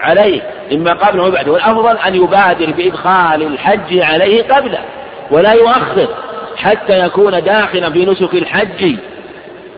عليه 0.00 0.40
إما 0.72 0.92
قبله 0.92 1.24
وبعده 1.24 1.52
والأفضل 1.52 1.96
أن 1.96 2.14
يبادر 2.14 2.70
بإدخال 2.70 3.42
الحج 3.42 3.98
عليه 3.98 4.42
قبله 4.42 4.78
ولا 5.30 5.52
يؤخر 5.52 6.08
حتى 6.56 6.98
يكون 7.06 7.42
داخلا 7.42 7.90
في 7.92 8.06
نسك 8.06 8.34
الحج 8.34 8.96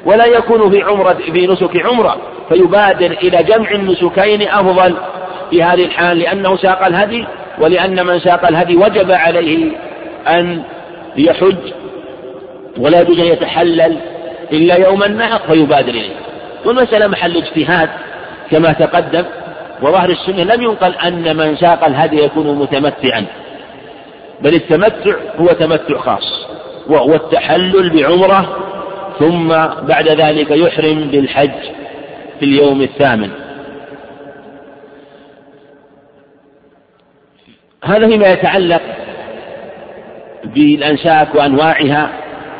ولا 0.04 0.24
يكون 0.24 0.70
في 0.70 0.82
عمرة 0.82 1.16
في 1.32 1.46
نسك 1.46 1.86
عمرة 1.86 2.16
فيبادر 2.48 3.10
إلى 3.10 3.42
جمع 3.42 3.70
النسكين 3.70 4.48
أفضل 4.48 4.94
في 5.50 5.62
هذه 5.62 5.84
الحال 5.84 6.18
لأنه 6.18 6.56
ساق 6.56 6.86
الهدي 6.86 7.24
ولأن 7.58 8.06
من 8.06 8.20
ساق 8.20 8.46
الهدي 8.46 8.76
وجب 8.76 9.10
عليه 9.10 9.72
أن 10.28 10.62
يحج 11.16 11.56
ولا 12.78 13.00
يجوز 13.00 13.18
أن 13.18 13.26
يتحلل 13.26 13.96
إلا 14.52 14.74
يوم 14.74 15.02
النحر 15.02 15.38
فيبادر 15.38 15.88
إليه. 15.88 16.16
والمسألة 16.64 17.06
محل 17.06 17.36
اجتهاد 17.36 17.88
كما 18.50 18.72
تقدم 18.72 19.24
وظهر 19.82 20.10
السنة 20.10 20.42
لم 20.42 20.62
ينقل 20.62 20.94
أن 20.94 21.36
من 21.36 21.56
ساق 21.56 21.84
الهدي 21.84 22.24
يكون 22.24 22.58
متمتعا 22.58 23.26
بل 24.40 24.54
التمتع 24.54 25.14
هو 25.38 25.46
تمتع 25.46 25.98
خاص 25.98 26.46
وهو 26.86 27.14
التحلل 27.14 27.90
بعمرة 27.90 28.56
ثم 29.18 29.48
بعد 29.86 30.08
ذلك 30.08 30.50
يحرم 30.50 31.00
بالحج 31.00 31.50
في 32.38 32.44
اليوم 32.44 32.82
الثامن. 32.82 33.30
هذا 37.84 38.08
فيما 38.08 38.26
يتعلق 38.32 38.82
بالأنساك 40.44 41.34
وأنواعها 41.34 42.10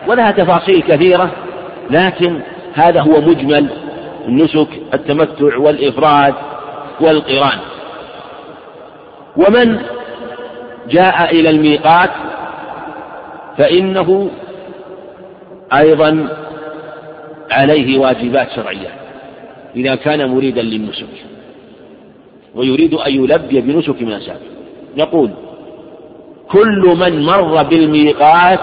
ولها 0.07 0.31
تفاصيل 0.31 0.83
كثيرة 0.83 1.31
لكن 1.91 2.41
هذا 2.75 3.01
هو 3.01 3.21
مجمل 3.21 3.67
النسك 4.29 4.69
التمتع 4.95 5.57
والإفراد 5.57 6.35
والقران. 7.01 7.59
ومن 9.37 9.79
جاء 10.91 11.35
إلى 11.35 11.51
الميقات 11.51 12.11
فإنه 13.59 14.31
أيضا 15.73 16.29
عليه 17.51 17.99
واجبات 17.99 18.51
شرعية 18.51 18.89
إذا 19.77 19.95
كان 19.95 20.31
مريدا 20.31 20.63
للنسك. 20.63 21.07
ويريد 22.55 22.95
أن 22.95 23.13
يلبي 23.13 23.61
بنسك 23.61 24.03
من 24.03 24.13
أسابه 24.13 24.41
يقول 24.97 25.31
كل 26.51 26.97
من 27.01 27.23
مر 27.23 27.63
بالميقات 27.63 28.61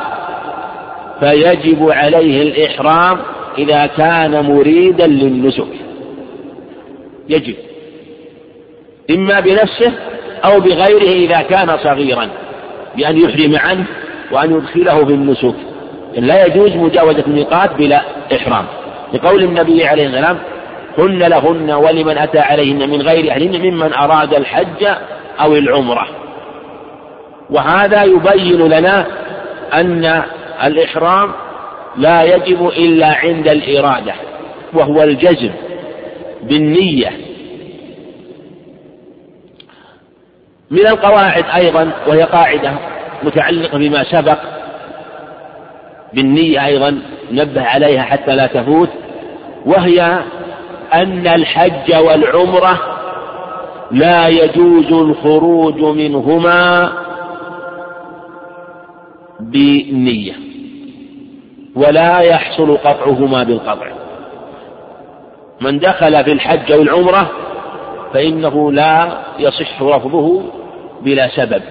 فيجب 1.20 1.89
عليه 1.89 2.41
الإحرام 2.41 3.18
إذا 3.57 3.86
كان 3.86 4.45
مريدا 4.45 5.07
للنسك. 5.07 5.68
يجب. 7.30 7.55
إما 9.09 9.39
بنفسه 9.39 9.91
أو 10.45 10.59
بغيره 10.59 11.28
إذا 11.28 11.41
كان 11.41 11.78
صغيرا 11.78 12.30
بأن 12.97 13.18
يحرم 13.18 13.55
عنه 13.55 13.86
وأن 14.32 14.55
يدخله 14.55 15.05
في 15.05 15.13
النسك. 15.13 15.55
لا 16.18 16.45
يجوز 16.45 16.76
مجاوزة 16.76 17.24
الميقات 17.28 17.74
بلا 17.74 18.01
إحرام. 18.36 18.65
لقول 19.13 19.43
النبي 19.43 19.86
عليه 19.86 20.05
السلام 20.07 20.38
هن 20.97 21.20
لهن 21.20 21.72
ولمن 21.72 22.18
أتى 22.18 22.39
عليهن 22.39 22.89
من 22.89 23.01
غير 23.01 23.32
أهلهن 23.32 23.61
ممن 23.61 23.93
أراد 23.93 24.34
الحج 24.34 24.86
أو 25.39 25.55
العمرة. 25.55 26.07
وهذا 27.49 28.03
يبين 28.03 28.68
لنا 28.68 29.05
أن 29.74 30.24
الإحرام 30.63 31.31
لا 31.97 32.23
يجب 32.23 32.67
إلا 32.67 33.07
عند 33.07 33.47
الإرادة 33.47 34.13
وهو 34.73 35.03
الجزم 35.03 35.51
بالنية. 36.43 37.11
من 40.71 40.87
القواعد 40.87 41.45
أيضا 41.55 41.91
وهي 42.07 42.23
قاعدة 42.23 42.73
متعلقة 43.23 43.77
بما 43.77 44.03
سبق 44.03 44.37
بالنية 46.13 46.65
أيضا 46.65 47.01
نبه 47.31 47.63
عليها 47.63 48.01
حتى 48.01 48.35
لا 48.35 48.47
تفوت 48.47 48.89
وهي 49.65 50.19
أن 50.93 51.27
الحج 51.27 51.95
والعمرة 51.95 52.79
لا 53.91 54.27
يجوز 54.27 54.93
الخروج 54.93 55.81
منهما 55.81 56.91
بالنية 59.39 60.46
ولا 61.78 62.19
يحصل 62.19 62.78
قطعهما 62.78 63.43
بالقطع. 63.43 63.88
من 65.61 65.80
دخل 65.80 66.23
في 66.23 66.32
الحج 66.32 66.71
أو 66.71 66.82
العمرة 66.82 67.32
فإنه 68.13 68.71
لا 68.71 69.17
يصح 69.39 69.82
رفضه 69.82 70.43
بلا 71.01 71.28
سبب. 71.28 71.61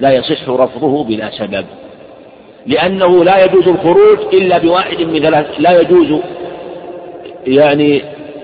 لا 0.00 0.12
يصح 0.12 0.48
رفضه 0.48 1.04
بلا 1.04 1.30
سبب. 1.30 1.66
لأنه 2.66 3.24
لا 3.24 3.44
يجوز 3.44 3.68
الخروج 3.68 4.18
إلا 4.32 4.58
بواحد 4.58 5.02
من 5.02 5.22
ثلاث 5.22 5.46
لا 5.58 5.80
يجوز 5.80 6.20
يعني 7.46 8.02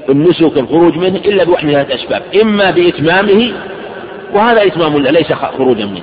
النسك 0.08 0.56
الخروج 0.56 0.96
منه 0.96 1.16
إلا 1.16 1.44
بواحد 1.44 1.64
من 1.66 1.72
ثلاث 1.72 1.90
أسباب. 1.90 2.22
إما 2.42 2.70
بإتمامه 2.70 3.52
وهذا 4.34 4.66
إتمام 4.66 4.98
ليس 4.98 5.32
خروجا 5.32 5.84
منه. 5.86 6.02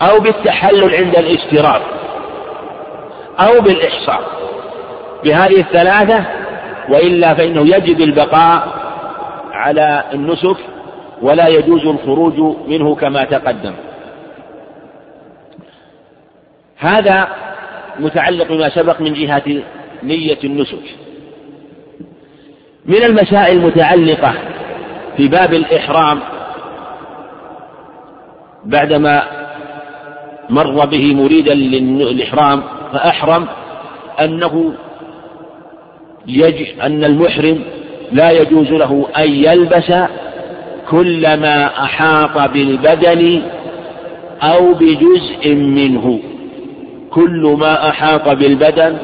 أو 0.00 0.20
بالتحلل 0.20 0.94
عند 0.94 1.16
الاشتراط 1.16 1.82
أو 3.40 3.60
بالإحصار 3.60 4.24
بهذه 5.24 5.60
الثلاثة 5.60 6.24
وإلا 6.88 7.34
فإنه 7.34 7.76
يجب 7.76 8.00
البقاء 8.00 8.68
على 9.52 10.04
النسك 10.14 10.56
ولا 11.22 11.48
يجوز 11.48 11.86
الخروج 11.86 12.56
منه 12.68 12.94
كما 12.94 13.24
تقدم. 13.24 13.72
هذا 16.78 17.28
متعلق 17.98 18.48
بما 18.48 18.68
سبق 18.68 19.00
من 19.00 19.14
جهة 19.14 19.62
نية 20.02 20.38
النسك. 20.44 20.82
من 22.86 23.02
المسائل 23.02 23.58
المتعلقة 23.58 24.34
في 25.16 25.28
باب 25.28 25.54
الإحرام 25.54 26.20
بعدما 28.64 29.22
مر 30.50 30.84
به 30.84 31.14
مريدا 31.14 31.54
للإحرام 31.54 32.62
فأحرم 32.92 33.46
أنه 34.20 34.72
يجب 36.26 36.80
أن 36.82 37.04
المحرم 37.04 37.64
لا 38.12 38.30
يجوز 38.30 38.70
له 38.70 39.06
أن 39.16 39.28
يلبس 39.32 39.92
كل 40.90 41.40
ما 41.40 41.66
أحاط 41.66 42.50
بالبدن 42.50 43.42
أو 44.42 44.72
بجزء 44.72 45.54
منه. 45.54 46.20
كل 47.10 47.56
ما 47.58 47.88
أحاط 47.88 48.28
بالبدن 48.28 48.96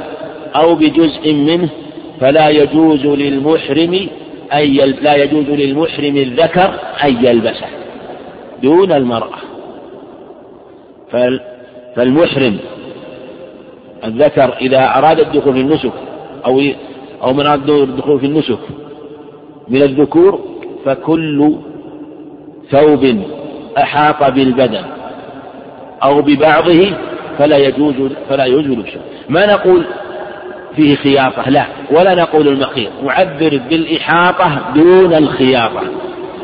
أو 0.56 0.74
بجزء 0.74 1.32
منه 1.32 1.68
فلا 2.20 2.48
يجوز 2.48 3.06
للمحرم 3.06 4.08
أن 4.52 4.60
لا 5.02 5.14
يجوز 5.14 5.48
للمحرم 5.48 6.16
الذكر 6.16 6.74
أن 7.04 7.24
يلبسه 7.24 7.66
دون 8.62 8.92
المرأة. 8.92 9.38
فالمحرم 11.96 12.58
الذكر 14.04 14.56
إذا 14.60 14.98
أراد 14.98 15.20
الدخول 15.20 15.52
في 15.52 15.60
النسك 15.60 15.92
أو 16.46 16.62
أو 17.22 17.32
من 17.32 17.46
أراد 17.46 17.70
الدخول 17.70 18.20
في 18.20 18.26
النسك 18.26 18.58
من 19.68 19.82
الذكور 19.82 20.40
فكل 20.84 21.54
ثوب 22.70 23.22
أحاط 23.78 24.32
بالبدن 24.32 24.84
أو 26.02 26.22
ببعضه 26.22 26.92
فلا 27.38 27.56
يجوز 27.56 27.94
فلا 28.28 28.44
يجوز 28.44 28.66
لبسه 28.66 29.00
ما 29.28 29.46
نقول 29.46 29.84
فيه 30.76 30.96
خياطة؟ 30.96 31.50
لا. 31.50 31.66
ولا 31.90 32.14
نقول 32.14 32.48
المخيط. 32.48 32.90
نعبر 33.04 33.60
بالإحاطة 33.70 34.72
دون 34.74 35.14
الخياطة. 35.14 35.82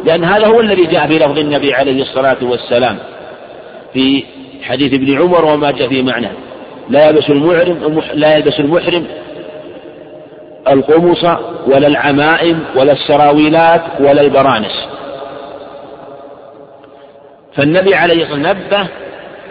لأن 0.05 0.25
هذا 0.25 0.47
هو 0.47 0.61
الذي 0.61 0.87
جاء 0.87 1.07
في 1.07 1.19
لفظ 1.19 1.39
النبي 1.39 1.75
عليه 1.75 2.03
الصلاة 2.03 2.37
والسلام 2.43 2.99
في 3.93 4.25
حديث 4.63 4.95
ابن 4.95 5.19
عمر 5.19 5.45
وما 5.45 5.71
جاء 5.71 5.89
في 5.89 6.03
معنى 6.03 6.29
لا 6.91 7.09
يلبس 7.09 7.31
المحرم 7.31 8.01
لا 8.15 8.37
يلبس 8.37 8.61
المحرم 8.61 9.07
القمص 10.69 11.25
ولا 11.67 11.87
العمائم 11.87 12.65
ولا 12.77 12.93
السراويلات 12.93 13.83
ولا 14.01 14.21
البرانس. 14.21 14.89
فالنبي 17.55 17.95
عليه 17.95 18.23
الصلاة 18.23 18.37
والسلام 18.37 18.57
نبه 18.67 18.89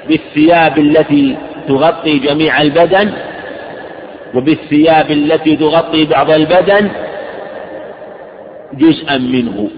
بالثياب 0.08 0.78
التي 0.78 1.38
تغطي 1.68 2.20
جميع 2.20 2.62
البدن 2.62 3.14
وبالثياب 4.36 5.12
التي 5.12 5.56
تغطي 5.56 6.06
بعض 6.06 6.32
البدن 6.32 6.90
جزءا 8.74 9.18
منه. 9.18 9.70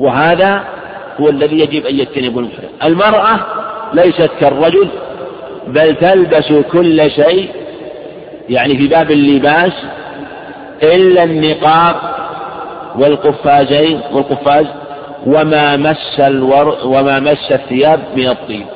وهذا 0.00 0.64
هو 1.20 1.28
الذي 1.28 1.60
يجب 1.60 1.86
أن 1.86 1.94
يجتنبه 1.94 2.40
المحرم. 2.40 2.68
المرأة 2.84 3.40
ليست 3.94 4.30
كالرجل 4.40 4.88
بل 5.66 5.96
تلبس 5.96 6.52
كل 6.72 7.10
شيء 7.10 7.50
يعني 8.48 8.76
في 8.76 8.86
باب 8.86 9.10
اللباس 9.10 9.72
إلا 10.82 11.24
النقاب 11.24 11.96
والقفازين 12.96 14.00
والقفاز 14.12 14.66
وما 15.26 15.76
مس 15.76 16.20
الور 16.20 16.78
وما 16.84 17.20
مس 17.20 17.52
الثياب 17.52 18.00
من 18.16 18.28
الطيب. 18.28 18.66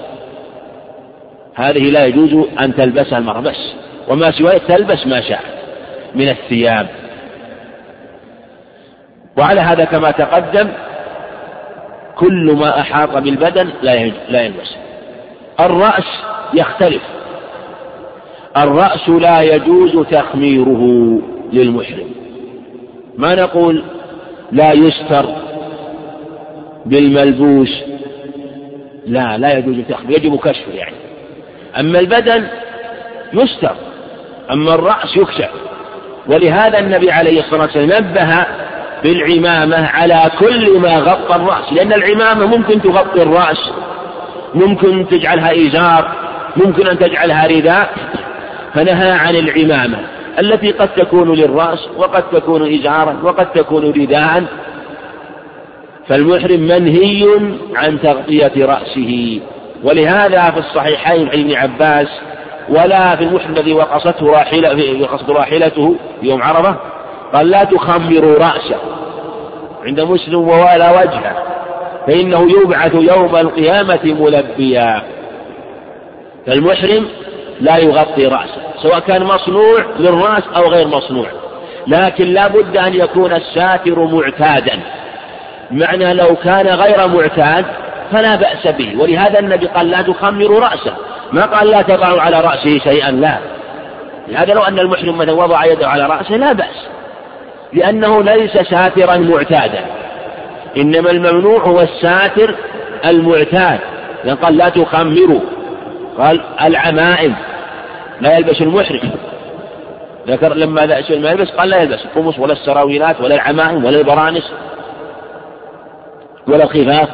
هذه 1.55 1.91
لا 1.91 2.07
يجوز 2.07 2.47
أن 2.61 2.74
تلبسها 2.74 3.18
المرأة 3.18 3.41
بس 3.41 3.74
وما 4.09 4.30
سواه 4.30 4.61
تلبس 4.68 5.07
ما 5.07 5.20
شاء 5.20 5.41
من 6.14 6.28
الثياب. 6.28 6.87
وعلى 9.39 9.61
هذا 9.61 9.84
كما 9.84 10.11
تقدم 10.11 10.68
كل 12.16 12.57
ما 12.59 12.80
أحاط 12.80 13.16
بالبدن 13.16 13.70
لا 14.28 14.43
يلبس. 14.45 14.76
الرأس 15.61 16.05
يختلف. 16.55 17.03
الرأس 18.57 19.09
لا 19.09 19.40
يجوز 19.40 20.07
تخميره 20.11 21.18
للمحرم. 21.53 22.11
ما 23.18 23.34
نقول 23.34 23.82
لا 24.53 24.72
يستر 24.72 25.26
بالملبوس؟ 26.86 27.82
لا 29.07 29.38
لا 29.38 29.59
يجوز 29.59 29.76
تخمير 29.88 30.16
يجب 30.16 30.36
كشفه 30.36 30.72
يعني. 30.72 30.97
أما 31.80 31.99
البدن 31.99 32.47
يستر 33.32 33.76
أما 34.51 34.74
الرأس 34.74 35.16
يكشف. 35.16 35.51
ولهذا 36.28 36.78
النبي 36.78 37.11
عليه 37.11 37.40
الصلاة 37.40 37.62
والسلام 37.62 38.05
نبه 38.05 38.47
بالعمامة 39.03 39.86
على 39.86 40.30
كل 40.38 40.78
ما 40.78 40.99
غطى 40.99 41.36
الرأس 41.36 41.72
لأن 41.72 41.92
العمامة 41.92 42.47
ممكن 42.47 42.82
تغطي 42.82 43.22
الرأس 43.22 43.70
ممكن 44.55 45.07
تجعلها 45.09 45.66
إزار 45.66 46.25
ممكن 46.57 46.86
أن 46.86 46.98
تجعلها 46.98 47.46
رداء 47.46 47.90
فنهى 48.74 49.11
عن 49.11 49.36
العمامة 49.36 49.98
التي 50.38 50.70
قد 50.70 50.88
تكون 50.88 51.34
للرأس 51.34 51.88
وقد 51.96 52.30
تكون 52.30 52.74
إزارا 52.74 53.16
وقد 53.22 53.52
تكون 53.52 53.90
رداء. 53.90 54.44
فالمحرم 56.09 56.61
منهي 56.61 57.24
عن 57.76 58.00
تغطية 58.00 58.52
رأسه. 58.57 59.40
ولهذا 59.84 60.50
في 60.50 60.59
الصحيحين 60.59 61.28
عن 61.28 61.40
ابن 61.40 61.54
عباس 61.54 62.09
ولا 62.68 63.16
في 63.16 63.24
المحرم 63.24 63.52
الذي 63.52 63.72
وقصته 63.72 64.26
راحلة 64.26 65.02
وقصت 65.02 65.30
راحلته 65.30 65.96
يوم 66.22 66.42
عرفة 66.42 66.76
قال 67.32 67.50
لا 67.50 67.64
تخمروا 67.64 68.38
رأسه 68.38 68.76
عند 69.84 70.00
مسلم 70.00 70.48
ولا 70.48 71.00
وجهه 71.00 71.42
فإنه 72.07 72.48
يبعث 72.62 72.94
يوم 72.94 73.36
القيامة 73.36 74.00
ملبيا. 74.04 75.02
فالمحرم 76.47 77.09
لا 77.61 77.76
يغطي 77.76 78.26
رأسه 78.26 78.61
سواء 78.82 78.99
كان 78.99 79.24
مصنوع 79.24 79.84
للرأس 79.99 80.42
أو 80.57 80.68
غير 80.68 80.88
مصنوع. 80.88 81.26
لكن 81.86 82.24
لا 82.24 82.49
بد 82.49 82.76
أن 82.76 82.94
يكون 82.94 83.32
الساتر 83.32 84.05
معتادا. 84.05 84.80
معنى 85.70 86.14
لو 86.14 86.36
كان 86.36 86.66
غير 86.66 87.09
معتاد 87.09 87.64
فلا 88.12 88.36
بأس 88.36 88.66
به. 88.66 88.94
ولهذا 88.99 89.38
النبي 89.38 89.66
قال 89.66 89.90
لا 89.90 90.03
تخمروا 90.03 90.61
رأسه. 90.61 90.94
ما 91.32 91.47
قال 91.47 91.70
لا 91.70 91.82
تضعوا 91.82 92.20
على 92.20 92.40
رأسه 92.40 92.78
شيئا 92.78 93.11
لا. 93.11 93.38
لهذا 94.28 94.55
لو 94.55 94.62
أن 94.62 94.78
المحرم 94.78 95.18
مثلا 95.18 95.32
وضع 95.32 95.64
يده 95.64 95.88
على 95.88 96.07
رأسه 96.07 96.36
لا 96.36 96.53
بأس. 96.53 96.86
لأنه 97.72 98.22
ليس 98.22 98.53
ساترا 98.53 99.16
معتادا. 99.16 99.80
إنما 100.76 101.11
الممنوع 101.11 101.62
هو 101.62 101.80
الساتر 101.80 102.55
المعتاد. 103.05 103.78
قال 104.42 104.57
لا 104.57 104.68
تخمروا. 104.68 105.40
قال 106.18 106.40
العمائم 106.62 107.34
لا 108.20 108.36
يلبس 108.36 108.62
المحرم 108.62 109.10
ذكر 110.26 110.54
لما 110.54 110.86
ما 111.10 111.30
يلبس 111.30 111.50
قال 111.50 111.68
لا 111.68 111.82
يلبس 111.82 112.04
القمص 112.04 112.38
ولا 112.38 112.52
السراويلات 112.52 113.20
ولا 113.20 113.34
العمائم 113.34 113.84
ولا 113.84 113.98
البرانس 113.98 114.52
ولا 116.48 116.64
الخفاف 116.64 117.08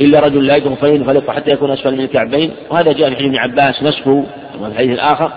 إلا 0.00 0.20
رجل 0.20 0.46
لا 0.46 0.56
يجد 0.56 0.74
خفين 0.74 1.04
فليطلع 1.04 1.34
حتى 1.34 1.50
يكون 1.50 1.70
أسفل 1.70 1.92
من 1.92 2.00
الكعبين. 2.00 2.52
وهذا 2.70 2.92
جاء 2.92 3.10
في 3.10 3.16
حديث 3.16 3.26
ابن 3.26 3.36
عباس 3.36 3.82
نصفه 3.82 4.24
في 4.58 4.66
الحديث 4.66 4.90
الآخر 4.90 5.32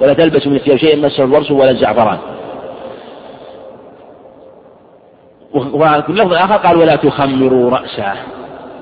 ولا 0.00 0.12
تلبس 0.12 0.46
من 0.46 0.56
الثياب 0.56 0.76
شيئا 0.76 0.96
مسه 0.96 1.24
الورس 1.24 1.50
ولا 1.50 1.70
الزعفران. 1.70 2.18
وفي 5.54 6.08
اللفظ 6.08 6.32
الآخر 6.32 6.56
قال 6.56 6.76
ولا 6.76 6.96
تخمروا 6.96 7.70
رأسه. 7.70 8.14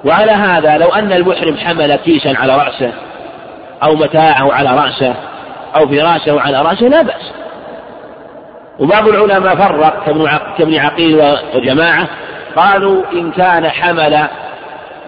وعلى 0.05 0.33
هذا 0.33 0.79
لو 0.79 0.89
أن 0.89 1.13
المحرم 1.13 1.57
حمل 1.57 1.97
كيسا 1.97 2.35
على 2.39 2.57
رأسه 2.57 2.93
أو 3.83 3.95
متاعه 3.95 4.53
على 4.53 4.71
رأسه 4.71 5.15
أو 5.77 5.89
فراشه 5.89 6.41
على 6.41 6.63
رأسه 6.63 6.87
لا 6.87 7.03
بأس. 7.03 7.33
وبعض 8.79 9.09
العلماء 9.09 9.57
فرق 9.57 10.05
كابن 10.59 10.79
عقيل 10.79 11.37
وجماعة 11.55 12.09
قالوا 12.57 13.03
إن 13.13 13.31
كان 13.31 13.69
حمل 13.69 14.27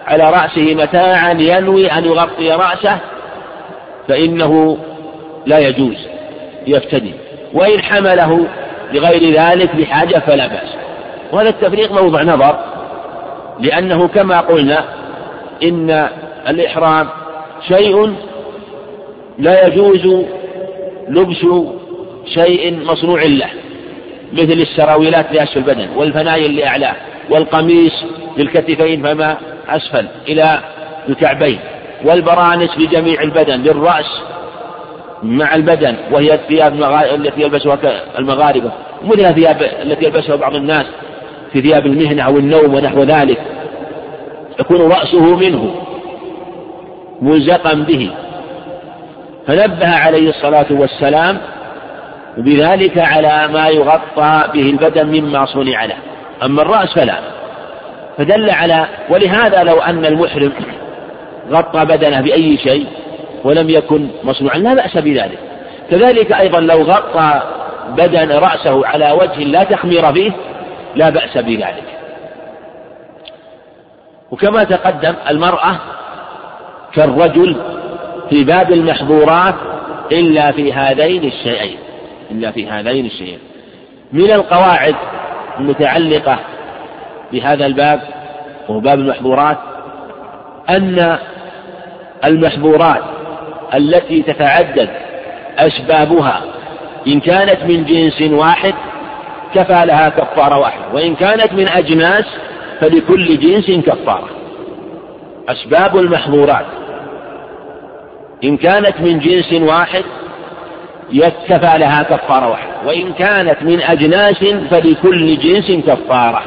على 0.07 0.29
رأسه 0.29 0.75
متاعا 0.75 1.31
ينوي 1.31 1.91
أن 1.91 2.05
يغطي 2.05 2.51
رأسه 2.51 2.97
فإنه 4.07 4.77
لا 5.45 5.59
يجوز 5.59 6.07
يفتدي 6.67 7.13
وإن 7.53 7.81
حمله 7.81 8.47
لغير 8.93 9.41
ذلك 9.41 9.75
بحاجة 9.75 10.19
فلا 10.19 10.47
بأس. 10.47 10.75
وهذا 11.31 11.49
التفريق 11.49 11.91
موضع 11.91 12.23
نظر. 12.23 12.74
لأنه 13.59 14.07
كما 14.07 14.39
قلنا 14.41 14.85
إن 15.63 16.09
الإحرام 16.47 17.07
شيء 17.67 18.13
لا 19.39 19.67
يجوز 19.67 20.25
لبس 21.09 21.45
شيء 22.33 22.79
مصنوع 22.85 23.23
له 23.23 23.49
مثل 24.33 24.51
السراويلات 24.51 25.25
لأسفل 25.33 25.59
البدن 25.59 25.87
والفنايل 25.95 26.55
لأعلاه 26.55 26.95
والقميص 27.29 28.03
للكتفين 28.37 29.03
فما 29.03 29.37
أسفل 29.69 30.07
إلى 30.27 30.59
الكعبين 31.09 31.59
والبرانس 32.05 32.77
لجميع 32.77 33.21
البدن 33.21 33.61
للرأس 33.61 34.21
مع 35.23 35.55
البدن 35.55 35.95
وهي 36.11 36.33
الثياب 36.33 36.73
التي 37.15 37.41
يلبسها 37.41 37.79
المغاربة 38.19 38.71
مثل 39.03 39.25
الثياب 39.25 39.61
التي 39.81 40.05
يلبسها 40.05 40.35
بعض 40.35 40.55
الناس 40.55 40.85
في 41.55 41.61
ثياب 41.61 41.85
المهنة 41.85 42.23
أو 42.23 42.37
النوم 42.37 42.73
ونحو 42.73 43.03
ذلك 43.03 43.37
يكون 44.59 44.91
رأسه 44.91 45.35
منه 45.35 45.75
ملزقا 47.21 47.73
به. 47.73 48.11
فنبه 49.47 49.87
عليه 49.87 50.29
الصلاة 50.29 50.65
والسلام 50.69 51.37
بذلك 52.37 52.97
على 52.97 53.47
ما 53.53 53.67
يغطى 53.67 54.43
به 54.53 54.69
البدن 54.69 55.07
مما 55.07 55.45
صنع 55.45 55.85
له. 55.85 55.95
أما 56.43 56.61
الرأس 56.61 56.93
فلا. 56.93 57.19
فدل 58.17 58.49
على 58.49 58.85
ولهذا 59.09 59.63
لو 59.63 59.79
أن 59.79 60.05
المحرم 60.05 60.51
غطى 61.51 61.85
بدنه 61.85 62.21
بأي 62.21 62.57
شيء 62.57 62.85
ولم 63.43 63.69
يكن 63.69 64.07
مصنوعا 64.23 64.57
لا 64.57 64.73
بأس 64.73 64.97
بذلك. 64.97 65.39
كذلك 65.91 66.31
أيضا 66.31 66.59
لو 66.59 66.81
غطى 66.81 67.41
بدن 67.97 68.31
رأسه 68.31 68.87
على 68.87 69.11
وجه 69.11 69.43
لا 69.43 69.63
تخمير 69.63 70.13
فيه 70.13 70.31
لا 70.95 71.09
بأس 71.09 71.37
بذلك. 71.37 71.99
وكما 74.31 74.63
تقدم 74.63 75.13
المرأة 75.29 75.79
كالرجل 76.93 77.55
في 78.29 78.43
باب 78.43 78.71
المحظورات 78.71 79.55
إلا 80.11 80.51
في 80.51 80.73
هذين 80.73 81.23
الشيئين 81.23 81.77
إلا 82.31 82.51
في 82.51 82.69
هذين 82.69 83.05
الشيئين. 83.05 83.39
من 84.13 84.31
القواعد 84.31 84.95
المتعلقة 85.59 86.39
بهذا 87.31 87.65
الباب 87.65 88.01
وهو 88.69 88.79
باب 88.79 88.99
المحظورات 88.99 89.57
أن 90.69 91.17
المحظورات 92.25 93.03
التي 93.73 94.21
تتعدد 94.21 94.89
أسبابها 95.59 96.41
إن 97.07 97.19
كانت 97.19 97.63
من 97.63 97.85
جنس 97.85 98.21
واحد 98.31 98.73
كفى 99.53 99.85
لها 99.85 100.09
كفارة 100.09 100.57
واحدة. 100.57 100.83
وإن 100.93 101.15
كانت 101.15 101.53
من 101.53 101.69
أجناس 101.69 102.25
فلكل 102.79 103.39
جنس 103.39 103.71
كفارة. 103.85 104.29
أسباب 105.49 105.97
المحظورات. 105.97 106.65
إن 108.43 108.57
كانت 108.57 109.01
من 109.01 109.19
جنس 109.19 109.53
واحد 109.53 110.03
يكفى 111.11 111.77
لها 111.77 112.03
كفارة 112.03 112.49
واحدة. 112.49 112.73
وإن 112.85 113.13
كانت 113.13 113.57
من 113.61 113.81
أجناس 113.81 114.45
فلكل 114.69 115.37
جنس 115.37 115.71
كفارة. 115.87 116.41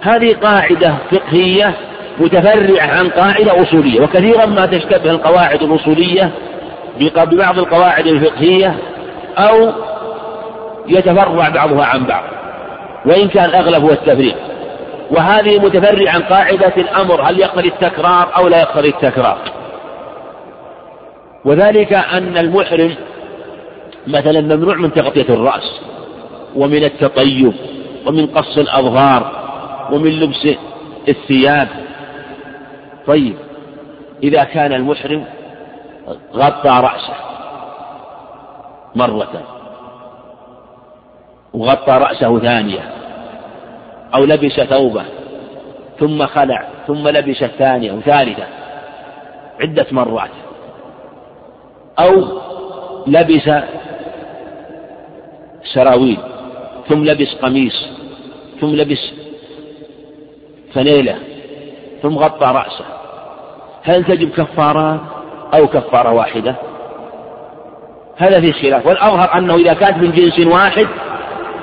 هذه 0.00 0.34
قاعدة 0.42 0.94
فقهية 1.10 1.72
متفرعة 2.20 2.86
عن 2.86 3.08
قاعدة 3.08 3.62
أصولية. 3.62 4.00
وكثيرا 4.00 4.46
ما 4.46 4.66
تشتبه 4.66 5.10
القواعد 5.10 5.62
الأصولية 5.62 6.30
ببعض 7.00 7.58
القواعد 7.58 8.06
الفقهية 8.06 8.74
أو 9.38 9.72
يتفرع 10.88 11.48
بعضها 11.48 11.84
عن 11.84 12.04
بعض 12.04 12.24
وإن 13.06 13.28
كان 13.28 13.44
الأغلب 13.44 13.84
هو 13.84 13.90
التفريق. 13.90 14.36
وهذه 15.10 15.58
متفرعة 15.58 16.14
عن 16.14 16.22
قاعدة 16.22 16.72
الأمر 16.76 17.22
هل 17.22 17.40
يقتضي 17.40 17.68
التكرار 17.68 18.36
أو 18.36 18.48
لا 18.48 18.60
يقتضي 18.60 18.88
التكرار؟ 18.88 19.38
وذلك 21.44 21.92
أن 21.92 22.36
المحرم 22.36 22.94
مثلا 24.06 24.40
ممنوع 24.40 24.76
من 24.76 24.92
تغطية 24.92 25.34
الرأس 25.34 25.80
ومن 26.56 26.84
التطيب 26.84 27.52
ومن 28.06 28.26
قص 28.26 28.58
الأظهار 28.58 29.32
ومن 29.92 30.10
لبس 30.10 30.48
الثياب. 31.08 31.68
طيب 33.06 33.36
إذا 34.22 34.44
كان 34.44 34.72
المحرم 34.72 35.24
غطى 36.34 36.68
رأسه 36.68 37.14
مرة. 38.94 39.57
وغطى 41.54 41.92
رأسه 41.92 42.38
ثانية 42.38 42.80
أو 44.14 44.24
لبس 44.24 44.60
ثوبه 44.60 45.04
ثم 46.00 46.26
خلع 46.26 46.68
ثم 46.86 47.08
لبس 47.08 47.42
الثانية 47.42 47.92
وثالثة 47.92 48.44
عدة 49.60 49.86
مرات. 49.90 50.30
أو 51.98 52.40
لبس 53.06 53.50
سراويل 55.74 56.18
ثم 56.88 57.04
لبس 57.04 57.34
قميص 57.34 57.88
ثم 58.60 58.74
لبس 58.74 59.12
فنيلة 60.74 61.16
ثم 62.02 62.18
غطى 62.18 62.46
رأسه. 62.46 62.84
هل 63.82 64.04
تجب 64.04 64.30
كفارات 64.30 65.00
أو 65.54 65.66
كفارة 65.66 66.12
واحدة؟ 66.12 66.54
هذا 68.16 68.40
في 68.40 68.52
خلاف. 68.52 68.86
والأظهر 68.86 69.38
أنه 69.38 69.54
إذا 69.54 69.74
كانت 69.74 69.96
من 69.96 70.12
جنس 70.12 70.46
واحد 70.46 70.86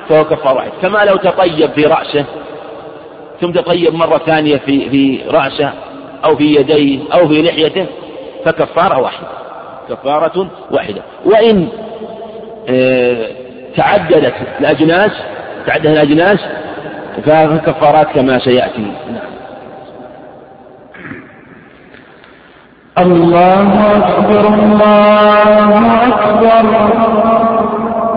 فهو 0.08 0.24
كفارة 0.24 0.54
واحد 0.54 0.70
كما 0.82 0.98
لو 1.04 1.16
تطيب 1.16 1.70
في 1.70 1.84
رأسه 1.84 2.24
ثم 3.40 3.50
تطيب 3.50 3.94
مرة 3.94 4.18
ثانية 4.18 4.56
في 4.56 4.90
في 4.90 5.20
رأسه 5.30 5.72
أو 6.24 6.36
في 6.36 6.44
يديه 6.44 7.00
أو 7.14 7.28
في 7.28 7.42
لحيته 7.42 7.86
فكفارة 8.44 9.00
واحدة. 9.00 9.26
كفارة 9.88 10.48
واحدة. 10.70 11.02
وإن 11.24 11.68
آه، 12.68 13.26
تعددت 13.76 14.34
الأجناس 14.60 15.10
تعددت 15.66 15.86
الأجناس 15.86 16.38
فكفارات 17.24 18.06
كما 18.06 18.38
سيأتي. 18.38 18.80
نعم. 18.80 19.36
الله 22.98 23.96
أكبر 23.96 24.48
الله 24.48 26.06
أكبر. 26.08 27.55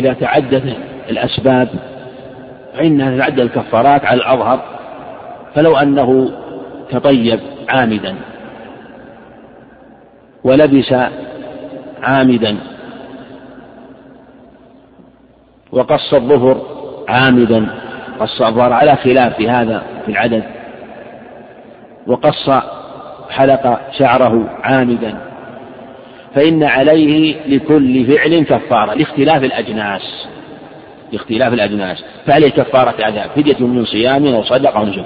إذا 0.00 0.12
تعدت 0.12 0.76
الأسباب 1.10 1.68
فإنها 2.74 3.16
تتعدى 3.16 3.42
الكفارات 3.42 4.04
على 4.04 4.20
الأظهر 4.20 4.60
فلو 5.54 5.76
أنه 5.76 6.30
تطيب 6.90 7.40
عامدا 7.68 8.14
ولبس 10.44 10.94
عامدا 12.02 12.56
وقص 15.72 16.14
الظهر 16.14 16.60
عامدا 17.08 17.66
قص 18.20 18.42
الظهر 18.42 18.72
على 18.72 18.96
خلاف 18.96 19.40
هذا 19.40 19.82
في 20.06 20.12
العدد 20.12 20.42
وقص 22.06 22.50
حلق 23.30 23.80
شعره 23.98 24.50
عامدا 24.62 25.29
فإن 26.34 26.64
عليه 26.64 27.36
لكل 27.46 28.04
فعل 28.06 28.44
كفارة 28.48 28.94
لاختلاف 28.94 29.44
الأجناس. 29.44 30.26
لاختلاف 31.12 31.52
الأجناس. 31.52 32.04
فعليه 32.26 32.48
كفارة 32.48 33.04
عذاب. 33.04 33.30
فدية 33.36 33.66
من 33.66 33.84
صيام 33.84 34.26
أو 34.26 34.42
صدقة 34.42 34.78
أو 34.78 34.84
نسك 34.84 35.04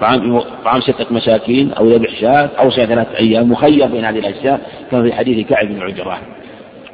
طعام 0.00 0.40
طعام 0.64 0.80
ستة 0.80 1.06
مساكين 1.10 1.72
أو 1.72 1.88
ذبح 1.88 2.20
شاة 2.20 2.48
أو 2.58 2.70
صيام 2.70 2.88
ثلاثة 2.88 3.18
أيام. 3.18 3.50
مخير 3.50 3.86
بين 3.86 4.04
هذه 4.04 4.18
الأجزاء 4.18 4.60
كما 4.90 5.02
في 5.02 5.12
حديث 5.12 5.46
كعب 5.46 5.66
بن 5.66 5.82
عجرة. 5.82 6.18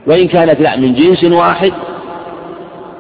وإن 0.07 0.29
كانت 0.29 0.61
لا 0.61 0.77
من 0.77 0.95
جنس 0.95 1.25
واحد 1.25 1.73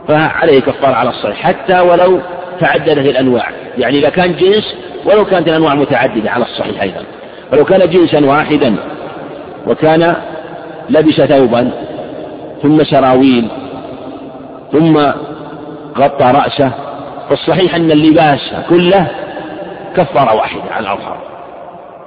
فعليه 0.08 0.60
كفارة 0.60 0.94
على 0.94 1.10
الصحيح. 1.10 1.36
حتى 1.36 1.80
ولو 1.80 2.20
تعددت 2.60 2.98
الأنواع. 2.98 3.50
يعني 3.78 3.98
إذا 3.98 4.08
كان 4.08 4.36
جنس 4.36 4.74
ولو 5.04 5.24
كانت 5.24 5.48
الأنواع 5.48 5.74
متعددة 5.74 6.30
على 6.30 6.44
الصحيح 6.44 6.82
أيضا. 6.82 7.04
ولو 7.52 7.64
كان 7.64 7.90
جنسا 7.90 8.26
واحدا 8.26 8.76
وكان 9.66 10.16
لبس 10.92 11.20
ثوبا 11.20 11.70
ثم 12.62 12.84
سراويل 12.84 13.48
ثم 14.72 14.98
غطى 15.98 16.24
رأسه. 16.24 16.72
فالصحيح 17.28 17.74
أن 17.74 17.90
اللباس 17.90 18.54
كله 18.68 19.06
كفارة 19.96 20.34
واحدة 20.34 20.62
على 20.70 20.86
الأظهر 20.86 21.18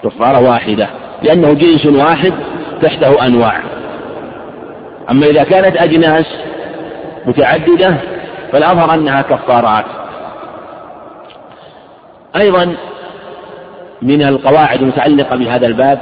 كفارة 0.03 0.49
واحدة 0.49 0.87
لأنه 1.23 1.53
جنس 1.53 1.85
واحد 1.85 2.33
تحته 2.81 3.25
أنواع. 3.25 3.59
أما 5.11 5.25
إذا 5.25 5.43
كانت 5.43 5.77
أجناس 5.77 6.25
متعددة 7.25 7.95
فالأظهر 8.51 8.93
أنها 8.93 9.21
كفارات. 9.21 9.85
أيضا 12.35 12.75
من 14.01 14.21
القواعد 14.21 14.81
المتعلقة 14.81 15.35
بهذا 15.35 15.67
الباب 15.67 15.99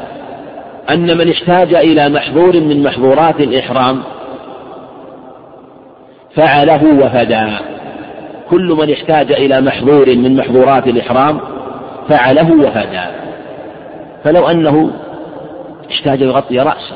أن 0.90 1.18
من 1.18 1.32
احتاج 1.32 1.74
إلى 1.74 2.10
محظور 2.10 2.60
من 2.60 2.84
محظورات 2.84 3.40
الإحرام 3.40 4.04
فعله 6.36 7.06
وفدى 7.06 7.58
كل 8.50 8.76
من 8.80 8.92
احتاج 8.92 9.32
إلى 9.32 9.62
محظور 9.62 10.16
من 10.16 10.36
محظورات 10.36 10.88
الإحرام 10.88 11.40
فعله 12.10 12.52
وفدى 12.52 13.02
فلو 14.24 14.48
أنه 14.48 14.92
احتاج 15.92 16.22
يغطي 16.22 16.60
رأسه 16.60 16.96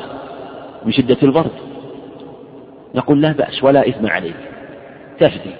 من 0.84 0.92
شدة 0.92 1.16
البرد 1.22 1.50
نقول 2.94 3.22
لا 3.22 3.32
بأس 3.32 3.64
ولا 3.64 3.88
إثم 3.88 4.06
عليك 4.06 4.36
تفدي. 5.20 5.50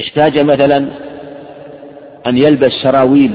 احتاج 0.00 0.38
مثلا 0.38 0.88
أن 2.26 2.38
يلبس 2.38 2.72
سراويل 2.82 3.34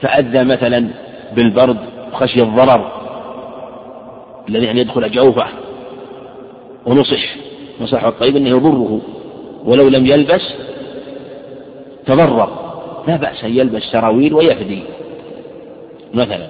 تأذى 0.00 0.44
مثلا 0.44 0.88
بالبرد 1.36 1.76
وخشي 2.12 2.42
الضرر 2.42 2.92
الذي 4.48 4.70
أن 4.70 4.78
يدخل 4.78 5.10
جوفه 5.10 5.46
ونصح 6.86 7.36
نصحه 7.80 8.08
الطيب 8.08 8.36
أنه 8.36 8.48
يضره 8.48 9.00
ولو 9.64 9.88
لم 9.88 10.06
يلبس 10.06 10.54
تضرر 12.06 12.68
لا 13.08 13.16
بأس 13.16 13.44
أن 13.44 13.56
يلبس 13.56 13.82
سراويل 13.82 14.34
ويفدي 14.34 14.82
مثلا. 16.14 16.46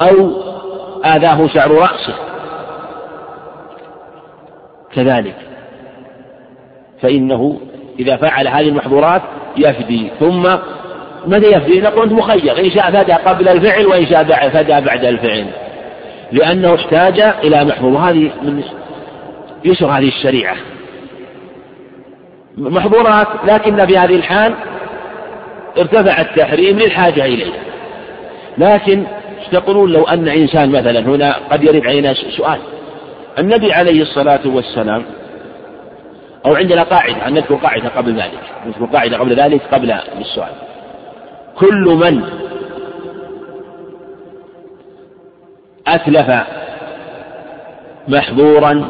أو 0.00 0.30
آذاه 1.04 1.46
شعر 1.46 1.70
رأسه 1.70 2.14
كذلك 4.92 5.36
فإنه 7.00 7.60
إذا 7.98 8.16
فعل 8.16 8.48
هذه 8.48 8.68
المحظورات 8.68 9.22
يفدي 9.56 10.10
ثم 10.20 10.48
متى 11.28 11.46
يفدي؟ 11.46 11.80
نقول 11.80 12.02
أنت 12.02 12.12
مخير 12.12 12.58
إن 12.58 12.70
شاء 12.70 12.90
فدى 12.90 13.12
قبل 13.12 13.48
الفعل 13.48 13.86
وإن 13.86 14.06
شاء 14.06 14.24
فدى 14.48 14.80
بعد 14.80 15.04
الفعل. 15.04 15.46
لأنه 16.32 16.74
احتاج 16.74 17.20
إلى 17.20 17.64
محظور 17.64 17.92
وهذه 17.92 18.30
من 18.42 18.62
يسر 19.64 19.86
هذه 19.86 20.08
الشريعة. 20.08 20.56
محظورات 22.56 23.26
لكن 23.44 23.86
في 23.86 23.98
هذه 23.98 24.16
الحال 24.16 24.54
ارتفع 25.78 26.20
التحريم 26.20 26.78
للحاجة 26.78 27.24
إليه. 27.24 27.52
لكن 28.58 29.04
تقولون 29.52 29.92
لو 29.92 30.04
أن 30.04 30.28
إنسان 30.28 30.70
مثلا 30.70 31.00
هنا 31.00 31.34
قد 31.50 31.64
يرد 31.64 31.86
علينا 31.86 32.14
سؤال. 32.14 32.58
النبي 33.38 33.72
عليه 33.72 34.02
الصلاة 34.02 34.40
والسلام 34.44 35.02
أو 36.46 36.54
عندنا 36.54 36.82
قاعدة 36.82 37.28
أن 37.28 37.34
نذكر 37.34 37.54
قاعدة 37.54 37.88
قبل 37.88 38.12
ذلك. 38.12 38.40
نذكر 38.66 38.84
قاعدة 38.84 39.18
قبل 39.18 39.34
ذلك 39.34 39.60
قبل 39.72 39.94
السؤال. 40.20 40.67
كل 41.58 41.84
من 42.00 42.22
أتلف 45.86 46.46
محظورا 48.08 48.88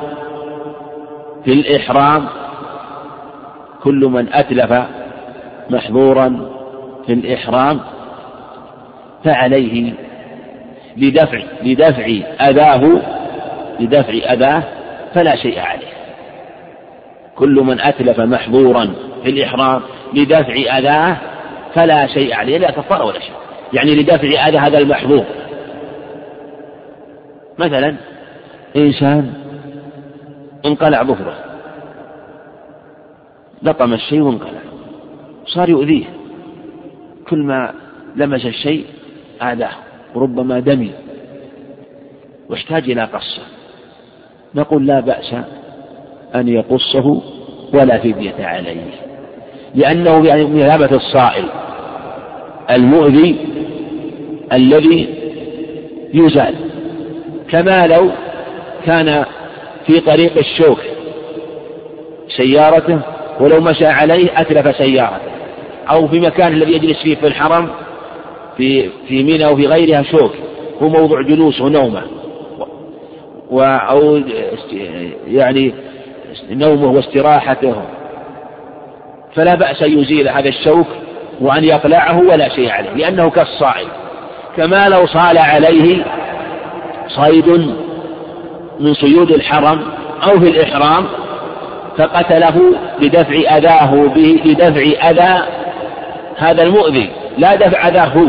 في 1.44 1.52
الإحرام 1.52 2.26
كل 3.82 4.06
من 4.06 4.28
أتلف 4.32 4.86
محظورا 5.70 6.50
في 7.06 7.12
الإحرام 7.12 7.80
فعليه 9.24 9.92
لدفع 10.96 11.42
لدفع 11.62 12.06
أذاه 12.40 13.00
لدفع 13.80 14.32
أذاه 14.32 14.62
فلا 15.14 15.36
شيء 15.36 15.60
عليه. 15.60 15.98
كل 17.36 17.54
من 17.54 17.80
أتلف 17.80 18.20
محظورا 18.20 18.94
في 19.22 19.30
الإحرام 19.30 19.82
لدفع 20.14 20.78
أذاه 20.78 21.16
فلا 21.78 22.06
شيء 22.06 22.34
عليه 22.34 22.58
لا 22.58 22.70
كفارة 22.70 23.04
ولا 23.04 23.20
شيء. 23.20 23.34
يعني 23.72 23.94
لدفع 23.94 24.48
أذى 24.48 24.58
هذا 24.58 24.78
المحظور 24.78 25.24
مثلا 27.58 27.96
إنسان 28.76 29.32
انقلع 30.66 31.02
ظهره. 31.02 31.34
لطم 33.62 33.92
الشيء 33.92 34.20
وانقلع. 34.20 34.60
صار 35.46 35.68
يؤذيه. 35.68 36.04
كل 37.28 37.38
ما 37.38 37.72
لمس 38.16 38.46
الشيء 38.46 38.86
آذاه. 39.42 39.74
وربما 40.14 40.60
دمي. 40.60 40.92
واحتاج 42.50 42.90
إلى 42.90 43.02
قصة. 43.02 43.42
نقول 44.54 44.86
لا 44.86 45.00
بأس 45.00 45.34
أن 46.34 46.48
يقصه 46.48 47.22
ولا 47.74 47.98
فدية 47.98 48.46
عليه. 48.46 48.90
لأنه 49.74 50.26
يعني 50.26 50.44
مثابة 50.44 50.96
الصائل. 50.96 51.67
المؤذي 52.70 53.36
الذي 54.52 55.08
يزال 56.14 56.54
كما 57.50 57.86
لو 57.86 58.10
كان 58.86 59.24
في 59.86 60.00
طريق 60.00 60.38
الشوك 60.38 60.78
سيارته 62.36 63.00
ولو 63.40 63.60
مشى 63.60 63.86
عليه 63.86 64.40
أتلف 64.40 64.76
سيارته 64.76 65.30
أو 65.90 66.08
في 66.08 66.20
مكان 66.20 66.52
الذي 66.52 66.72
يجلس 66.72 67.02
فيه 67.02 67.16
في 67.16 67.26
الحرم 67.26 67.68
في 68.56 68.88
في 69.08 69.22
منى 69.22 69.46
أو 69.46 69.56
في 69.56 69.66
غيرها 69.66 70.02
شوك 70.02 70.32
هو 70.82 70.88
موضع 70.88 71.22
جلوسه 71.22 71.64
ونومة 71.64 72.02
و 73.50 73.62
أو 73.62 74.20
يعني 75.28 75.74
نومه 76.50 76.92
واستراحته 76.92 77.74
فلا 79.34 79.54
بأس 79.54 79.82
أن 79.82 79.98
يزيل 79.98 80.28
هذا 80.28 80.48
الشوك 80.48 80.86
وأن 81.40 81.64
يقلعه 81.64 82.18
ولا 82.18 82.48
شيء 82.48 82.70
عليه 82.70 82.90
لأنه 82.90 83.30
كالصائد. 83.30 83.88
كما 84.56 84.88
لو 84.88 85.06
صال 85.06 85.38
عليه 85.38 86.04
صيد 87.08 87.48
من 88.80 88.94
صيود 88.94 89.30
الحرم 89.30 89.84
أو 90.22 90.40
في 90.40 90.48
الإحرام 90.50 91.06
فقتله 91.98 92.74
لدفع 93.00 93.56
أذاه 93.56 94.08
به 94.08 94.40
لدفع 94.44 95.10
أذى 95.10 95.42
هذا 96.36 96.62
المؤذي. 96.62 97.10
لا 97.38 97.54
دفع 97.54 97.88
أذاه. 97.88 98.04
هو 98.04 98.28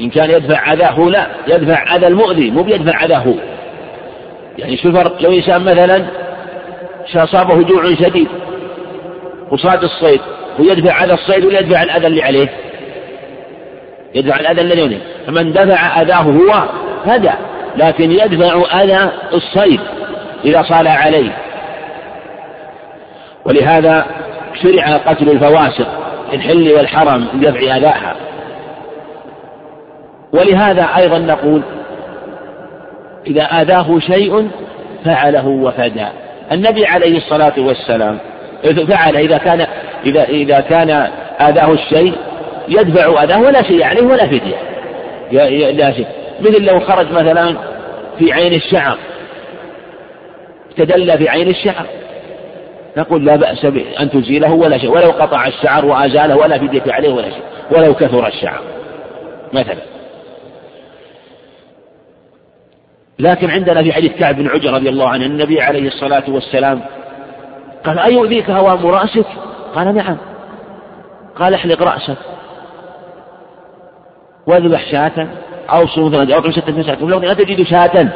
إن 0.00 0.10
كان 0.10 0.30
يدفع 0.30 0.72
أذاه 0.72 1.00
لا. 1.00 1.26
يدفع 1.46 1.96
أذى 1.96 2.06
المؤذي 2.06 2.50
مو 2.50 2.62
بيدفع 2.62 3.04
أذاه. 3.04 3.18
هو 3.18 3.34
يعني 4.58 4.76
شو 4.76 4.88
الفرق؟ 4.88 5.22
لو 5.22 5.32
إنسان 5.32 5.62
مثلا 5.62 6.04
أصابه 7.16 7.62
جوع 7.62 7.94
شديد 7.94 8.28
وصاد 9.50 9.84
الصيد 9.84 10.20
ويدفع 10.58 11.04
أذى 11.04 11.12
الصيد 11.12 11.44
ولا 11.44 11.60
يدفع 11.60 11.82
الأذى 11.82 12.06
اللي 12.06 12.22
عليه؟ 12.22 12.48
يدفع 14.14 14.40
الأذى 14.40 14.60
الذي 14.60 14.82
عليه. 14.82 14.98
فمن 15.26 15.52
دفع 15.52 16.02
أذاه 16.02 16.16
هو 16.16 16.68
هدى 17.06 17.30
لكن 17.76 18.10
يدفع 18.10 18.82
أذى 18.82 19.10
الصيد 19.34 19.80
إذا 20.44 20.62
صال 20.62 20.88
عليه. 20.88 21.30
ولهذا 23.44 24.06
شرع 24.62 24.96
قتل 24.96 25.28
الفواسق 25.28 25.88
في 26.30 26.36
الحل 26.36 26.72
والحرم 26.72 27.28
لدفع 27.34 27.76
أذاها. 27.76 28.16
ولهذا 30.32 30.88
أيضا 30.96 31.18
نقول 31.18 31.62
إذا 33.26 33.42
آذاه 33.42 33.98
شيء 33.98 34.50
فعله 35.04 35.46
وفدى. 35.46 36.06
النبي 36.52 36.86
عليه 36.86 37.16
الصلاة 37.16 37.52
والسلام 37.58 38.18
فعل 38.88 39.16
إذا 39.16 39.38
كان 39.38 39.66
إذا 40.06 40.24
إذا 40.24 40.60
كان 40.60 40.90
آذاه 41.40 41.72
الشيء 41.72 42.14
يدفع 42.68 43.22
أذاه 43.22 43.40
ولا 43.40 43.62
شيء 43.62 43.84
عليه 43.84 44.02
ولا 44.02 44.26
فدية. 44.26 44.56
لا 45.70 45.92
شيء. 45.92 46.06
مثل 46.40 46.64
لو 46.64 46.80
خرج 46.80 47.12
مثلا 47.12 47.56
في 48.18 48.32
عين 48.32 48.54
الشعر. 48.54 48.98
تدلى 50.76 51.18
في 51.18 51.28
عين 51.28 51.48
الشعر. 51.48 51.86
نقول 52.96 53.24
لا 53.24 53.36
بأس 53.36 53.64
أن 54.00 54.10
تزيله 54.10 54.52
ولا 54.52 54.78
شيء. 54.78 54.90
ولو 54.90 55.10
قطع 55.10 55.46
الشعر 55.46 55.86
وأزاله 55.86 56.36
ولا 56.36 56.58
فدية 56.58 56.92
عليه 56.92 57.12
ولا 57.12 57.30
شيء. 57.30 57.42
ولو 57.70 57.94
كثر 57.94 58.26
الشعر. 58.26 58.60
مثلا. 59.52 59.82
لكن 63.18 63.50
عندنا 63.50 63.82
في 63.82 63.92
حديث 63.92 64.12
كعب 64.12 64.36
بن 64.36 64.48
عجر 64.48 64.72
رضي 64.72 64.88
الله 64.88 65.08
عنه 65.08 65.26
النبي 65.26 65.60
عليه 65.60 65.86
الصلاة 65.88 66.22
والسلام 66.28 66.80
قال 67.84 67.98
أيؤذيك 67.98 68.50
هوام 68.50 68.86
رأسك؟ 68.86 69.26
قال 69.74 69.94
نعم. 69.94 70.16
قال 71.36 71.54
احلق 71.54 71.82
رأسك. 71.82 72.16
واذبح 74.46 74.90
شاة. 74.90 75.28
أو 75.70 75.84
مثلا 75.84 76.36
أو 76.36 76.50
ستة 76.50 76.72
مساكين 76.72 77.04
ولو 77.04 77.20
لا 77.20 77.34
تجد 77.34 77.62
شاة. 77.62 78.08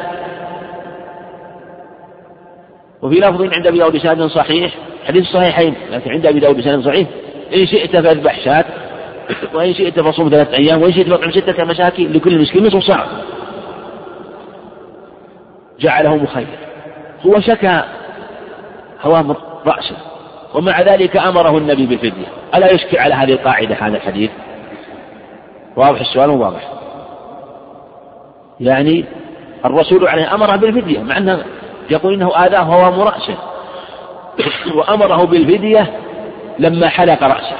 وفي 3.01 3.15
لفظ 3.15 3.41
عند 3.41 3.67
أبي 3.67 3.77
داود 3.77 3.95
بسند 3.95 4.27
صحيح. 4.27 4.73
حديث 5.07 5.25
صحيحين. 5.25 5.75
لكن 5.91 6.11
عند 6.11 6.25
أبي 6.25 6.39
داود 6.39 6.57
بسند 6.57 6.85
صحيح. 6.85 7.07
إن 7.55 7.65
شئت 7.65 7.97
فاذبح 7.97 8.39
شاة. 8.39 8.65
وإن 9.53 9.73
شئت 9.73 9.99
فصوم 9.99 10.29
ثلاثة 10.29 10.57
أيام. 10.57 10.81
وإن 10.81 10.93
شئت 10.93 11.09
فاطعم 11.09 11.31
ستة 11.31 11.65
مساكين 11.65 12.13
لكل 12.13 12.41
مسكين 12.41 12.67
نصف 12.67 12.83
صاع 12.83 13.07
جعله 15.79 16.15
مخير. 16.15 16.47
هو 17.25 17.39
شكى. 17.39 17.83
هوام 19.01 19.35
رأسه. 19.65 19.95
ومع 20.57 20.81
ذلك 20.81 21.17
أمره 21.17 21.57
النبي 21.57 21.85
بالفدية 21.85 22.25
ألا 22.55 22.71
يشكي 22.71 22.99
على 22.99 23.13
هذه 23.13 23.31
القاعدة 23.31 23.75
هذا 23.75 23.97
الحديث؟ 23.97 24.31
واضح 25.75 25.99
السؤال 25.99 26.29
واضح؟ 26.29 26.71
يعني 28.59 29.05
الرسول 29.65 30.07
عليه 30.07 30.35
أمره 30.35 30.55
بالفدية 30.55 30.99
مع 30.99 31.17
أنه 31.17 31.43
يقول 31.89 32.13
إنه 32.13 32.45
آذاه 32.45 32.59
هوام 32.59 32.99
رأسه 32.99 33.37
وأمره 34.77 35.25
بالفدية 35.25 35.99
لما 36.59 36.87
حلق 36.87 37.23
رأسه. 37.23 37.55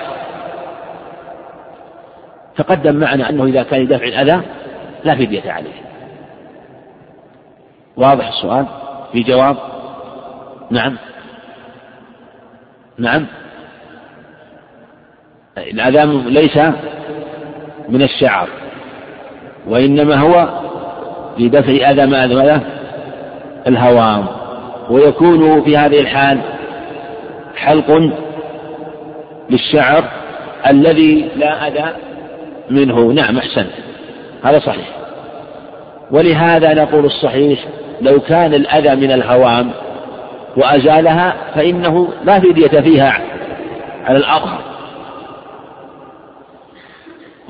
تقدم 2.58 2.96
معنا 2.96 3.30
أنه 3.30 3.44
إذا 3.44 3.64
كان 3.64 3.82
يدافع 3.82 4.06
الأذى 4.06 4.42
لا 5.04 5.16
فدية 5.16 5.52
عليه. 5.52 5.82
واضح 7.98 8.28
السؤال؟ 8.28 8.66
في 9.12 9.24
جواب؟ 9.24 9.58
نعم. 10.72 10.98
نعم. 12.98 13.26
الأذى 15.58 16.24
ليس 16.30 16.58
من 17.90 18.02
الشعر 18.02 18.48
وإنما 19.68 20.16
هو 20.16 20.48
لدفع 21.38 21.92
أذى 21.92 22.06
ماذا 22.06 22.62
الهوام 23.68 24.26
ويكون 24.90 25.64
في 25.64 25.78
هذه 25.78 26.00
الحال 26.00 26.40
حلق 27.56 28.12
للشعر 29.50 30.04
الذي 30.68 31.30
لا 31.36 31.68
أذى 31.68 31.94
منه. 32.70 33.12
نعم 33.12 33.38
أحسنت 33.38 33.72
هذا 34.44 34.60
صحيح. 34.60 34.90
ولهذا 36.12 36.74
نقول 36.74 37.06
الصحيح 37.06 37.60
لو 38.02 38.20
كان 38.20 38.54
الأذى 38.54 38.96
من 38.96 39.12
الهوام 39.12 39.72
وأزالها 40.58 41.36
فإنه 41.56 42.08
لا 42.24 42.40
فدية 42.40 42.82
فيها 42.82 43.22
على 44.06 44.18
الأظهر 44.18 44.60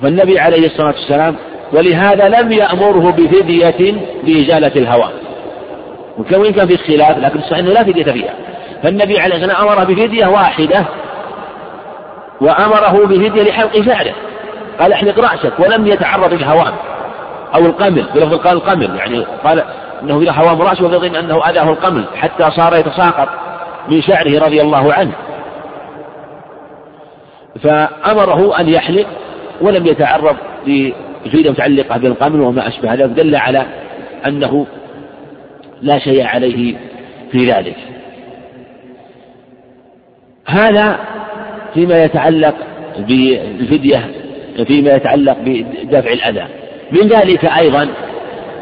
فالنبي 0.02 0.40
عليه 0.40 0.66
الصلاة 0.66 0.88
والسلام 0.88 1.36
ولهذا 1.74 2.30
لم 2.30 2.52
يأمره 2.52 3.12
بفدية 3.12 3.96
بإزالة 4.24 4.72
الهوام 4.76 5.12
وإن 6.32 6.54
كان 6.54 6.68
في 6.68 6.78
خلاف 6.78 7.18
لكن 7.18 7.40
الصحيح 7.40 7.58
أنه 7.58 7.74
لا 7.74 7.84
فدية 7.84 8.12
فيها. 8.12 8.34
فالنبي 8.84 9.20
عليه 9.20 9.36
الصلاة 9.36 9.60
والسلام 9.60 9.80
أمر 9.80 9.94
بفدية 9.94 10.28
واحدة 10.28 10.86
وأمره 12.42 13.06
بفدية 13.06 13.44
لحلق 13.44 13.82
شعره 13.86 14.14
قال 14.80 14.94
احلق 14.94 15.20
رأسك 15.20 15.60
ولم 15.60 15.88
يتعرض 15.88 16.34
للهوام 16.34 16.74
أو 17.56 17.66
القمل 17.66 18.06
بلفظ 18.16 18.36
قال 18.36 18.58
القمل 18.58 18.96
يعني 18.96 19.26
قال 19.44 19.64
أنه 20.02 20.22
إذا 20.22 20.32
هوام 20.32 20.62
راسه 20.62 20.86
ويظن 20.86 21.16
أنه 21.16 21.50
أذاه 21.50 21.70
القمل 21.70 22.06
حتى 22.16 22.52
صار 22.52 22.76
يتساقط 22.76 23.30
من 23.90 24.02
شعره 24.02 24.46
رضي 24.46 24.62
الله 24.62 24.94
عنه. 24.94 25.12
فأمره 27.64 28.60
أن 28.60 28.70
يحلق 28.70 29.06
ولم 29.62 29.86
يتعرض 29.86 30.36
لفيدة 31.26 31.52
متعلقة 31.52 31.98
بالقمل 31.98 32.42
وما 32.42 32.68
أشبه 32.68 32.94
ذلك 32.94 33.10
دل 33.10 33.36
على 33.36 33.66
أنه 34.26 34.68
لا 35.82 36.00
شيء 36.00 36.26
عليه 36.26 36.76
في 37.32 37.52
ذلك. 37.52 37.76
هذا 40.46 41.00
فيما 41.74 42.04
يتعلق 42.04 42.56
بالفدية 42.98 44.12
فيما 44.68 44.92
يتعلق 44.92 45.38
بدفع 45.46 46.12
الأذى. 46.12 46.46
من 46.92 47.08
ذلك 47.08 47.46
أيضا 47.46 47.88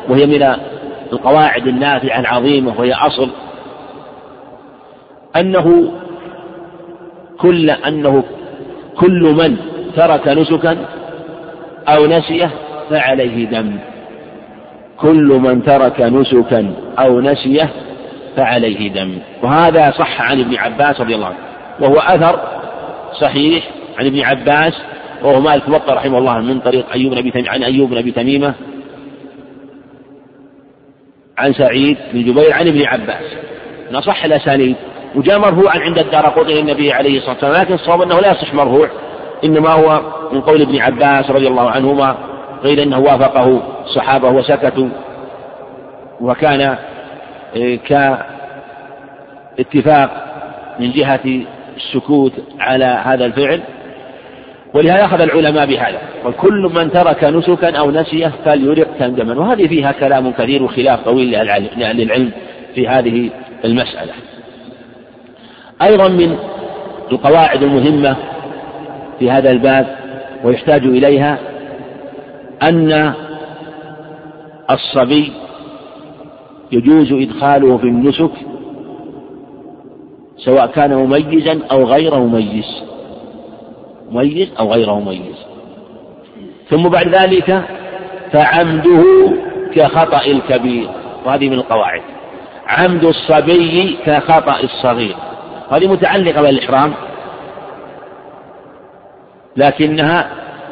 وهي 0.09 0.25
من 0.25 0.55
القواعد 1.13 1.67
النافعة 1.67 2.19
العظيمة 2.19 2.73
وهي 2.79 2.93
أصل 2.93 3.29
أنه 5.35 5.91
كل 7.39 7.69
أنه 7.69 8.23
كل 8.97 9.33
من 9.37 9.57
ترك 9.95 10.27
نسكا 10.27 10.77
أو 11.87 12.05
نسيه 12.05 12.49
فعليه 12.89 13.45
دم 13.45 13.77
كل 14.99 15.39
من 15.43 15.63
ترك 15.63 16.01
نسكا 16.01 16.73
أو 16.99 17.21
نسيه 17.21 17.69
فعليه 18.37 18.91
دم 18.93 19.17
وهذا 19.43 19.91
صح 19.91 20.21
عن 20.21 20.39
ابن 20.39 20.55
عباس 20.55 21.01
رضي 21.01 21.15
الله 21.15 21.27
عنه 21.27 21.37
وهو 21.79 21.99
أثر 21.99 22.39
صحيح 23.21 23.63
عن 23.99 24.05
ابن 24.05 24.21
عباس 24.21 24.73
وهو 25.23 25.39
مالك 25.39 25.69
موطأ 25.69 25.93
رحمه 25.93 26.17
الله 26.17 26.39
من 26.39 26.59
طريق 26.59 26.85
أيوب 26.93 27.13
بن 27.13 27.47
عن 27.47 27.63
أيوب 27.63 27.89
بن 27.89 27.97
أبي 27.97 28.11
تميمة 28.11 28.53
عن 31.37 31.53
سعيد 31.53 31.97
بن 32.13 32.23
جبير 32.23 32.53
عن 32.53 32.67
ابن 32.67 32.85
عباس. 32.85 33.23
نصح 33.91 34.25
الأسانيد 34.25 34.75
وجاء 35.15 35.39
مرفوعا 35.39 35.79
عند 35.79 35.97
الدار 35.99 36.25
قطن 36.25 36.49
النبي 36.49 36.93
عليه 36.93 37.17
الصلاة 37.17 37.33
والسلام 37.33 37.61
لكن 37.61 37.73
الصواب 37.73 38.01
أنه 38.01 38.19
لا 38.19 38.31
يصح 38.31 38.53
مرفوع 38.53 38.89
إنما 39.43 39.69
هو 39.69 40.01
من 40.31 40.41
قول 40.41 40.61
ابن 40.61 40.79
عباس 40.79 41.31
رضي 41.31 41.47
الله 41.47 41.69
عنهما 41.71 42.17
غير 42.63 42.83
أنه 42.83 42.99
وافقه 42.99 43.61
الصحابة 43.85 44.29
وسكتوا 44.29 44.89
وكان 46.21 46.77
إيه، 47.55 47.79
كاتفاق 49.57 50.25
من 50.79 50.91
جهة 50.91 51.43
السكوت 51.77 52.33
على 52.59 52.85
هذا 52.85 53.25
الفعل. 53.25 53.61
ولهذا 54.75 55.05
أخذ 55.05 55.21
العلماء 55.21 55.65
بهذا. 55.65 55.99
وكل 56.25 56.71
من 56.75 56.91
ترك 56.91 57.23
نسكا 57.23 57.77
أو 57.77 57.91
نسيه 57.91 58.31
فليرق 58.45 58.87
تندما 58.99 59.39
وهذه 59.39 59.67
فيها 59.67 59.91
كلام 59.91 60.31
كثير 60.31 60.63
وخلاف 60.63 60.99
طويل 61.05 61.31
لأهل 61.31 62.01
العلم 62.01 62.31
في 62.75 62.87
هذه 62.87 63.29
المسألة. 63.65 64.13
أيضا 65.81 66.07
من 66.07 66.37
القواعد 67.11 67.63
المهمة 67.63 68.15
في 69.19 69.31
هذا 69.31 69.51
الباب 69.51 69.97
ويحتاج 70.43 70.85
إليها 70.85 71.37
أن 72.63 73.13
الصبي 74.71 75.31
يجوز 76.71 77.13
إدخاله 77.13 77.77
في 77.77 77.83
النسك 77.83 78.31
سواء 80.37 80.67
كان 80.67 80.95
مميزا 80.95 81.59
أو 81.71 81.83
غير 81.83 82.19
مميز. 82.19 82.83
مميز 84.09 84.53
أو 84.59 84.73
غير 84.73 84.93
مميز. 84.93 85.45
ثم 86.69 86.89
بعد 86.89 87.07
ذلك 87.07 87.61
فعمده 88.31 89.03
كخطأ 89.75 90.25
الكبير 90.25 90.87
وهذه 91.25 91.49
من 91.49 91.53
القواعد. 91.53 92.01
عمد 92.67 93.03
الصبي 93.03 93.97
كخطأ 94.05 94.59
الصغير. 94.63 95.15
هذه 95.71 95.87
متعلقة 95.87 96.41
بالإحرام 96.41 96.93
لكنها 99.57 100.29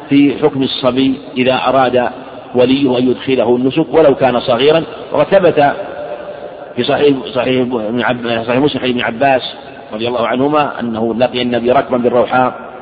في 0.08 0.38
حكم 0.42 0.62
الصبي 0.62 1.20
إذا 1.36 1.54
أراد 1.54 2.08
وليه 2.54 2.98
أن 2.98 3.08
يدخله 3.08 3.56
النسك 3.56 3.86
ولو 3.94 4.14
كان 4.14 4.40
صغيرا. 4.40 4.82
وثبت 5.12 5.74
في 6.76 6.82
صحيح 6.82 7.16
صحيح 7.34 7.66
صحيح 8.46 8.58
مسلم 8.58 8.84
ابن 8.84 9.00
عباس 9.00 9.42
رضي 9.92 10.08
الله 10.08 10.26
عنهما 10.26 10.80
أنه 10.80 11.14
لقي 11.14 11.42
النبي 11.42 11.72
ركبا 11.72 11.96
بالروحاء. 11.96 12.73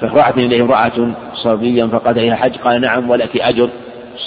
فرأت 0.00 0.38
إليه 0.38 0.62
امرأة 0.62 1.12
صبيا 1.34 1.86
فقال 1.86 2.18
هي 2.18 2.36
حج. 2.36 2.56
قال 2.56 2.80
نعم 2.80 3.10
ولك 3.10 3.36
أجر. 3.36 3.70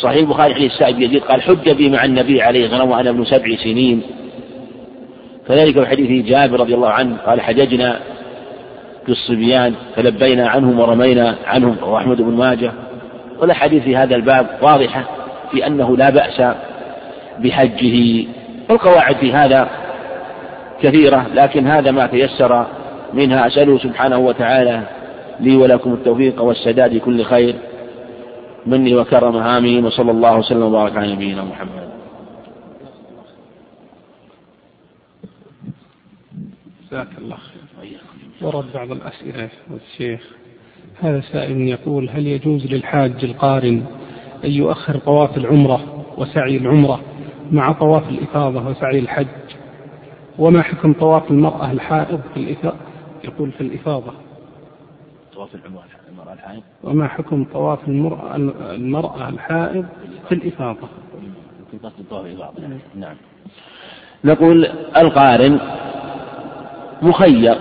صحيح 0.02 0.18
البخاري 0.18 0.54
حديث 0.56 0.72
سعد 0.72 1.02
يزيد 1.02 1.24
قال 1.24 1.42
حج 1.42 1.70
بي 1.70 1.90
مع 1.90 2.06
النبي 2.06 2.42
عليه 2.42 2.66
الصلاة 2.66 2.84
وأنا 2.84 3.10
ابن 3.10 3.26
سبع 3.26 3.56
سنين. 3.56 4.02
كذلك 5.48 5.80
في 5.80 5.88
حديث 5.88 6.26
جابر 6.26 6.60
رضي 6.60 6.76
الله 6.76 6.90
عنه. 6.90 7.18
قال 7.26 7.42
حججنا 7.42 8.00
في 9.06 9.12
الصبيان 9.12 9.74
فلبينا 9.96 10.50
عنهم 10.50 10.80
ورمينا 10.80 11.36
عنهم. 11.48 11.78
وأحمد 11.84 12.22
بن 12.22 12.34
ماجه. 12.34 12.72
والأحاديث 13.40 13.84
في 13.84 13.98
هذا 13.98 14.16
الباب 14.16 14.48
واضحة 14.62 15.04
في 15.52 15.68
أنه 15.68 15.98
لا 15.98 16.10
بأس 16.10 16.42
بحجه. 17.40 18.26
والقواعد 18.70 19.16
في 19.16 19.34
هذا 19.34 19.70
كثيرة 20.82 21.28
لكن 21.34 21.68
هذا 21.68 21.92
ما 21.92 22.08
تيسر 22.08 22.66
منها. 23.14 23.48
أسأله 23.48 23.78
سبحانه 23.78 24.18
وتعالى 24.18 24.82
لي 25.40 25.56
ولكم 25.56 25.94
التوفيق 25.94 26.42
والسداد 26.42 26.98
كل 26.98 27.24
خير. 27.24 27.56
مني 28.66 28.96
وكرم 28.96 29.36
آمين. 29.38 29.86
وصلى 29.86 30.12
الله 30.12 30.38
وسلم 30.38 30.64
وبارك 30.64 30.98
على 30.98 31.14
نبينا 31.16 31.44
محمد. 31.44 31.90
جزاك 36.92 37.08
الله 37.18 37.38
خير. 37.82 38.00
ورد 38.42 38.66
بعض 38.74 38.92
الأسئلة 38.92 39.50
والشيخ 39.72 40.22
هذا 41.02 41.22
سائل 41.22 41.62
يقول 41.62 42.10
هل 42.10 42.28
يجوز 42.28 42.66
للحاج 42.66 43.24
القارن 43.24 43.84
أن 44.46 44.52
يؤخر 44.52 44.98
طواف 44.98 45.38
العمرة 45.38 46.06
وسعي 46.18 46.58
العمرة 46.58 47.02
مع 47.52 47.72
طواف 47.72 48.10
الإفاضة 48.10 48.68
وسعي 48.68 49.00
الحج؟ 49.00 49.28
وما 50.40 50.62
حكم 50.62 50.94
طواف 50.94 51.32
المرأة 51.32 51.72
الحائض 51.72 52.22
في 52.34 52.40
الإفاضة 52.40 52.78
يقول 53.24 53.52
في 53.52 53.62
الإفاضة؟ 53.62 54.14
طواف 55.36 55.50
المرأة 55.66 56.34
الحائض؟ 56.34 56.64
وما 56.84 57.08
حكم 57.08 57.46
طواف 57.54 57.80
المرأة 57.88 58.36
المرأة 58.76 59.30
الحائض 59.30 59.86
في 60.30 60.36
الإفاضة؟ 60.36 60.88
في 61.72 61.78
طواف 62.10 62.26
الإفاضة. 62.26 62.54
نعم. 62.96 63.16
نقول 64.24 64.66
القارن 64.98 65.60
مخير. 67.02 67.56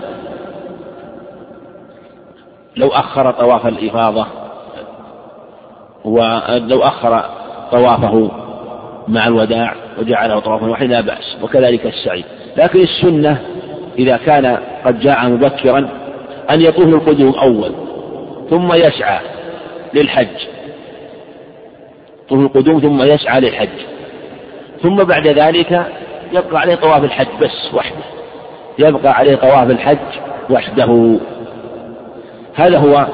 لو 2.75 2.87
أخر 2.87 3.31
طواف 3.31 3.67
الإفاضة 3.67 4.27
ولو 6.05 6.83
أخر 6.83 7.25
طوافه 7.71 8.31
مع 9.07 9.27
الوداع 9.27 9.75
وجعله 9.99 10.39
طوافا 10.39 10.65
واحدا 10.65 10.87
لا 10.87 11.01
بأس 11.01 11.37
وكذلك 11.41 11.85
السعي. 11.85 12.23
لكن 12.57 12.79
السنة 12.79 13.41
إذا 13.99 14.17
كان 14.17 14.57
قد 14.85 14.99
جاء 14.99 15.29
مبكرا 15.29 16.02
أن 16.51 16.61
يطوف 16.61 16.87
القدوم 16.87 17.35
أول 17.35 17.71
ثم 18.49 18.73
يسعى 18.73 19.19
للحج. 19.93 20.27
طوف 22.29 22.39
القدوم 22.39 22.79
ثم 22.79 23.01
يسعى 23.01 23.41
للحج. 23.41 23.69
ثم 24.81 24.95
بعد 24.95 25.27
ذلك 25.27 25.85
يبقى 26.31 26.61
عليه 26.61 26.75
طواف 26.75 27.03
الحج 27.03 27.27
بس 27.41 27.73
وحده. 27.73 28.03
يبقى 28.79 29.11
عليه 29.13 29.35
طواف 29.35 29.69
الحج 29.69 29.97
وحده. 30.49 31.17
هذا 32.55 32.77
هو 32.77 33.07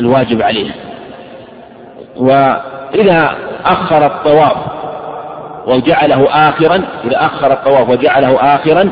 الواجب 0.00 0.42
عليه. 0.42 0.70
وإذا 2.16 3.36
أخر 3.64 4.06
الطواف 4.06 4.56
وجعله 5.66 6.48
آخرا 6.48 6.84
إذا 7.04 7.26
أخر 7.26 7.52
الطواف 7.52 7.88
وجعله 7.88 8.54
آخرا 8.54 8.90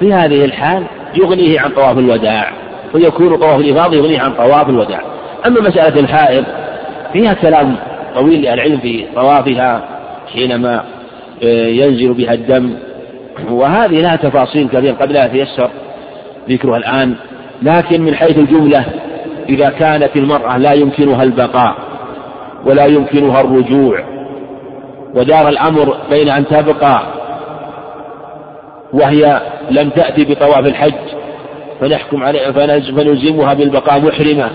في 0.00 0.12
هذه 0.12 0.44
الحال 0.44 0.84
يغنيه 1.14 1.60
عن 1.60 1.70
طواف 1.70 1.98
الوداع 1.98 2.52
ويكون 2.94 3.36
طواف 3.36 3.60
الإفاضة 3.60 3.96
يغنيه 3.96 4.20
عن 4.20 4.32
طواف 4.32 4.68
الوداع. 4.68 5.00
أما 5.46 5.60
مسألة 5.60 6.00
الحائض 6.00 6.44
فيها 7.12 7.34
كلام 7.34 7.76
طويل 8.14 8.40
للعلم 8.40 8.78
في 8.78 9.04
طوافها 9.14 9.88
حينما 10.32 10.84
آه، 11.42 11.66
ينزل 11.66 12.12
بها 12.14 12.34
الدم. 12.34 12.74
وهذه 13.50 14.00
لها 14.00 14.16
تفاصيل 14.16 14.68
كثيرة 14.68 14.94
قد 14.94 15.12
لا 15.12 15.24
يتيسر 15.26 15.70
ذكرها 16.48 16.76
الآن 16.76 17.14
لكن 17.62 18.02
من 18.02 18.14
حيث 18.14 18.38
الجملة 18.38 18.84
إذا 19.48 19.70
كانت 19.70 20.16
المرأة 20.16 20.58
لا 20.58 20.72
يمكنها 20.72 21.22
البقاء 21.22 21.74
ولا 22.66 22.86
يمكنها 22.86 23.40
الرجوع 23.40 24.04
ودار 25.14 25.48
الأمر 25.48 25.96
بين 26.10 26.28
أن 26.28 26.46
تبقى 26.46 27.02
وهي 28.92 29.40
لم 29.70 29.90
تأتي 29.90 30.24
بطواف 30.24 30.66
الحج 30.66 30.94
فنحكم 31.80 32.22
عليها 32.22 32.52
فنلزمها 32.52 33.54
بالبقاء 33.54 34.00
محرمة 34.00 34.50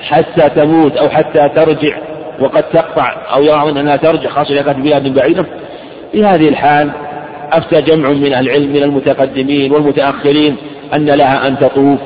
حتى 0.00 0.48
تموت 0.48 0.96
أو 0.96 1.08
حتى 1.08 1.48
ترجع 1.48 1.98
وقد 2.40 2.62
تقطع 2.62 3.16
أو 3.34 3.42
يرون 3.42 3.78
أنها 3.78 3.96
ترجع 3.96 4.28
خاصة 4.30 4.54
إذا 4.54 4.62
كانت 4.62 4.78
بلاد 4.78 5.14
بعيدة. 5.14 5.46
في 6.12 6.24
هذه 6.24 6.48
الحال 6.48 6.90
أفتى 7.52 7.82
جمع 7.82 8.08
من 8.08 8.34
العلم 8.34 8.72
من 8.72 8.82
المتقدمين 8.82 9.72
والمتأخرين 9.72 10.56
أن 10.94 11.06
لها 11.06 11.48
أن 11.48 11.58
تطوف 11.58 12.00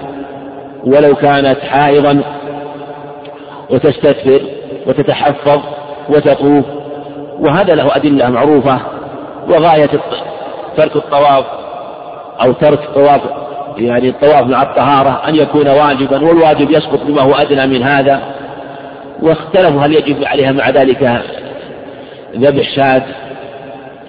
ولو 0.85 1.15
كانت 1.15 1.61
حائضا 1.61 2.23
وتستثفر 3.71 4.41
وتتحفظ 4.87 5.61
وتطوف 6.09 6.65
وهذا 7.39 7.75
له 7.75 7.97
أدلة 7.97 8.31
معروفة 8.31 8.81
وغاية 9.49 9.91
ترك 10.77 10.97
الطواف 10.97 11.45
أو 12.41 12.53
ترك 12.53 12.79
الطواف 12.83 13.21
يعني 13.79 14.09
الطواف 14.09 14.47
مع 14.47 14.63
الطهارة 14.63 15.23
أن 15.29 15.35
يكون 15.35 15.69
واجبا 15.69 16.25
والواجب 16.25 16.71
يسقط 16.71 17.03
بما 17.03 17.23
هو 17.23 17.35
أدنى 17.35 17.67
من 17.67 17.83
هذا. 17.83 18.21
واختلفوا 19.23 19.81
هل 19.81 19.95
يجب 19.95 20.25
عليها 20.25 20.53
مع 20.53 20.71
ذلك 20.71 21.23
ذبح 22.37 22.75
شاة 22.77 23.03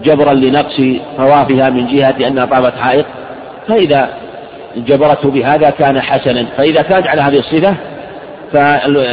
جبرا 0.04 0.34
لنقص 0.34 0.82
طوافها 1.18 1.70
من 1.70 1.88
جهة 1.88 2.28
أنها 2.28 2.46
طافت 2.46 2.78
حائط؟ 2.78 3.06
فإذا 3.68 4.10
جبرته 4.78 5.32
بهذا 5.32 5.70
كان 5.70 6.02
حسنا. 6.02 6.46
فإذا 6.58 6.82
كانت 6.82 7.08
على 7.08 7.22
هذه 7.22 7.40
الصفة 7.40 7.76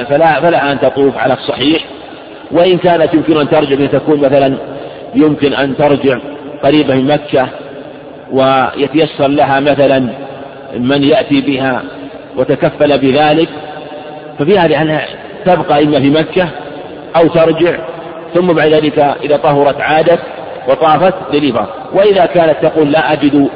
فلا 0.09 0.41
فلا 0.41 0.73
أن 0.73 0.81
تطوف 0.81 1.19
على 1.19 1.35
الصحيح. 1.35 1.85
وإن 2.51 2.79
كانت 2.79 3.15
يمكن 3.15 3.41
أن 3.41 3.49
ترجع 3.49 3.87
تكون 3.87 4.21
مثلا 4.21 4.57
يمكن 5.15 5.53
أن 5.55 5.77
ترجع 5.77 6.19
قريبة 6.63 6.95
من 6.95 7.07
مكة 7.07 7.49
ويتيسر 8.33 9.29
لها 9.29 9.61
مثلا 9.61 10.09
من 10.77 11.03
يأتي 11.05 11.41
بها 11.41 11.83
وتكفل 12.37 12.99
بذلك 12.99 13.49
ففي 14.39 14.59
هذه 14.59 14.83
أنها 14.83 15.07
تبقى 15.45 15.85
إما 15.85 16.01
في 16.01 16.11
مكة 16.11 16.49
أو 17.17 17.29
ترجع 17.29 17.79
ثم 18.35 18.53
بعد 18.53 18.73
ذلك 18.73 18.99
إذا 18.99 19.37
طهرت 19.37 19.81
عادت 19.81 20.21
وطافت 20.69 21.15
للإفاضة 21.33 21.71
وإذا 21.95 22.27
كانت 22.27 22.57
تقول 22.63 22.93
لا 22.93 23.13
أجد 23.13 23.49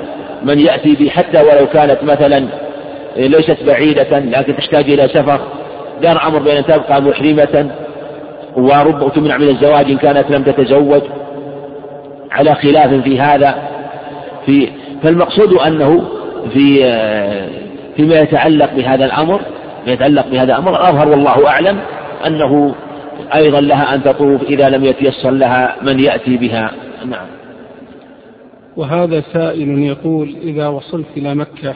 من 0.43 0.59
يأتي 0.59 0.95
بي 0.95 1.11
حتى 1.11 1.41
ولو 1.43 1.67
كانت 1.67 1.99
مثلا 2.03 2.47
ليست 3.17 3.57
بعيدة 3.67 4.19
لكن 4.19 4.57
تحتاج 4.57 4.91
إلى 4.91 5.09
سفر 5.09 5.41
دار 6.03 6.27
أمر 6.27 6.39
بين 6.39 6.57
أن 6.57 6.65
تبقى 6.65 7.03
محرمة. 7.03 7.71
ورب 8.57 9.13
تمنع 9.15 9.37
من 9.37 9.49
الزواج 9.49 9.91
إن 9.91 9.97
كانت 9.97 10.31
لم 10.31 10.43
تتزوج. 10.43 11.03
على 12.31 12.55
خلاف 12.55 12.95
في 12.95 13.21
هذا 13.21 13.55
في 14.47 14.69
فالمقصود 15.03 15.53
أنه 15.53 16.09
في 16.53 16.79
فيما 17.97 18.21
يتعلق 18.21 18.75
بهذا 18.75 19.05
الأمر 19.05 19.41
يتعلق 19.87 20.29
بهذا 20.29 20.53
الأمر 20.53 20.71
الأظهر 20.71 21.09
والله 21.09 21.49
أعلم 21.49 21.81
أنه 22.27 22.75
أيضا 23.35 23.61
لها 23.61 23.95
أن 23.95 24.03
تطوف 24.03 24.43
إذا 24.43 24.69
لم 24.69 24.85
يتيسر 24.85 25.31
لها 25.31 25.77
من 25.83 26.01
يأتي 26.01 26.37
بها. 26.37 26.71
نعم. 27.05 27.27
وهذا 28.77 29.23
سائل 29.33 29.79
يقول 29.79 30.37
إذا 30.43 30.69
وصلت 30.69 31.07
إلى 31.17 31.35
مكة 31.35 31.73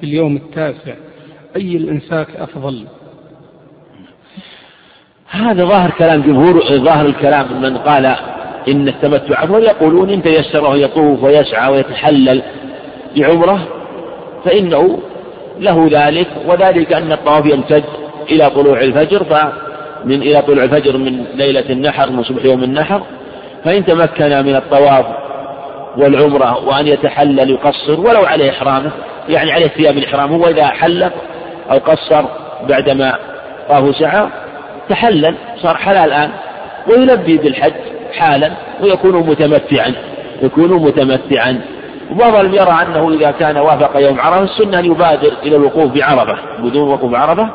في 0.00 0.06
اليوم 0.06 0.36
التاسع 0.36 0.94
أي 1.56 1.76
الإمساك 1.76 2.36
أفضل؟ 2.36 2.84
هذا 5.30 5.64
ظاهر 5.64 5.90
كلام 5.90 6.22
جمهور 6.22 6.62
ظاهر 6.62 7.06
الكلام 7.06 7.62
من 7.62 7.76
قال 7.76 8.16
إن 8.68 8.88
التمتع 8.88 9.44
أفضل 9.44 9.62
يقولون 9.62 10.10
إن 10.10 10.22
تيسره 10.22 10.76
يطوف 10.76 11.24
ويسعى 11.24 11.72
ويتحلل 11.72 12.42
بعمرة 13.16 13.68
فإنه 14.44 14.98
له 15.60 15.88
ذلك 15.90 16.26
وذلك 16.46 16.92
أن 16.92 17.12
الطواف 17.12 17.46
يمتد 17.46 17.84
إلى 18.30 18.50
طلوع 18.50 18.80
الفجر 18.80 19.24
فمن 19.24 20.22
إلى 20.22 20.42
طلوع 20.42 20.64
الفجر 20.64 20.96
من 20.96 21.24
ليلة 21.34 21.64
النحر 21.70 22.10
من 22.10 22.22
صبح 22.22 22.44
يوم 22.44 22.64
النحر 22.64 23.02
فإن 23.64 23.84
تمكن 23.86 24.28
من 24.28 24.56
الطواف 24.56 25.06
والعمرة 25.96 26.68
وأن 26.68 26.86
يتحلل 26.86 27.50
يقصر 27.50 28.00
ولو 28.00 28.20
عليه 28.20 28.50
إحرامه 28.50 28.90
يعني 29.28 29.52
عليه 29.52 29.66
ثياب 29.66 29.98
الإحرام 29.98 30.32
هو 30.32 30.48
إذا 30.48 30.66
حلق 30.66 31.12
أو 31.70 31.78
قصر 31.78 32.24
بعدما 32.68 33.14
طاف 33.68 33.96
سعى 33.96 34.26
تحلل 34.88 35.34
صار 35.62 35.76
حلال 35.76 36.12
الآن 36.12 36.30
ويلبي 36.86 37.36
بالحج. 37.38 37.72
حالا 38.12 38.52
ويكون 38.82 39.16
متمتعا 39.16 39.94
يكون 40.42 40.72
متمتعا. 40.72 41.60
وبعضهم 42.12 42.54
يرى 42.54 42.78
أنه 42.82 43.14
إذا 43.14 43.30
كان 43.30 43.56
وافق 43.56 44.00
يوم 44.00 44.20
عرفة 44.20 44.42
السنة 44.42 44.78
أن 44.78 44.84
يبادر 44.84 45.32
إلى 45.42 45.56
الوقوف 45.56 45.92
بعرفة 45.92 46.38
بدون 46.58 46.88
وقوف 46.88 47.12
بعرفة 47.12 47.50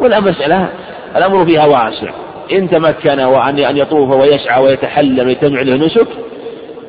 والمسألة 0.00 0.68
الأمر 1.16 1.46
فيها 1.46 1.66
واسع. 1.66 2.10
إن 2.52 2.70
تمكن 2.70 3.20
وأن 3.20 3.58
أن 3.58 3.76
يطوف 3.76 4.10
ويسعى 4.10 4.62
ويتحلل 4.62 5.26
ويتبع 5.26 5.62
له 5.62 5.86
نسك 5.86 6.06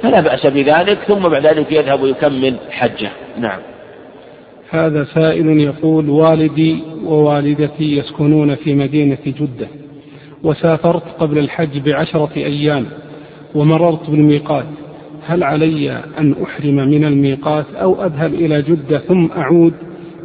فلا 0.04 0.22
بأس 0.22 0.46
بذلك. 0.46 0.98
ثم 1.08 1.20
بعد 1.20 1.46
ذلك 1.46 1.72
يذهب 1.72 2.02
ويكمل 2.02 2.56
حجه. 2.72 3.10
نعم. 3.38 3.60
هذا 4.72 5.04
سائل 5.04 5.60
يقول 5.60 6.10
والدي 6.10 6.84
ووالدتي 7.06 7.98
يسكنون 7.98 8.56
في 8.56 8.76
مدينة 8.76 9.18
جدة. 9.26 9.83
وسافرت 10.44 11.04
قبل 11.20 11.38
الحج 11.38 11.80
بعشرة 11.80 12.32
أيام 12.36 12.86
ومررت 13.56 14.10
بالميقات. 14.10 14.66
هل 15.26 15.44
علي 15.44 15.92
أن 15.92 16.36
أحرم 16.44 16.76
من 16.76 17.06
الميقات 17.06 17.66
أو 17.76 18.06
أذهب 18.06 18.34
إلى 18.34 18.62
جدة 18.62 18.98
ثم 18.98 19.28
أعود 19.38 19.74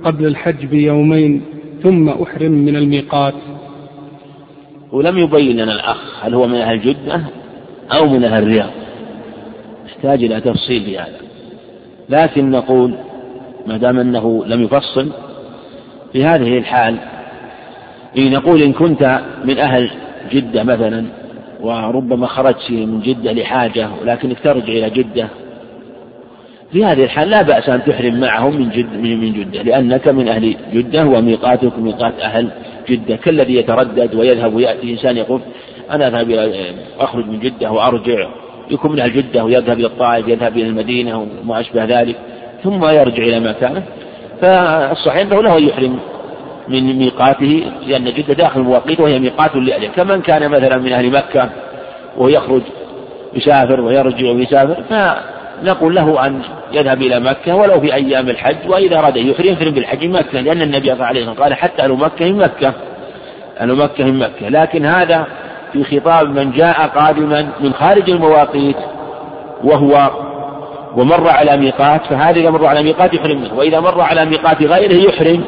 قبل 0.04 0.26
الحج 0.26 0.66
بيومين 0.66 1.42
ثم 1.82 2.08
أحرم 2.08 2.52
من 2.52 2.76
الميقات؟ 2.76 3.34
ولم 4.92 5.18
يبين 5.18 5.56
لنا 5.56 5.72
الأخ 5.72 6.24
هل 6.24 6.34
هو 6.34 6.46
من 6.46 6.54
أهل 6.54 6.80
جدة 6.80 7.20
أو 7.92 8.08
من 8.08 8.24
أهل 8.24 8.42
الرياض. 8.42 8.70
يحتاج 9.86 10.24
إلى 10.24 10.40
تفصيل 10.40 10.84
في 10.84 10.98
هذا. 10.98 11.18
لكن 12.08 12.50
نقول 12.50 12.94
ما 13.66 13.76
دام 13.76 13.98
أنه 13.98 14.44
لم 14.46 14.62
يفصل 14.62 15.12
في 16.12 16.24
هذه 16.24 16.58
الحال 16.58 16.96
إن 18.18 18.30
نقول 18.30 18.62
إن 18.62 18.72
كنت 18.72 19.20
من 19.44 19.58
أهل 19.58 19.90
جدة 20.32 20.62
مثلا 20.62 21.04
وربما 21.60 22.26
خرجت 22.26 22.70
من 22.70 23.00
جدة 23.00 23.32
لحاجة 23.32 23.88
ولكنك 24.02 24.40
ترجع 24.40 24.72
إلى 24.72 24.90
جدة. 24.90 25.28
في 26.72 26.84
هذه 26.84 27.04
الحال 27.04 27.30
لا 27.30 27.42
بأس 27.42 27.68
أن 27.68 27.84
تحرم 27.84 28.20
معهم 28.20 28.56
من 28.56 28.70
جد 28.70 28.96
من 28.96 29.32
جدة 29.32 29.62
لأنك 29.62 30.08
من 30.08 30.28
أهل 30.28 30.56
جدة 30.72 31.06
وميقاتك 31.06 31.78
ميقات 31.78 32.20
أهل 32.20 32.48
جدة. 32.88 33.16
كالذي 33.16 33.54
يتردد 33.54 34.14
ويذهب 34.14 34.54
ويأتي 34.54 34.92
إنسان 34.92 35.16
يقول 35.16 35.40
أنا 35.90 36.08
أذهب 36.08 36.30
إلى 36.30 36.74
أخرج 37.00 37.26
من 37.26 37.40
جدة 37.40 37.72
وأرجع. 37.72 38.28
يكون 38.70 38.92
من 38.92 39.00
أهل 39.00 39.12
جدة 39.12 39.44
ويذهب 39.44 39.78
إلى 39.78 39.86
الطائف 39.86 40.28
يذهب 40.28 40.56
إلى 40.56 40.66
المدينة 40.66 41.26
وما 41.42 41.60
أشبه 41.60 41.84
ذلك 41.84 42.16
ثم 42.64 42.84
يرجع 42.84 43.22
إلى 43.22 43.40
مكانه. 43.40 43.82
فالصحيح 44.40 45.26
أنه 45.26 45.42
له 45.42 45.58
يحرم 45.58 45.98
من 46.68 46.98
ميقاته 46.98 47.64
لأن 47.86 48.04
جدة 48.04 48.34
داخل 48.34 48.60
المواقيت 48.60 49.00
وهي 49.00 49.18
ميقات 49.18 49.56
لأهله 49.56 49.88
كمن 49.88 50.20
كان 50.20 50.48
مثلا 50.48 50.76
من 50.76 50.92
أهل 50.92 51.10
مكة 51.10 51.48
ويخرج 52.16 52.62
يسافر 53.34 53.80
ويرجع 53.80 54.30
ويسافر 54.30 54.82
فنقول 54.90 55.94
له 55.94 56.26
أن 56.26 56.42
يذهب 56.72 57.02
إلى 57.02 57.20
مكة 57.20 57.54
ولو 57.54 57.80
في 57.80 57.94
أيام 57.94 58.28
الحج 58.28 58.56
وإذا 58.68 58.98
أراد 58.98 59.16
يحرم 59.16 59.46
يحرم 59.46 59.70
بالحج 59.70 60.04
مكة 60.04 60.40
لأن 60.40 60.62
النبي 60.62 60.84
صلى 60.84 60.92
الله 60.92 61.04
عليه 61.04 61.22
وسلم 61.22 61.34
قال 61.34 61.54
حتى 61.54 61.82
أهل 61.82 61.92
مكة 61.92 62.24
من 62.24 62.38
مكة 62.38 62.72
أهل 63.60 63.74
مكة 63.74 64.04
من 64.04 64.18
مكة. 64.18 64.48
لكن 64.48 64.86
هذا 64.86 65.26
في 65.72 65.84
خطاب 65.84 66.28
من 66.28 66.52
جاء 66.52 66.86
قادما 66.86 67.48
من 67.60 67.72
خارج 67.72 68.10
المواقيت 68.10 68.76
وهو 69.64 70.10
ومر 70.96 71.28
على 71.28 71.56
ميقات 71.56 72.06
فهذا 72.06 72.40
إذا 72.40 72.50
مر 72.50 72.66
على 72.66 72.82
ميقات 72.82 73.14
يحرم 73.14 73.40
منه 73.40 73.54
وإذا 73.54 73.80
مر 73.80 74.00
على 74.00 74.24
ميقات 74.24 74.62
غيره 74.62 75.08
يحرم. 75.08 75.44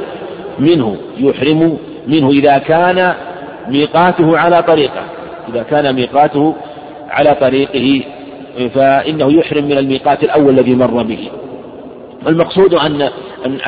منه 0.61 0.97
يحرم 1.19 1.79
منه 2.07 2.31
إذا 2.31 2.59
كان 2.59 3.15
ميقاته 3.69 4.39
على 4.39 4.63
طريقه. 4.63 5.03
إذا 5.49 5.63
كان 5.63 5.95
ميقاته 5.95 6.55
على 7.11 7.35
طريقه 7.41 8.03
فإنه 8.75 9.33
يحرم 9.33 9.65
من 9.65 9.79
الميقات 9.79 10.25
الأول 10.25 10.59
الذي 10.59 10.75
مر 10.75 11.03
به. 11.03 11.29
المقصود 12.27 12.75
أن 12.75 13.09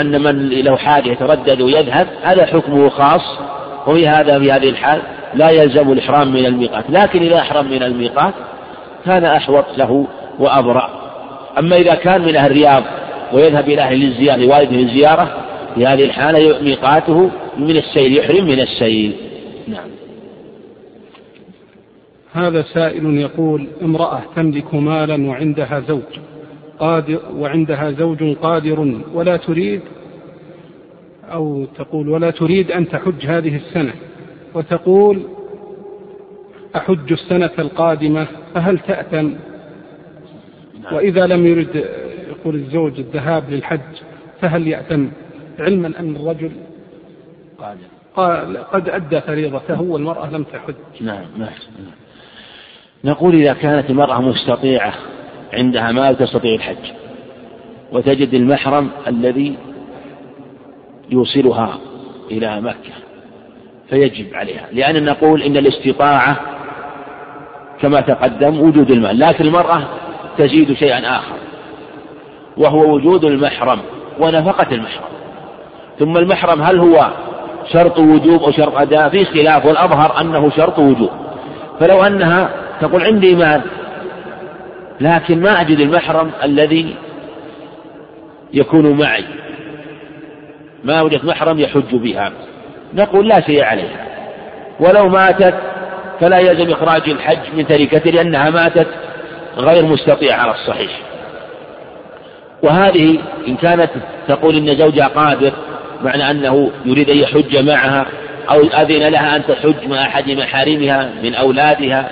أن 0.00 0.22
من 0.22 0.48
له 0.48 0.76
حاجة 0.76 1.08
يتردد 1.08 1.60
ويذهب 1.60 2.06
هذا 2.22 2.46
حكمه 2.46 2.88
خاص 2.88 3.38
وفي 3.86 4.08
هذا 4.08 4.38
في 4.38 4.52
هذه 4.52 4.68
الحال 4.68 5.02
لا 5.34 5.50
يلزم 5.50 5.92
الإحرام 5.92 6.32
من 6.32 6.46
الميقات. 6.46 6.84
لكن 6.88 7.22
إذا 7.22 7.38
أحرم 7.38 7.70
من 7.70 7.82
الميقات 7.82 8.34
كان 9.06 9.24
أحوط 9.24 9.64
له 9.76 10.06
وأبرأ. 10.38 10.88
أما 11.58 11.76
إذا 11.76 11.94
كان 11.94 12.20
من 12.20 12.36
أهل 12.36 12.50
الرياض 12.50 12.82
ويذهب 13.32 13.68
إلى 13.68 13.82
أهل 13.82 14.02
الزيارة 14.02 14.36
لوالده 14.36 14.76
الزيارة 14.76 15.30
في 15.74 15.86
هذه 15.86 16.04
الحالة 16.04 16.62
ميقاته 16.62 17.30
من 17.58 17.76
السيل 17.76 18.18
يحرم 18.18 18.44
من 18.44 18.60
السيل. 18.60 19.16
نعم. 19.68 19.88
هذا 22.32 22.62
سائل 22.62 23.18
يقول 23.18 23.66
امرأة 23.82 24.22
تملك 24.36 24.74
مالا 24.74 25.28
وعندها 25.28 25.80
زوج 25.88 26.18
قادر 26.78 27.20
وعندها 27.36 27.90
زوج 27.90 28.36
قادر 28.36 29.00
ولا 29.14 29.36
تريد 29.36 29.80
أو 31.32 31.64
تقول 31.64 32.08
ولا 32.08 32.30
تريد 32.30 32.70
أن 32.70 32.88
تحج 32.88 33.26
هذه 33.26 33.56
السنة 33.56 33.92
وتقول 34.54 35.22
أحج 36.76 37.12
السنة 37.12 37.50
القادمة 37.58 38.26
فهل 38.54 38.78
تأتم 38.78 39.34
نعم. 40.82 40.94
وإذا 40.94 41.26
لم 41.26 41.46
يرد 41.46 41.84
يقول 42.28 42.54
الزوج 42.54 42.98
الذهاب 42.98 43.50
للحج 43.50 43.80
فهل 44.40 44.68
يأتم 44.68 45.10
علما 45.62 45.92
أن 46.00 46.16
الرجل 46.16 46.52
قال 48.16 48.58
قد 48.72 48.88
أدى 48.88 49.20
فريضته 49.20 49.82
والمرأة 49.82 50.30
لم 50.30 50.42
تحج. 50.42 50.74
نعم 51.00 51.24
نعم 51.36 51.52
نقول 53.04 53.34
إذا 53.34 53.52
كانت 53.52 53.90
المرأة 53.90 54.20
مستطيعة 54.20 54.94
عندها 55.52 55.92
مال 55.92 56.18
تستطيع 56.18 56.54
الحج 56.54 56.92
وتجد 57.92 58.34
المحرم 58.34 58.90
الذي 59.06 59.56
يوصلها 61.10 61.78
إلى 62.30 62.60
مكة 62.60 62.92
فيجب 63.90 64.34
عليها. 64.34 64.68
لأن 64.72 65.04
نقول 65.04 65.42
إن 65.42 65.56
الاستطاعة 65.56 66.40
كما 67.80 68.00
تقدم 68.00 68.60
وجود 68.60 68.90
المال 68.90 69.18
لكن 69.18 69.44
المرأة 69.44 69.88
تزيد 70.38 70.72
شيئا 70.72 71.16
آخر 71.18 71.36
وهو 72.56 72.94
وجود 72.94 73.24
المحرم 73.24 73.80
ونفقة 74.20 74.74
المحرم. 74.74 75.12
ثم 76.02 76.16
المحرم 76.16 76.62
هل 76.62 76.78
هو 76.78 77.10
شرط 77.72 77.98
وجوب 77.98 78.42
أو 78.42 78.50
شرط 78.50 78.78
أداء؟ 78.78 79.08
في 79.08 79.24
خلاف 79.24 79.66
والأظهر 79.66 80.20
أنه 80.20 80.50
شرط 80.50 80.78
وجوب. 80.78 81.10
فلو 81.80 82.02
أنها 82.04 82.50
تقول 82.80 83.02
عندي 83.02 83.34
مال 83.34 83.62
لكن 85.00 85.40
ما 85.40 85.60
أجد 85.60 85.80
المحرم 85.80 86.30
الذي 86.44 86.94
يكون 88.54 88.98
معي. 88.98 89.24
ما 90.84 91.02
وجدت 91.02 91.24
محرم 91.24 91.58
يحج 91.58 91.94
بها. 91.94 92.32
نقول 92.94 93.28
لا 93.28 93.40
شيء 93.40 93.64
عليها. 93.64 94.06
ولو 94.80 95.08
ماتت 95.08 95.54
فلا 96.20 96.38
يلزم 96.38 96.72
إخراج 96.72 97.08
الحج 97.08 97.54
من 97.56 97.66
تركته 97.66 98.10
لأنها 98.10 98.50
ماتت 98.50 98.88
غير 99.56 99.86
مستطيعة 99.86 100.36
على 100.42 100.50
الصحيح. 100.50 101.00
وهذه 102.62 103.18
إن 103.48 103.56
كانت 103.56 103.90
تقول 104.28 104.56
إن 104.56 104.76
زوجها 104.76 105.06
قادر 105.06 105.52
معنى 106.04 106.30
أنه 106.30 106.70
يريد 106.84 107.10
أن 107.10 107.16
يحج 107.16 107.56
معها 107.56 108.06
أو 108.50 108.60
أذن 108.60 109.08
لها 109.08 109.36
أن 109.36 109.42
تحج 109.46 109.88
مع 109.88 110.02
أحد 110.02 110.30
محارمها 110.30 111.10
من 111.22 111.34
أولادها 111.34 112.10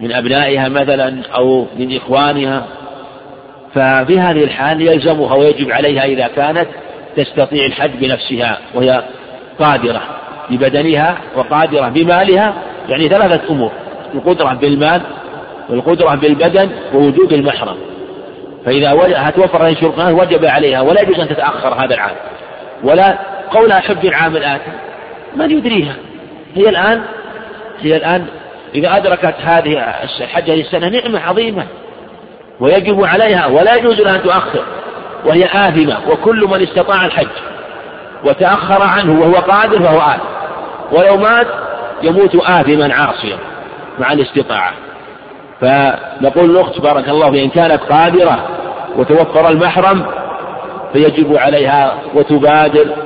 من 0.00 0.12
أبنائها 0.12 0.68
مثلا 0.68 1.22
أو 1.34 1.66
من 1.78 1.96
إخوانها. 1.96 2.66
ففي 3.74 4.20
هذه 4.20 4.44
الحال 4.44 4.82
يلزمها 4.82 5.34
ويجب 5.34 5.70
عليها 5.70 6.04
إذا 6.04 6.26
كانت 6.26 6.66
تستطيع 7.16 7.66
الحج 7.66 7.90
بنفسها 8.00 8.58
وهي 8.74 9.02
قادرة 9.58 10.02
ببدنها 10.50 11.18
وقادرة 11.36 11.88
بمالها 11.88 12.54
يعني 12.88 13.08
ثلاثة 13.08 13.40
أمور 13.50 13.72
القدرة 14.14 14.54
بالمال 14.54 15.00
والقدرة 15.70 16.14
بالبدن 16.14 16.70
ووجود 16.94 17.32
المحرم. 17.32 17.76
فإذا 18.64 19.30
توفر 19.36 19.66
هذه 19.66 19.72
الشروط 19.72 19.98
وجب 19.98 20.44
عليها 20.44 20.80
ولا 20.80 21.00
يجوز 21.00 21.20
أن 21.20 21.28
تتأخر 21.28 21.74
هذا 21.74 21.94
العام. 21.94 22.16
ولا 22.84 23.18
قولها 23.50 23.80
حج 23.80 24.06
العام 24.06 24.36
الآتي 24.36 24.70
من 25.36 25.50
يدريها. 25.50 25.94
هي 26.54 26.68
الآن 26.68 27.02
هي 27.80 27.96
الآن 27.96 28.26
إذا 28.74 28.96
أدركت 28.96 29.34
هذه 29.44 29.94
الحج 30.20 30.50
هذه 30.50 30.60
السنة 30.60 30.88
نعمة 30.88 31.20
عظيمة 31.20 31.64
ويجب 32.60 33.04
عليها 33.04 33.46
ولا 33.46 33.74
يجوز 33.74 34.00
لها 34.00 34.16
أن 34.16 34.22
تؤخر 34.22 34.64
وهي 35.24 35.44
آثمة 35.44 35.98
وكل 36.08 36.46
من 36.50 36.62
استطاع 36.62 37.06
الحج 37.06 37.28
وتأخر 38.24 38.82
عنه 38.82 39.20
وهو 39.20 39.34
قادر 39.34 39.78
فهو 39.78 40.00
آثم. 40.00 40.22
ولو 40.92 41.16
مات 41.16 41.46
يموت 42.02 42.36
آثما 42.36 42.94
عاصيا 42.94 43.38
مع 43.98 44.12
الاستطاعة. 44.12 44.72
فنقول 45.60 46.50
الأخت 46.50 46.80
بارك 46.80 47.08
الله 47.08 47.28
إن 47.28 47.50
كانت 47.50 47.82
قادرة 47.82 48.48
وتوفر 48.96 49.48
المحرم 49.48 50.06
فيجب 50.94 51.36
عليها 51.36 52.02
وتبادر 52.14 52.96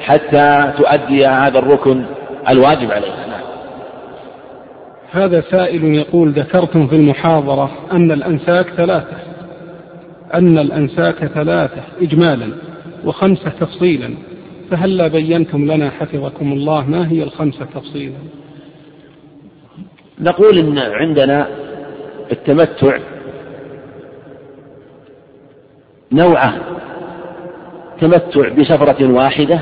حتى 0.00 0.72
تؤدي 0.78 1.26
هذا 1.26 1.58
الركن 1.58 2.04
الواجب 2.48 2.90
عليها. 2.90 3.26
نعم. 3.26 3.42
هذا 5.10 5.40
سائل 5.40 5.84
يقول 5.84 6.30
ذكرتم 6.30 6.86
في 6.86 6.96
المحاضرة 6.96 7.70
أن 7.92 8.12
الأنساك 8.12 8.66
ثلاثة. 8.66 9.16
أن 10.34 10.58
الأنساك 10.58 11.26
ثلاثة 11.26 11.82
إجمالا 12.00 12.52
وخمسة 13.04 13.50
تفصيلا. 13.60 14.14
فهلا 14.70 15.08
بينتم 15.08 15.72
لنا 15.72 15.90
حفظكم 15.90 16.52
الله 16.52 16.86
ما 16.86 17.08
هي 17.08 17.22
الخمسة 17.22 17.64
تفصيلا؟ 17.74 18.18
نقول 20.20 20.58
إن 20.58 20.78
عندنا 20.78 21.46
التمتع 22.32 22.98
نوعان. 26.12 26.60
تمتع 28.00 28.48
بسفرة 28.48 29.12
واحدة 29.12 29.60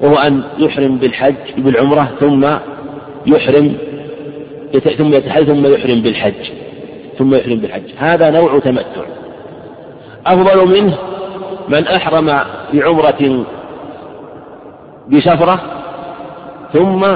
وهو 0.00 0.16
أن 0.16 0.42
يحرم 0.58 0.98
بالحج 0.98 1.34
بالعمرة 1.56 2.08
ثم 2.20 2.46
يحرم 3.26 3.76
ثم 4.98 5.14
يتحل 5.14 5.46
ثم 5.46 5.66
يحرم 5.74 6.00
بالحج 6.02 6.50
ثم 7.18 7.34
يحرم 7.34 7.56
بالحج. 7.56 7.82
هذا 7.98 8.30
نوع 8.30 8.58
تمتع. 8.58 9.04
أفضل 10.26 10.68
منه 10.68 10.98
من 11.68 11.86
أحرم 11.86 12.40
بعمرة 12.72 13.44
بسفرة 15.08 15.60
ثم 16.72 17.06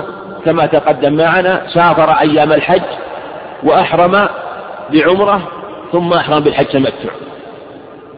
كما 0.45 0.67
تقدم 0.67 1.13
معنا 1.13 1.63
سافر 1.75 2.11
أيام 2.13 2.53
الحج 2.53 2.83
وأحرم 3.63 4.29
بعمرة 4.93 5.41
ثم 5.93 6.13
أحرم 6.13 6.41
بالحج 6.41 6.67
تمتع. 6.67 7.13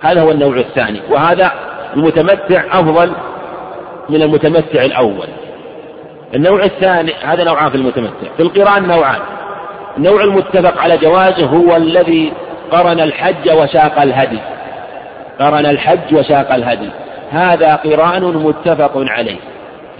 هذا 0.00 0.20
هو 0.20 0.30
النوع 0.30 0.56
الثاني. 0.56 1.00
وهذا 1.10 1.52
المتمتع 1.96 2.62
أفضل 2.80 3.12
من 4.08 4.22
المتمتع 4.22 4.84
الأول. 4.84 5.26
النوع 6.34 6.64
الثاني 6.64 7.12
هذا 7.22 7.44
نوعان 7.44 7.70
في 7.70 7.76
المتمتع. 7.76 8.26
في 8.36 8.42
القرآن 8.42 8.88
نوعان. 8.88 9.20
النوع 9.96 10.24
المتفق 10.24 10.78
على 10.78 10.96
جوازه 10.96 11.46
هو 11.46 11.76
الذي 11.76 12.32
قرن 12.70 13.00
الحج 13.00 13.50
وساق 13.50 14.02
الهدي. 14.02 14.38
قرن 15.40 15.66
الحج 15.66 16.14
وساق 16.14 16.54
الهدي. 16.54 16.90
هذا 17.30 17.74
قران 17.74 18.22
متفق 18.22 18.92
عليه. 18.96 19.38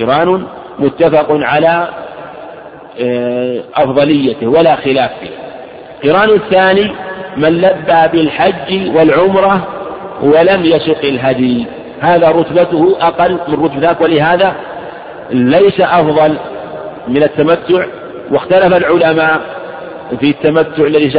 قران 0.01 0.47
متفق 0.79 1.27
على 1.31 1.89
آه، 3.01 3.61
أفضليته 3.75 4.47
ولا 4.47 4.77
خلاف 4.77 5.11
فيه. 5.21 5.31
قران 6.11 6.31
الثاني 6.31 6.93
من 7.37 7.61
لبى 7.61 8.09
بالحج 8.12 8.97
والعمرة 8.97 9.67
ولم 10.23 10.65
يسق 10.65 11.05
الهدي 11.05 11.67
هذا 12.01 12.28
رتبته 12.28 12.97
أقل 13.01 13.39
من 13.48 13.64
رتبة 13.64 13.81
ذاك 13.81 14.01
ولهذا 14.01 14.55
ليس 15.31 15.81
أفضل 15.81 16.39
من 17.09 17.22
التمتع 17.22 17.85
واختلف 18.31 18.77
العلماء 18.77 19.40
في 20.20 20.31
التمتع 20.31 20.82
الذي 20.85 21.10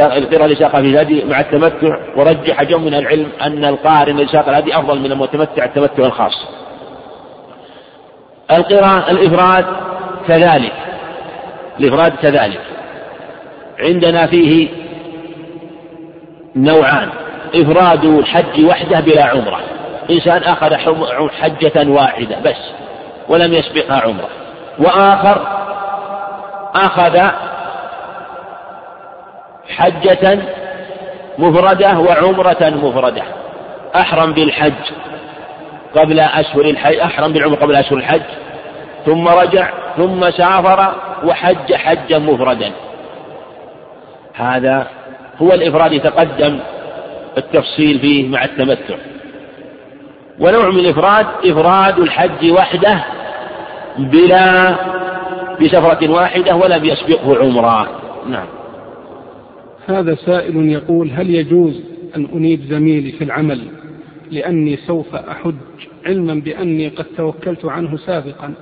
اللي 0.44 0.54
ساق 0.54 0.70
في 0.80 0.88
الهدي 0.88 1.24
مع 1.24 1.40
التمتع 1.40 1.98
ورجح 2.16 2.62
جمع 2.62 2.78
من 2.78 2.94
العلم 2.94 3.28
أن 3.42 3.64
القارن 3.64 4.20
الذي 4.20 4.40
الهدي 4.48 4.76
أفضل 4.76 4.98
من 4.98 5.12
المتمتع 5.12 5.64
التمتع 5.64 6.06
الخاص. 6.06 6.46
القراء 8.50 9.10
الإفراد 9.10 9.64
كذلك 10.28 10.72
الإفراد 11.80 12.12
كذلك 12.22 12.60
عندنا 13.80 14.26
فيه 14.26 14.68
نوعان 16.56 17.08
إفراد 17.54 18.04
الحج 18.04 18.64
وحده 18.64 19.00
بلا 19.00 19.24
عمرة 19.24 19.60
إنسان 20.10 20.42
أخذ 20.42 20.74
حجة 21.40 21.90
واحدة 21.90 22.36
بس 22.44 22.56
ولم 23.28 23.52
يسبقها 23.52 24.00
عمرة. 24.00 24.28
وآخر 24.78 25.46
أخذ 26.74 27.20
حجة 29.68 30.38
مفردة 31.38 31.98
وعمرة 31.98 32.72
مفردة. 32.82 33.22
أحرم 33.96 34.32
بالحج 34.32 34.92
قبل 35.96 36.20
أشهر 36.20 36.60
الحج 36.60 36.96
أحرم 36.96 37.32
بالعمرة 37.32 37.56
قبل 37.56 37.76
أشهر 37.76 37.98
الحج. 37.98 38.22
ثم 39.06 39.28
رجع 39.28 39.68
ثم 39.96 40.30
سافر 40.30 40.94
وحج 41.24 41.74
حجا 41.74 42.18
مفردا. 42.18 42.72
هذا 44.34 44.86
هو 45.42 45.52
الإفراد 45.52 45.92
يتقدم 45.92 46.60
التفصيل 47.38 47.98
فيه 47.98 48.28
مع 48.28 48.44
التمتع. 48.44 48.94
ونوع 50.42 50.70
من 50.70 50.78
الإفراد 50.78 51.26
إفراد 51.44 51.98
الحج 51.98 52.50
وحده 52.50 53.04
بلا 53.98 54.74
بسفرة 55.62 56.10
واحدة 56.10 56.56
ولم 56.56 56.84
يسبقه 56.84 57.38
عمرة. 57.38 57.88
نعم. 58.28 58.46
هذا 59.86 60.14
سائل 60.14 60.68
يقول 60.68 61.10
هل 61.10 61.30
يجوز 61.30 61.80
أن 62.16 62.28
أنيب 62.34 62.60
زميلي 62.62 63.12
في 63.12 63.24
العمل 63.24 63.60
لأني 64.30 64.76
سوف 64.76 65.14
أحج 65.14 65.54
علما 66.06 66.34
بأني 66.34 66.88
قد 66.88 67.04
توكلت 67.16 67.64
عنه 67.64 67.96
سابقا؟ 67.96 68.54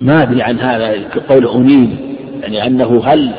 ما 0.00 0.22
أدري 0.22 0.42
عن 0.42 0.58
هذا 0.58 1.08
قول 1.28 1.48
أنيب 1.48 1.96
يعني 2.42 2.66
أنه 2.66 3.02
هل 3.04 3.32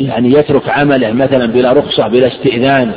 يعني 0.00 0.32
يترك 0.32 0.68
عمله 0.68 1.12
مثلا 1.12 1.46
بلا 1.46 1.72
رخصة 1.72 2.08
بلا 2.08 2.26
استئذان 2.26 2.92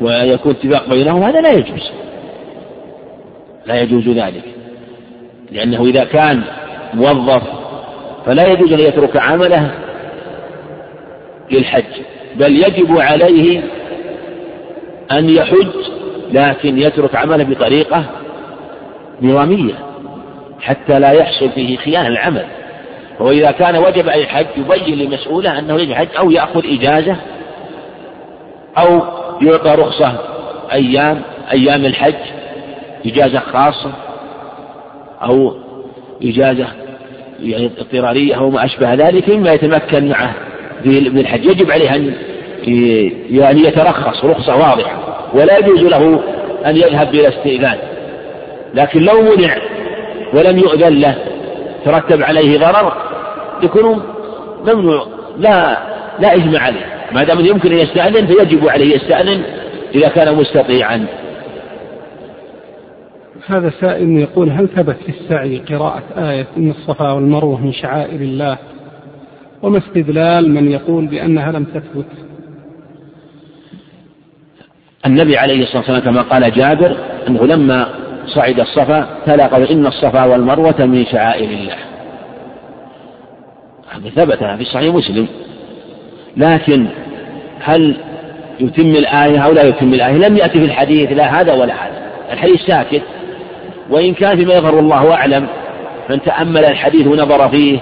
ويكون 0.00 0.52
اتفاق 0.52 0.88
بينهم 0.88 1.22
هذا 1.22 1.40
لا 1.40 1.52
يجوز. 1.52 1.90
لا 3.66 3.80
يجوز 3.80 4.08
ذلك. 4.08 4.44
لأنه 5.52 5.84
إذا 5.84 6.04
كان 6.04 6.42
موظف 6.94 7.42
فلا 8.26 8.46
يجوز 8.46 8.72
أن 8.72 8.78
يترك 8.78 9.16
عمله 9.16 9.70
للحج 11.50 11.84
بل 12.36 12.56
يجب 12.56 12.98
عليه 12.98 13.62
أن 15.12 15.30
يحج 15.30 15.68
لكن 16.32 16.78
يترك 16.78 17.16
عمله 17.16 17.44
بطريقة 17.44 18.04
نظامية 19.22 19.74
حتى 20.60 20.98
لا 20.98 21.10
يحصل 21.10 21.50
فيه 21.50 21.76
خيانة 21.76 22.08
العمل 22.08 22.46
وإذا 23.20 23.50
كان 23.50 23.76
وجب 23.76 24.08
عليه 24.08 24.24
الحج 24.24 24.46
يبين 24.56 24.98
لمسؤوله 24.98 25.58
أنه 25.58 25.74
يجب 25.74 25.90
الحج 25.90 26.08
أو 26.18 26.30
يأخذ 26.30 26.62
إجازة 26.64 27.16
أو 28.78 29.02
يعطى 29.42 29.70
رخصة 29.82 30.18
أيام 30.72 31.22
أيام 31.52 31.84
الحج 31.84 32.14
إجازة 33.06 33.38
خاصة 33.38 33.90
أو 35.22 35.54
إجازة 36.22 36.66
يعني 37.42 37.70
اضطرارية 37.80 38.34
أو 38.34 38.50
ما 38.50 38.64
أشبه 38.64 38.94
ذلك 38.94 39.28
مما 39.28 39.52
يتمكن 39.52 40.08
معه 40.08 40.34
بالحج 40.84 41.44
يجب 41.44 41.70
عليه 41.70 41.94
أن 41.94 42.14
يعني 43.30 43.60
يترخص 43.60 44.24
رخصة 44.24 44.56
واضحة 44.56 44.98
ولا 45.34 45.58
يجوز 45.58 45.82
له 45.82 46.20
أن 46.66 46.76
يذهب 46.76 47.12
بلا 47.12 47.28
استئذان. 47.28 47.78
لكن 48.74 49.02
لو 49.02 49.22
منع 49.22 49.56
ولم 50.32 50.58
يؤذن 50.58 51.00
له 51.00 51.14
ترتب 51.84 52.22
عليه 52.22 52.58
ضرر 52.58 52.92
يكون 53.62 54.02
ممنوع 54.66 55.06
لا 55.38 55.78
لا 56.18 56.34
إجماع 56.34 56.62
عليه. 56.62 56.93
ما 57.14 57.24
دام 57.24 57.40
يمكن 57.40 57.72
أن 57.72 57.78
يستأذن 57.78 58.26
فيجب 58.26 58.68
عليه 58.68 58.96
يستأذن 58.96 59.42
إذا 59.94 60.08
كان 60.08 60.34
مستطيعا. 60.34 61.06
هذا 63.46 63.72
سائل 63.80 64.18
يقول 64.18 64.50
هل 64.50 64.68
ثبت 64.68 64.96
في 64.96 65.08
السعي 65.08 65.58
قراءة 65.58 66.02
آية 66.16 66.46
إن 66.56 66.70
الصفا 66.70 67.12
والمروة 67.12 67.60
من 67.60 67.72
شعائر 67.72 68.20
الله 68.20 68.58
وما 69.62 69.78
استدلال 69.78 70.50
من 70.54 70.70
يقول 70.70 71.06
بأنها 71.06 71.52
لم 71.52 71.64
تثبت؟ 71.64 72.06
النبي 75.06 75.36
عليه 75.36 75.62
الصلاة 75.62 75.78
والسلام 75.78 76.00
كما 76.00 76.22
قال 76.22 76.52
جابر 76.52 76.96
أنه 77.28 77.46
لما 77.46 77.88
صعد 78.26 78.60
الصفا 78.60 79.08
تلا 79.26 79.46
قال 79.46 79.70
إن 79.70 79.86
الصفا 79.86 80.24
والمروة 80.24 80.84
من 80.84 81.06
شعائر 81.06 81.48
الله. 81.50 81.76
هذا 83.90 84.10
ثبت 84.10 84.38
في 84.58 84.64
صحيح 84.64 84.94
مسلم. 84.94 85.28
لكن 86.36 86.86
هل 87.60 87.96
يتم 88.60 88.90
الآية 88.90 89.38
أو 89.38 89.52
لا 89.52 89.62
يتم 89.62 89.94
الآية؟ 89.94 90.28
لم 90.28 90.36
يأتي 90.36 90.58
في 90.58 90.64
الحديث 90.64 91.12
لا 91.12 91.40
هذا 91.40 91.52
ولا 91.52 91.74
هذا. 91.74 92.02
الحديث 92.32 92.60
ساكت. 92.60 93.02
وإن 93.90 94.14
كان 94.14 94.36
فيما 94.36 94.54
يظهر 94.54 94.78
الله 94.78 95.14
أعلم 95.14 95.46
من 96.10 96.22
تأمل 96.22 96.64
الحديث 96.64 97.06
ونظر 97.06 97.48
فيه 97.48 97.78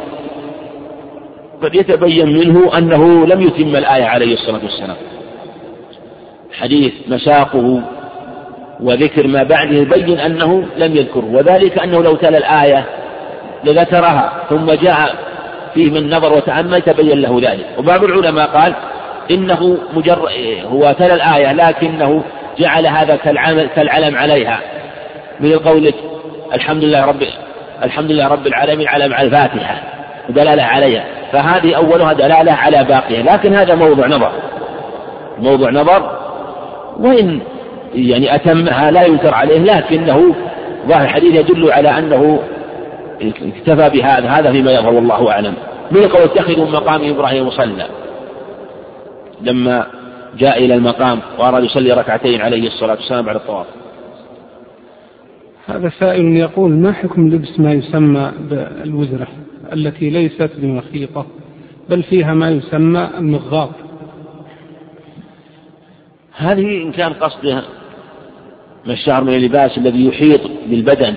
قد 1.63 1.75
يتبين 1.75 2.29
منه 2.29 2.79
أنه 2.79 3.27
لم 3.27 3.41
يتم 3.41 3.77
الآية 3.77 4.05
عليه 4.05 4.35
الصلاة 4.35 4.61
والسلام. 4.63 4.97
حديث 6.53 6.93
مساقه 7.09 7.83
وذكر 8.81 9.27
ما 9.27 9.43
بعده 9.43 9.77
يبين 9.77 10.19
أنه 10.19 10.65
لم 10.77 10.97
يذكره. 10.97 11.31
وذلك 11.33 11.79
أنه 11.79 12.03
لو 12.03 12.17
تلا 12.17 12.39
الآية 12.39 12.85
لذكرها 13.65 14.33
ثم 14.51 14.73
جاء 14.73 15.32
فيه 15.75 15.91
من 15.91 16.11
نظر 16.15 16.33
وتأمل 16.33 16.83
تبين 16.83 17.21
له 17.21 17.41
ذلك. 17.43 17.67
وبعض 17.79 18.05
العلماء 18.05 18.47
قال 18.47 18.75
إنه 19.31 19.79
مجرد 19.95 20.31
هو 20.65 20.93
تلا 20.99 21.15
الآية 21.15 21.53
لكنه 21.53 22.23
جعل 22.59 22.87
هذا 22.87 23.17
كالعلم 23.77 24.17
عليها. 24.17 24.61
من 25.41 25.59
قولك 25.59 25.95
الحمد 26.55 26.85
لله 26.85 27.05
رب 27.05 27.23
الحمد 27.83 28.11
لله 28.11 28.29
رب 28.29 28.47
العالمين 28.47 28.89
على 28.89 29.09
مع 29.09 29.23
الفاتحة 29.23 29.83
دلالة 30.29 30.63
عليها. 30.63 31.05
فهذه 31.33 31.77
أولها 31.77 32.13
دلالة 32.13 32.53
على 32.53 32.85
باقيها. 32.85 33.37
لكن 33.37 33.55
هذا 33.55 33.75
موضوع 33.75 34.07
نظر. 34.07 34.33
موضوع 35.39 35.71
نظر 35.71 36.19
وإن 36.99 37.41
يعني 37.95 38.35
أتمها 38.35 38.91
لا 38.91 39.03
ينكر 39.03 39.35
عليه 39.35 39.59
لكنه 39.59 40.35
ظاهر 40.89 41.05
الحديث 41.05 41.35
يدل 41.35 41.73
على 41.73 41.99
أنه 41.99 42.39
اكتفى 43.29 43.91
بهذا 43.91 44.29
هذا 44.29 44.53
فيما 44.53 44.73
يظهر 44.73 44.95
والله 44.95 45.31
أعلم. 45.31 45.55
من 45.91 46.09
قول 46.09 46.23
اتخذوا 46.23 46.67
مقام 46.67 47.11
إبراهيم 47.11 47.47
مصلى 47.47 47.87
لما 49.41 49.87
جاء 50.39 50.65
إلى 50.65 50.75
المقام 50.75 51.21
وأراد 51.39 51.65
يصلي 51.65 51.93
ركعتين 51.93 52.41
عليه 52.41 52.67
الصلاة 52.67 52.95
والسلام 52.95 53.25
بعد 53.25 53.37
الطواف. 53.37 53.67
هذا 55.67 55.93
سائل 56.01 56.37
يقول 56.37 56.71
ما 56.71 56.93
حكم 56.93 57.29
لبس 57.29 57.61
ما 57.61 57.73
يسمى 57.73 58.33
بالوزرة 58.51 59.27
التي 59.73 60.11
ليست 60.11 60.51
بمخيطة 60.57 61.27
بل 61.91 62.03
فيها 62.03 62.35
ما 62.35 62.51
يسمى 62.51 63.11
المغاط؟ 63.19 63.71
هذه 66.37 66.83
إن 66.83 66.93
كان 66.93 67.13
قصدها 67.13 67.63
ما 68.87 68.93
الشعر 68.93 69.25
من 69.25 69.35
اللباس 69.35 69.79
الذي 69.79 70.07
يحيط 70.07 70.41
بالبدن. 70.67 71.15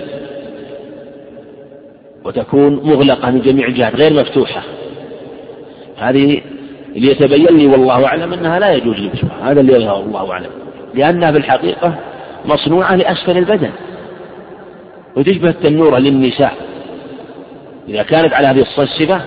وتكون 2.26 2.80
مغلقة 2.84 3.30
من 3.30 3.40
جميع 3.40 3.66
الجهات 3.66 3.94
غير 3.94 4.12
مفتوحة. 4.12 4.62
هذه 5.96 6.40
اللي 6.96 7.10
يتبين 7.10 7.56
لي 7.56 7.66
والله 7.66 8.06
أعلم 8.06 8.32
أنها 8.32 8.58
لا 8.58 8.72
يجوز 8.72 8.96
لبسها 8.96 9.50
هذا 9.50 9.60
اللي 9.60 9.72
يظهر 9.72 10.00
الله 10.00 10.32
أعلم. 10.32 10.50
لأنها 10.94 11.32
في 11.32 11.38
الحقيقة 11.38 11.94
مصنوعة 12.44 12.96
لأسفل 12.96 13.38
البدن. 13.38 13.70
وتشبه 15.16 15.48
التنورة 15.48 15.98
للنساء. 15.98 16.54
إذا 17.88 18.02
كانت 18.02 18.32
على 18.32 18.46
هذه 18.46 18.60
الصفة 18.60 19.20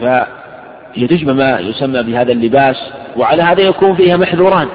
فهي 0.00 1.06
تشبه 1.08 1.32
ما 1.32 1.60
يسمى 1.60 2.02
بهذا 2.02 2.32
اللباس 2.32 2.76
وعلى 3.16 3.42
هذا 3.42 3.60
يكون 3.60 3.94
فيها 3.94 4.16
محذوران. 4.16 4.68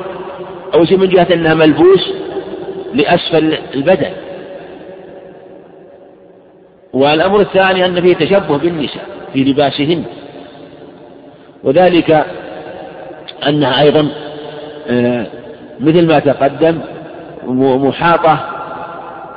أول 0.73 0.87
شيء 0.87 0.97
من 0.97 1.09
جهة 1.09 1.27
أنها 1.33 1.53
ملبوس 1.53 2.13
لأسفل 2.93 3.57
البدن. 3.75 4.09
والأمر 6.93 7.39
الثاني 7.39 7.85
أن 7.85 8.01
فيه 8.01 8.15
تشبه 8.15 8.57
بالنساء 8.57 9.03
في 9.33 9.43
لباسهن. 9.43 10.03
وذلك 11.63 12.25
أنها 13.47 13.81
أيضا 13.81 14.07
آه، 14.89 15.25
مثل 15.79 16.07
ما 16.07 16.19
تقدم 16.19 16.79
محاطة 17.47 18.39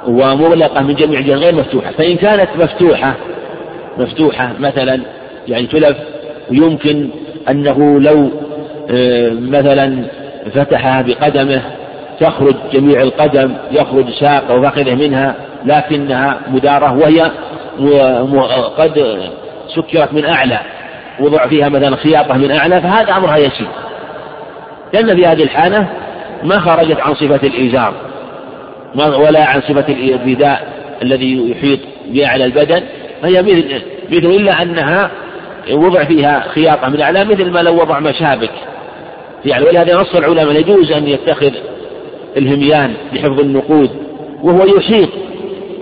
ومغلقة 0.06 0.82
من 0.82 0.94
جميع 0.94 1.18
الجهات 1.20 1.38
غير 1.38 1.54
مفتوحة. 1.54 1.90
فإن 1.90 2.16
كانت 2.16 2.48
مفتوحة 2.58 3.14
مفتوحة 3.98 4.52
مثلا 4.58 5.00
يعني 5.48 5.66
تلف 5.66 5.96
ويمكن 6.50 7.08
أنه 7.48 8.00
لو 8.00 8.30
آه، 8.90 9.30
مثلا 9.30 10.04
فتحها 10.54 11.02
بقدمه 11.02 11.62
تخرج 12.20 12.54
جميع 12.72 13.02
القدم 13.02 13.54
يخرج 13.70 14.10
ساق 14.20 14.50
وفخذه 14.50 14.94
منها 14.94 15.34
لكنها 15.66 16.40
مدارة 16.48 16.92
وهي 16.92 17.30
قد 18.78 19.20
سكرت 19.74 20.12
من 20.12 20.24
أعلى 20.24 20.58
وضع 21.20 21.46
فيها 21.46 21.68
مثلا 21.68 21.96
خياطة 21.96 22.34
من 22.34 22.50
أعلى 22.50 22.80
فهذا 22.80 23.16
أمرها 23.16 23.36
يسير. 23.36 23.68
لأن 24.92 25.16
في 25.16 25.26
هذه 25.26 25.42
الحالة 25.42 25.86
ما 26.42 26.60
خرجت 26.60 27.00
عن 27.00 27.14
صفة 27.14 27.46
الإيزار 27.46 27.92
ولا 28.94 29.44
عن 29.44 29.60
صفة 29.60 29.84
الرداء 29.88 30.68
الذي 31.02 31.50
يحيط 31.50 31.78
بأعلى 32.06 32.44
البدن 32.44 32.82
فهي 33.22 33.42
مثل 33.42 33.82
مثل 34.10 34.26
إلا 34.26 34.62
أنها 34.62 35.10
وضع 35.72 36.04
فيها 36.04 36.44
خياطة 36.48 36.88
من 36.88 37.00
أعلى 37.00 37.24
مثل 37.24 37.50
ما 37.50 37.62
لو 37.62 37.80
وضع 37.80 38.00
مشابك. 38.00 38.50
يعني 39.44 39.64
ولهذا 39.64 39.96
نص 39.96 40.14
العلماء 40.14 40.60
يجوز 40.60 40.92
أن 40.92 41.08
يتخذ 41.08 41.50
الهميان 42.36 42.94
لحفظ 43.12 43.40
النقود 43.40 43.90
وهو 44.42 44.64
يحيط 44.76 45.08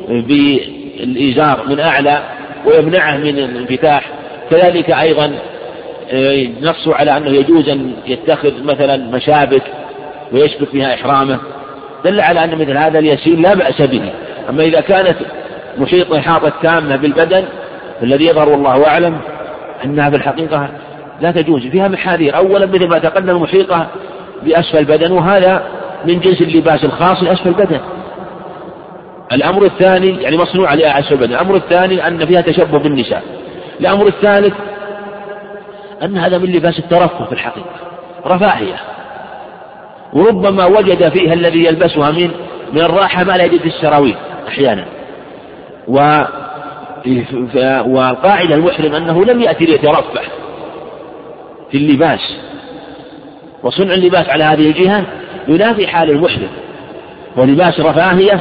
بالإزار 0.08 1.64
من 1.68 1.80
أعلى 1.80 2.22
ويمنعه 2.66 3.16
من 3.16 3.38
الانفتاح. 3.38 4.10
كذلك 4.50 4.90
أيضا 4.90 5.32
آه، 6.10 6.46
نصوا 6.62 6.94
على 6.94 7.16
أنه 7.16 7.30
يجوز 7.30 7.68
أن 7.68 7.92
يتخذ 8.06 8.64
مثلا 8.64 8.96
مشابك 8.96 9.62
ويشبك 10.32 10.68
فيها 10.68 10.94
إحرامه. 10.94 11.38
دل 12.04 12.20
على 12.20 12.44
أن 12.44 12.58
مثل 12.58 12.76
هذا 12.76 12.98
اليسير 12.98 13.38
لا 13.38 13.54
بأس 13.54 13.82
به. 13.82 14.12
أما 14.48 14.62
إذا 14.62 14.80
كانت 14.80 15.16
محيطة 15.78 16.18
إحاطة 16.18 16.52
تامة 16.62 16.96
بالبدن 16.96 17.44
فالذي 18.00 18.26
يظهر 18.26 18.48
والله 18.48 18.86
أعلم 18.86 19.20
أنها 19.84 20.10
في 20.10 20.16
الحقيقة 20.16 20.68
لا 21.20 21.30
تجوز. 21.30 21.66
فيها 21.66 21.88
محاذير. 21.88 22.36
أولا 22.36 22.66
مثل 22.66 22.88
ما 22.88 22.98
تقدم 22.98 23.42
محيطة 23.42 23.86
بأسفل 24.42 24.78
البدن 24.78 25.12
وهذا 25.12 25.62
من 26.06 26.20
جنس 26.20 26.42
اللباس 26.42 26.84
الخاص 26.84 27.22
لأسفل 27.22 27.48
البدن. 27.48 27.80
الأمر 29.32 29.64
الثاني 29.64 30.22
يعني 30.22 30.36
مصنوع 30.36 30.70
عليها 30.70 30.98
أسفل 30.98 31.14
البدن 31.14 31.32
الأمر 31.32 31.56
الثاني 31.56 32.08
أن 32.08 32.26
فيها 32.26 32.40
تشبه 32.40 32.78
بالنساء. 32.78 33.22
الأمر 33.80 34.06
الثالث 34.06 34.54
أن 36.02 36.16
هذا 36.16 36.38
من 36.38 36.52
لباس 36.52 36.78
الترفه 36.78 37.24
في 37.24 37.32
الحقيقة. 37.32 37.70
رفاهية. 38.26 38.76
وربما 40.12 40.64
وجد 40.64 41.08
فيها 41.08 41.32
الذي 41.32 41.64
يلبسها 41.64 42.10
من 42.10 42.30
من 42.72 42.80
الراحة 42.80 43.24
ما 43.24 43.32
لا 43.32 43.44
يجد 43.44 43.60
في 43.60 43.68
السراويل 43.68 44.16
أحيانا. 44.48 44.84
و 45.88 46.22
والقاعدة 47.86 48.54
المحرم 48.54 48.94
أنه 48.94 49.24
لم 49.24 49.40
يأتي 49.40 49.64
ليترفه 49.64 50.20
في 51.70 51.78
اللباس. 51.78 52.36
وصنع 53.62 53.94
اللباس 53.94 54.28
على 54.28 54.44
هذه 54.44 54.68
الجهة 54.68 55.04
ينافي 55.48 55.86
حال 55.86 56.10
المحرم. 56.10 56.48
ولباس 57.36 57.80
رفاهية 57.80 58.40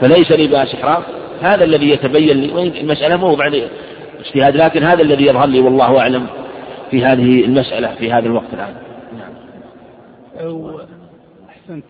فليس 0.00 0.32
لباس 0.32 0.74
إحرام. 0.74 1.02
هذا 1.40 1.64
الذي 1.64 1.90
يتبين 1.90 2.40
لي 2.40 2.52
وإن 2.52 2.66
المسألة 2.66 3.16
موضع 3.16 3.46
اجتهاد 4.20 4.56
لكن 4.56 4.82
هذا 4.82 5.02
الذي 5.02 5.26
يظهر 5.26 5.46
لي 5.46 5.60
والله 5.60 5.98
أعلم 5.98 6.26
في 6.90 7.04
هذه 7.04 7.44
المسألة 7.44 7.94
في 7.94 8.12
هذا 8.12 8.26
الوقت 8.26 8.54
الآن. 8.54 8.74
نعم. 9.18 9.32
أحسنت. 11.48 11.84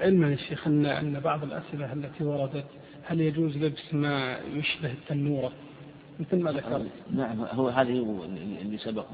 علما 0.00 0.30
يا 0.30 0.36
شيخ 0.36 0.66
أن 0.66 0.86
أن 0.86 1.20
بعض 1.20 1.42
الأسئلة 1.42 1.92
التي 1.92 2.24
وردت 2.24 2.64
هل 3.04 3.20
يجوز 3.20 3.56
لبس 3.56 3.94
ما 3.94 4.36
يشبه 4.54 4.90
التنورة؟ 4.90 5.52
مثل 6.20 6.42
ما 6.42 6.52
ذكرت. 6.52 6.86
نعم 7.14 7.44
هو 7.52 7.68
هذه 7.68 8.26
اللي 8.62 8.78
سبق. 8.78 9.04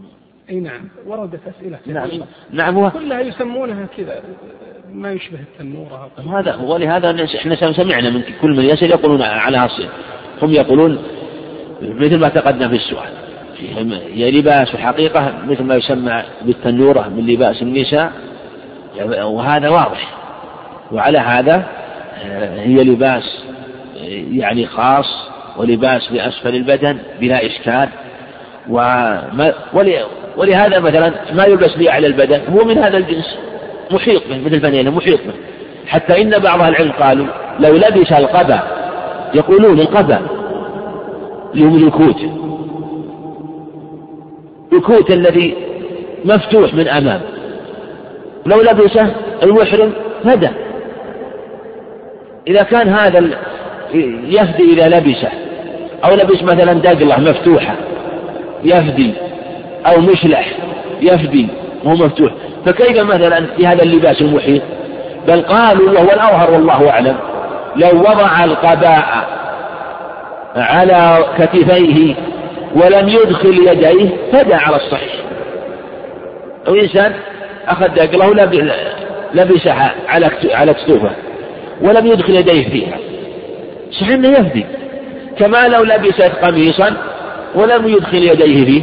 إي 0.50 0.60
نعم 0.60 0.88
وردت 1.06 1.40
أسئلة 1.58 1.78
نعم 1.86 2.10
نعم 2.50 2.88
كلها 2.88 3.20
يسمونها 3.20 3.86
كذا. 3.96 4.22
ما 4.94 5.12
يشبه 5.12 5.38
التنورة 5.40 6.10
هذا 6.38 6.52
هو 6.52 6.74
ولهذا 6.74 7.26
إحنا 7.36 7.72
سمعنا 7.72 8.10
من 8.10 8.22
كل 8.42 8.50
من 8.50 8.64
يسأل 8.64 8.90
يقولون 8.90 9.22
على 9.22 9.56
هالصيغة 9.56 9.92
هم 10.42 10.50
يقولون 10.52 10.98
مثل 11.82 12.18
ما 12.18 12.28
تقدم 12.28 12.68
في 12.68 12.74
السؤال. 12.74 13.10
هي 14.14 14.30
لباس 14.30 14.74
الحقيقة 14.74 15.34
مثل 15.46 15.62
ما 15.62 15.74
يسمى 15.74 16.22
بالتنورة 16.42 17.08
من 17.08 17.26
لباس 17.26 17.62
النساء. 17.62 18.12
وهذا 19.22 19.68
واضح. 19.68 20.14
وعلى 20.92 21.18
هذا 21.18 21.64
آه، 22.24 22.60
هي 22.60 22.84
لباس 22.84 23.44
آه، 23.98 24.24
يعني 24.32 24.66
خاص 24.66 25.28
ولباس 25.56 26.12
لأسفل 26.12 26.54
البدن 26.54 26.98
بلا 27.20 27.46
إشكال. 27.46 27.88
وما 28.68 29.52
ولهذا 30.36 30.80
مثلا 30.80 31.12
ما 31.32 31.44
يلبس 31.44 31.78
لأعلى 31.78 32.06
البدن 32.06 32.40
هو 32.48 32.64
من 32.64 32.78
هذا 32.78 32.96
الجنس. 32.96 33.36
محيط 33.90 34.28
به 34.28 34.39
مثل 34.39 34.55
البنينة 34.55 34.90
محيط 34.90 35.20
به 35.27 35.35
حتى 35.86 36.23
إن 36.23 36.39
بعض 36.39 36.62
العلم 36.62 36.93
قالوا 36.93 37.27
لو 37.61 37.77
لبس 37.77 38.12
القبا 38.12 38.62
يقولون 39.35 39.81
القبا 39.81 40.20
يوم 41.55 41.77
الكوت 41.77 42.16
الكوت 44.73 45.11
الذي 45.11 45.55
مفتوح 46.24 46.74
من 46.74 46.89
أمام. 46.89 47.20
لو 48.47 48.62
لبسه 48.62 49.15
المحرم 49.43 49.93
هدى. 50.24 50.48
إذا 52.48 52.62
كان 52.62 52.89
هذا 52.89 53.31
يفدي 54.28 54.73
إذا 54.73 54.89
لبسه. 54.89 55.28
أو 56.05 56.15
لبس 56.15 56.43
مثلا 56.43 56.73
دقلة 56.73 57.20
مفتوحة. 57.20 57.74
يفدي 58.65 59.15
أو 59.86 60.01
مشلح. 60.01 60.59
يفدي 61.01 61.48
وهو 61.85 61.94
مفتوح. 61.94 62.32
فكيف 62.66 62.98
مثلا 62.98 63.46
في 63.56 63.66
هذا 63.66 63.82
اللباس 63.82 64.22
المحيط؟ 64.22 64.62
بل 65.28 65.42
قالوا 65.42 65.90
وهو 65.90 66.10
الأظهر 66.12 66.50
والله 66.50 66.90
أعلم. 66.90 67.16
لو 67.76 68.00
وضع 68.00 68.44
القباء 68.44 69.28
على 70.56 71.24
كتفيه 71.38 72.14
ولم 72.74 73.08
يدخل 73.08 73.68
يديه 73.68 74.08
فدى 74.32 74.54
على 74.54 74.76
الصحيح. 74.76 75.14
أو 76.68 76.74
إنسان 76.74 77.12
أخذ 77.68 77.88
دقله 77.88 78.32
لبسها 79.34 79.94
على 80.08 80.30
على 80.52 80.74
كتوفه 80.74 81.10
ولم 81.82 82.06
يدخل 82.06 82.34
يديه 82.34 82.68
فيها. 82.68 82.98
صحيح 83.90 84.08
إنه 84.10 84.28
يهدي. 84.28 84.66
كما 85.38 85.68
لو 85.68 85.82
لبست 85.82 86.32
قميصا 86.42 86.96
ولم 87.54 87.88
يدخل 87.88 88.22
يديه 88.22 88.64
فيه. 88.64 88.82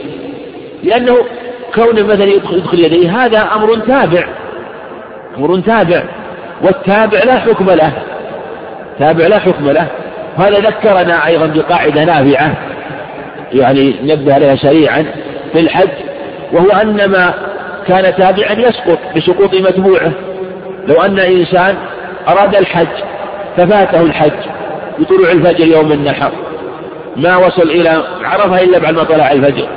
لأنه 0.83 1.17
كون 1.75 2.03
مثلا 2.03 2.23
يدخل, 2.23 2.57
يدخل 2.57 2.79
يديه 2.79 3.25
هذا 3.25 3.49
أمر 3.55 3.75
تابع. 3.75 4.23
أمر 5.37 5.59
تابع. 5.59 6.03
والتابع 6.63 7.23
لا 7.23 7.39
حكم 7.39 7.69
له. 7.69 7.91
تابع 8.99 9.27
لا 9.27 9.39
حكم 9.39 9.69
له. 9.69 9.87
هذا 10.37 10.59
ذكرنا 10.59 11.27
أيضا 11.27 11.45
بقاعدة 11.45 12.03
نافعة 12.03 12.53
يعني 13.53 13.95
نبه 14.03 14.33
عليها 14.33 14.55
سريعا 14.55 15.05
في 15.53 15.59
الحج 15.59 15.89
وهو 16.51 16.69
أن 16.69 17.05
ما 17.05 17.33
كان 17.87 18.15
تابعا 18.15 18.51
يسقط 18.51 18.99
بسقوط 19.15 19.53
متبوعة. 19.53 20.11
لو 20.87 21.01
أن 21.01 21.19
إنسان 21.19 21.75
أراد 22.27 22.55
الحج 22.55 22.87
ففاته 23.57 24.01
الحج 24.01 24.31
بطلوع 24.99 25.31
الفجر 25.31 25.67
يوم 25.67 25.91
النحر. 25.91 26.31
ما 27.15 27.37
وصل 27.37 27.69
إلى 27.69 28.03
عرفة 28.23 28.63
إلا 28.63 28.79
بعد 28.79 28.93
ما 28.93 29.03
طلع 29.03 29.31
الفجر. 29.31 29.67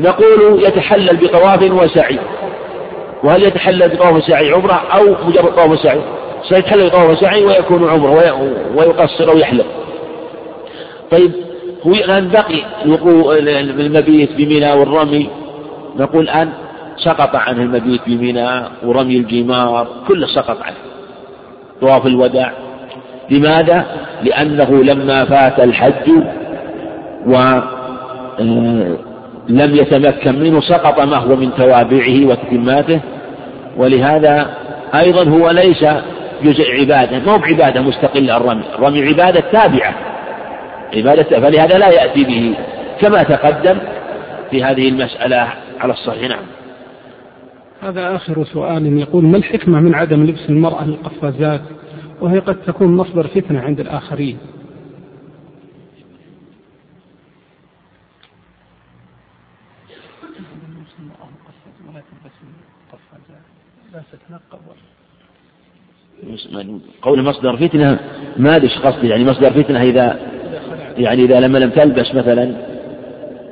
نقول 0.00 0.62
يتحلل 0.64 1.16
بطواف 1.16 1.62
وسعي. 1.62 2.18
وهل 3.24 3.42
يتحلل 3.42 3.88
بطواف 3.88 4.12
وسعي 4.12 4.52
عمرة 4.52 4.82
أو 4.94 5.16
مجرد 5.28 5.54
طواف 5.54 5.70
وسعي؟ 5.70 6.00
سيتحلل 6.48 6.88
بطواف 6.88 7.10
وسعي 7.10 7.44
ويكون 7.44 7.88
عمرة 7.88 8.10
ويقصر 8.76 9.30
أو 9.30 9.38
يحلق 9.38 9.66
طيب 11.10 11.32
هو 11.86 11.92
الآن 11.92 12.28
بقي 12.28 12.62
المبيت 13.86 14.32
بمنى 14.36 14.72
والرمي. 14.72 15.30
نقول 15.98 16.24
الآن 16.24 16.48
سقط 16.96 17.36
عنه 17.36 17.62
المبيت 17.62 18.00
بمنى 18.06 18.62
ورمي 18.82 19.16
الجمار 19.16 19.88
كله 20.08 20.26
سقط 20.26 20.62
عنه. 20.62 20.76
طواف 21.80 22.06
الوداع. 22.06 22.52
لماذا؟ 23.30 23.86
لأنه 24.22 24.84
لما 24.84 25.24
فات 25.24 25.60
الحج 25.60 26.10
ولم 27.26 28.96
آه، 29.58 29.64
يتمكن 29.64 30.40
منه 30.40 30.60
سقط 30.60 31.00
ما 31.00 31.16
هو 31.16 31.36
من 31.36 31.54
توابعه 31.54 32.26
وتتماته 32.26 33.00
ولهذا 33.76 34.50
أيضا 34.94 35.24
هو 35.24 35.50
ليس 35.50 35.84
جزء 36.42 36.70
عبادة 36.80 37.18
ما 37.18 37.32
هو 37.32 37.38
بعبادة 37.38 37.82
مستقلة 37.82 38.36
الرمي 38.36 38.62
الرمي 38.74 39.02
عبادة 39.02 39.40
تابعة 39.40 39.94
عبادة 40.94 41.40
فلهذا 41.40 41.78
لا 41.78 41.88
يأتي 41.88 42.24
به 42.24 42.54
كما 43.00 43.22
تقدم 43.22 43.78
في 44.50 44.64
هذه 44.64 44.88
المسألة 44.88 45.48
على 45.80 45.92
الصحيح. 45.92 46.28
نعم. 46.28 46.44
هذا 47.82 48.16
آخر 48.16 48.44
سؤال 48.44 48.98
يقول 48.98 49.24
ما 49.24 49.36
الحكمة 49.36 49.80
من 49.80 49.94
عدم 49.94 50.24
لبس 50.24 50.50
المرأة 50.50 50.84
القفازات 50.84 51.60
وهي 52.20 52.38
قد 52.38 52.56
تكون 52.66 52.96
مصدر 52.96 53.26
فتنة 53.26 53.60
عند 53.60 53.80
الآخرين. 53.80 54.38
قول 67.02 67.22
مصدر 67.22 67.56
فتنة 67.56 67.98
ما 68.36 68.56
أدري 68.56 68.68
قصدي. 68.84 69.08
يعني 69.08 69.24
مصدر 69.24 69.50
فتنة 69.50 69.82
إذا 69.82 70.18
يعني 70.98 71.24
إذا 71.24 71.40
لما 71.40 71.58
لم 71.58 71.70
تلبس 71.70 72.14
مثلا 72.14 72.54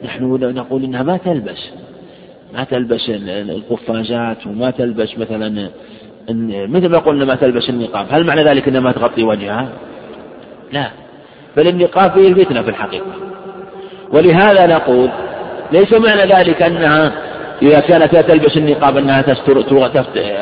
نحن 0.05 0.25
نقول 0.43 0.85
إنها 0.85 1.03
ما 1.03 1.17
تلبس. 1.17 1.71
ما 2.55 2.65
تلبس 2.65 3.11
القفازات 3.29 4.47
وما 4.47 4.71
تلبس 4.71 5.19
مثلا 5.19 5.69
مثل 6.49 6.89
ما 6.89 6.99
قلنا 6.99 7.25
ما 7.25 7.35
تلبس 7.35 7.71
النقاب. 7.71 8.07
هل 8.11 8.27
معنى 8.27 8.45
ذلك 8.45 8.69
أنها 8.69 8.81
ما 8.81 8.93
تغطي 8.93 9.23
وجهها؟ 9.23 9.69
لا. 10.73 10.91
بل 11.57 11.69
النقاب 11.69 12.11
فيه 12.11 12.29
الفتنة 12.29 12.63
في 12.63 12.71
الحقيقة. 12.71 13.13
ولهذا 14.13 14.67
نقول 14.67 15.11
ليس 15.73 15.93
معنى 15.93 16.35
ذلك 16.35 16.63
أنها 16.63 17.13
إذا 17.63 17.81
كانت 17.81 18.13
لا 18.15 18.23
تلبس 18.23 18.57
النقاب 18.57 18.97
أنها 18.97 19.23
تستر 19.23 19.85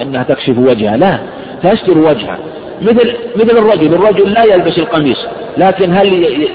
أنها 0.02 0.22
تكشف 0.22 0.58
وجهها. 0.58 0.96
لا. 0.96 1.18
تستر 1.62 1.98
وجهها 1.98 2.38
مثل 2.82 3.14
مثل 3.36 3.58
الرجل 3.58 3.94
الرجل 3.94 4.32
لا 4.32 4.44
يلبس 4.44 4.78
القميص 4.78 5.26
لكن 5.56 5.96
هل 5.96 6.48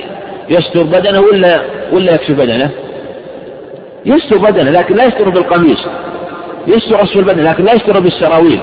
يستر 0.50 0.84
بدنه 0.84 1.20
ولا 1.20 1.62
ولا 1.92 2.14
يكشف 2.14 2.32
بدنه؟ 2.32 2.70
يستر 4.06 4.38
بدنه 4.38 4.72
لكن 4.72 4.96
لا 4.96 5.06
يستر 5.06 5.30
بالقميص. 5.30 5.86
يستر 6.68 7.04
أسفل 7.04 7.20
البدن 7.20 7.44
لكن 7.44 7.64
لا 7.66 7.74
يستر 7.74 8.00
بالسراويل. 8.00 8.60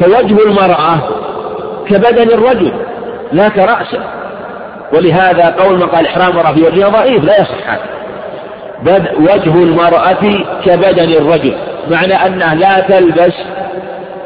فوجه 0.00 0.42
المرأة 0.46 0.98
كبدن 1.88 2.30
الرجل 2.30 2.72
لا 3.32 3.48
كرأسه. 3.48 4.00
ولهذا 4.92 5.54
قول 5.58 5.76
من 5.76 5.86
قال 5.86 6.06
إحرام 6.06 6.30
المرأة 6.30 6.52
في 6.52 6.62
وجهها 6.62 6.88
ضعيف 6.88 7.24
لا 7.24 7.40
يصح 7.40 7.70
هذا. 7.70 7.82
وجه 9.18 9.54
المرأة 9.54 10.44
كبدن 10.64 11.12
الرجل 11.12 11.54
معنى 11.90 12.14
أنها 12.14 12.54
لا 12.54 12.80
تلبس 12.80 13.34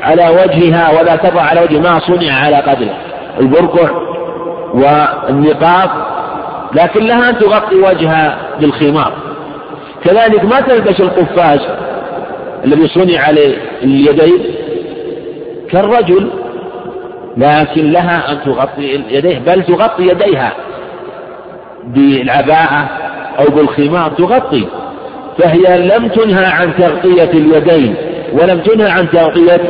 على 0.05 0.29
وجهها 0.29 1.01
ولا 1.01 1.17
تضع 1.17 1.41
على 1.43 1.61
وجه 1.61 1.79
ما 1.79 1.99
صنع 1.99 2.33
على 2.33 2.57
قدره. 2.57 2.95
البرقع 3.41 3.91
والنقاب 4.75 5.91
لكن 6.75 7.07
لها 7.07 7.31
أن 7.31 7.39
تغطي 7.39 7.77
وجهها 7.77 8.39
بالخمار. 8.61 9.13
كذلك 10.05 10.45
ما 10.45 10.61
تلبس 10.61 11.01
القفاز 11.01 11.61
الذي 12.65 12.89
صنع 12.89 13.21
عليه 13.21 13.57
اليدين 13.83 14.45
كالرجل 15.71 16.31
لكن 17.37 17.93
لها 17.93 18.33
أن 18.33 18.39
تغطي 18.45 19.05
يديه 19.11 19.39
بل 19.39 19.63
تغطي 19.63 20.09
يديها 20.09 20.53
بالعباءة 21.85 22.89
أو 23.39 23.45
بالخمار 23.45 24.11
تغطي. 24.11 24.67
فهي 25.39 25.89
لم 25.89 26.09
تنهى 26.09 26.45
عن 26.45 26.75
تغطية 26.79 27.31
اليدين 27.31 27.95
ولم 28.33 28.61
تنهى 28.61 28.91
عن 28.91 29.11
تغطية 29.11 29.61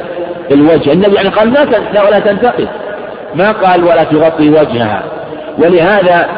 الوجه. 0.50 0.92
النبي 0.92 1.14
يعني 1.14 1.28
قال 1.28 1.52
لا 1.92 2.02
ولا 2.02 2.18
تنتقد. 2.18 2.68
ما 3.34 3.52
قال 3.52 3.84
ولا 3.84 4.04
تغطي 4.04 4.50
وجهها. 4.50 5.02
ولهذا 5.58 6.28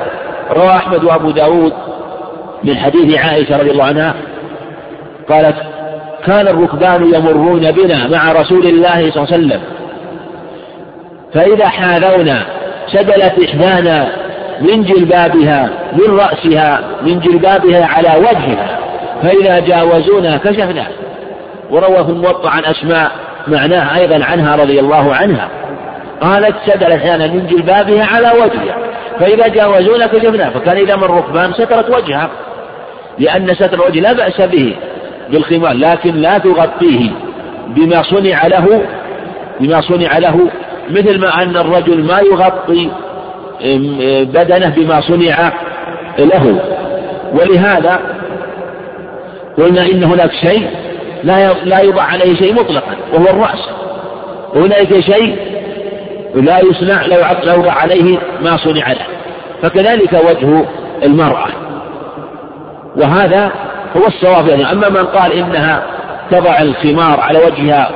روى 0.57 0.71
أحمد 0.71 1.05
وأبو 1.05 1.31
داود 1.31 1.73
من 2.65 2.77
حديث 2.77 3.19
عائشة 3.19 3.57
رضي 3.57 3.71
الله 3.71 3.85
عنها 3.85 4.15
قالت 5.29 5.57
كان 6.27 6.49
الركبان 6.49 7.15
يمرون 7.15 7.71
بنا 7.71 8.09
مع 8.09 8.33
رسول 8.33 8.67
الله 8.67 9.11
صلى 9.11 9.25
الله 9.25 9.33
عليه 9.33 9.47
وسلم. 9.47 9.61
فإذا 11.35 11.69
حاذونا 11.69 12.43
سدلت 12.87 13.35
إحدانا 13.45 14.09
من 14.61 14.83
جلبابها 14.83 15.69
من 15.93 16.19
رأسها 16.19 16.81
من 17.03 17.21
جلبابها 17.21 17.87
على 17.87 18.09
وجهها. 18.19 18.79
فإذا 19.23 19.59
جاوزونا 19.59 20.37
كشفنا. 20.37 20.87
ورواه 21.71 22.09
الموطأ 22.09 22.51
عن 22.51 22.65
أسماء 22.65 23.11
معناه 23.49 23.97
أيضا 23.97 24.25
عنها 24.25 24.57
رضي 24.57 24.81
الله 24.81 25.15
عنها. 25.15 25.49
قالت 26.21 26.55
سدلت 26.67 26.83
أحيانا 26.83 27.27
من 27.27 27.47
جلبابها 27.47 28.05
على 28.05 28.31
وجهها 28.43 28.77
فإذا 29.21 29.49
جاوزونا 29.49 30.07
كشفنا 30.07 30.51
فكان 30.51 30.77
إذا 30.77 30.97
من 30.97 31.05
الركبان 31.05 31.53
سترت 31.53 31.91
وجهها 31.91 32.31
لأن 33.19 33.55
ستر 33.55 33.75
الوجه 33.75 34.01
لا 34.01 34.13
بأس 34.13 34.41
به 34.41 34.77
بالخمار 35.31 35.73
لكن 35.73 36.15
لا 36.15 36.39
تغطيه 36.39 37.11
بما 37.69 38.03
صنع 38.03 38.47
له 38.47 38.83
بما 39.61 39.81
صنع 39.81 40.19
له 40.19 40.41
مثل 40.91 41.21
ما 41.21 41.43
أن 41.43 41.57
الرجل 41.57 42.05
ما 42.05 42.21
يغطي 42.21 42.91
بدنه 44.25 44.75
بما 44.77 45.01
صنع 45.01 45.53
له. 46.19 46.61
ولهذا 47.33 48.01
قلنا 49.59 49.87
إن 49.87 50.05
هناك 50.05 50.33
شيء 50.33 50.67
لا 51.27 51.53
لا 51.65 51.79
يوضع 51.79 52.03
عليه 52.03 52.37
شيء 52.37 52.55
مطلقا 52.55 52.97
وهو 53.13 53.27
الرأس. 53.27 53.69
وهناك 54.55 55.01
شيء 55.01 55.37
لا 56.35 56.61
يصنع 56.61 57.07
لو 57.07 57.19
يوضع 57.55 57.73
عليه 57.73 58.19
ما 58.43 58.57
صنع 58.57 58.93
له. 58.93 59.07
فكذلك 59.63 60.13
وجه 60.13 60.65
المرأة. 61.03 61.49
وهذا 62.97 63.53
هو 63.97 64.07
الصواب 64.07 64.49
يعني 64.49 64.73
أما 64.73 64.89
من 64.89 65.05
قال 65.05 65.33
إنها 65.33 65.83
تضع 66.31 66.61
الخمار 66.61 67.21
على 67.21 67.39
وجهها 67.39 67.91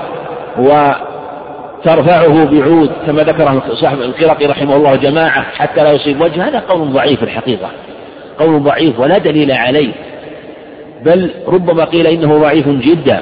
وترفعه 0.59 2.45
بعود 2.45 2.91
كما 3.07 3.23
ذكره 3.23 3.63
صاحب 3.75 4.01
القرقي 4.01 4.47
رحمه 4.47 4.77
الله 4.77 4.97
جماعة 4.97 5.43
حتى 5.43 5.83
لا 5.83 5.93
يصيب 5.93 6.21
وجهه 6.21 6.49
هذا 6.49 6.63
قول 6.69 6.93
ضعيف 6.93 7.23
الحقيقة. 7.23 7.69
قول 8.39 8.63
ضعيف 8.63 9.01
ولا 9.01 9.19
دليل 9.19 9.53
عليه. 9.53 9.93
بل 11.05 11.31
ربما 11.47 11.85
قيل 11.85 12.07
إنه 12.07 12.39
ضعيف 12.39 12.69
جدا 12.69 13.21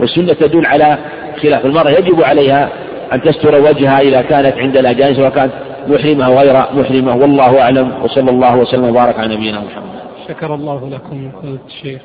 والسنة 0.00 0.32
تدل 0.32 0.66
على 0.66 0.98
خلاف. 1.42 1.66
المرأة 1.66 1.90
يجب 1.90 2.22
عليها 2.22 2.68
أن 3.12 3.22
تستر 3.22 3.60
وجهها 3.60 4.00
إذا 4.00 4.22
كانت 4.22 4.58
عند 4.58 4.76
الأجانب 4.76 5.16
سواء 5.16 5.30
كانت 5.30 5.52
محرمة 5.88 6.26
أو 6.26 6.38
غير 6.38 6.54
محرمة. 6.54 7.16
والله 7.16 7.60
أعلم 7.60 7.92
وصلى 8.02 8.30
الله 8.30 8.56
وسلم 8.56 8.84
وبارك 8.84 9.18
على 9.18 9.36
نبينا 9.36 9.60
محمد. 9.60 10.00
شكر 10.28 10.54
الله 10.54 10.90
لكم 10.90 11.30
الشيخ. 11.66 12.02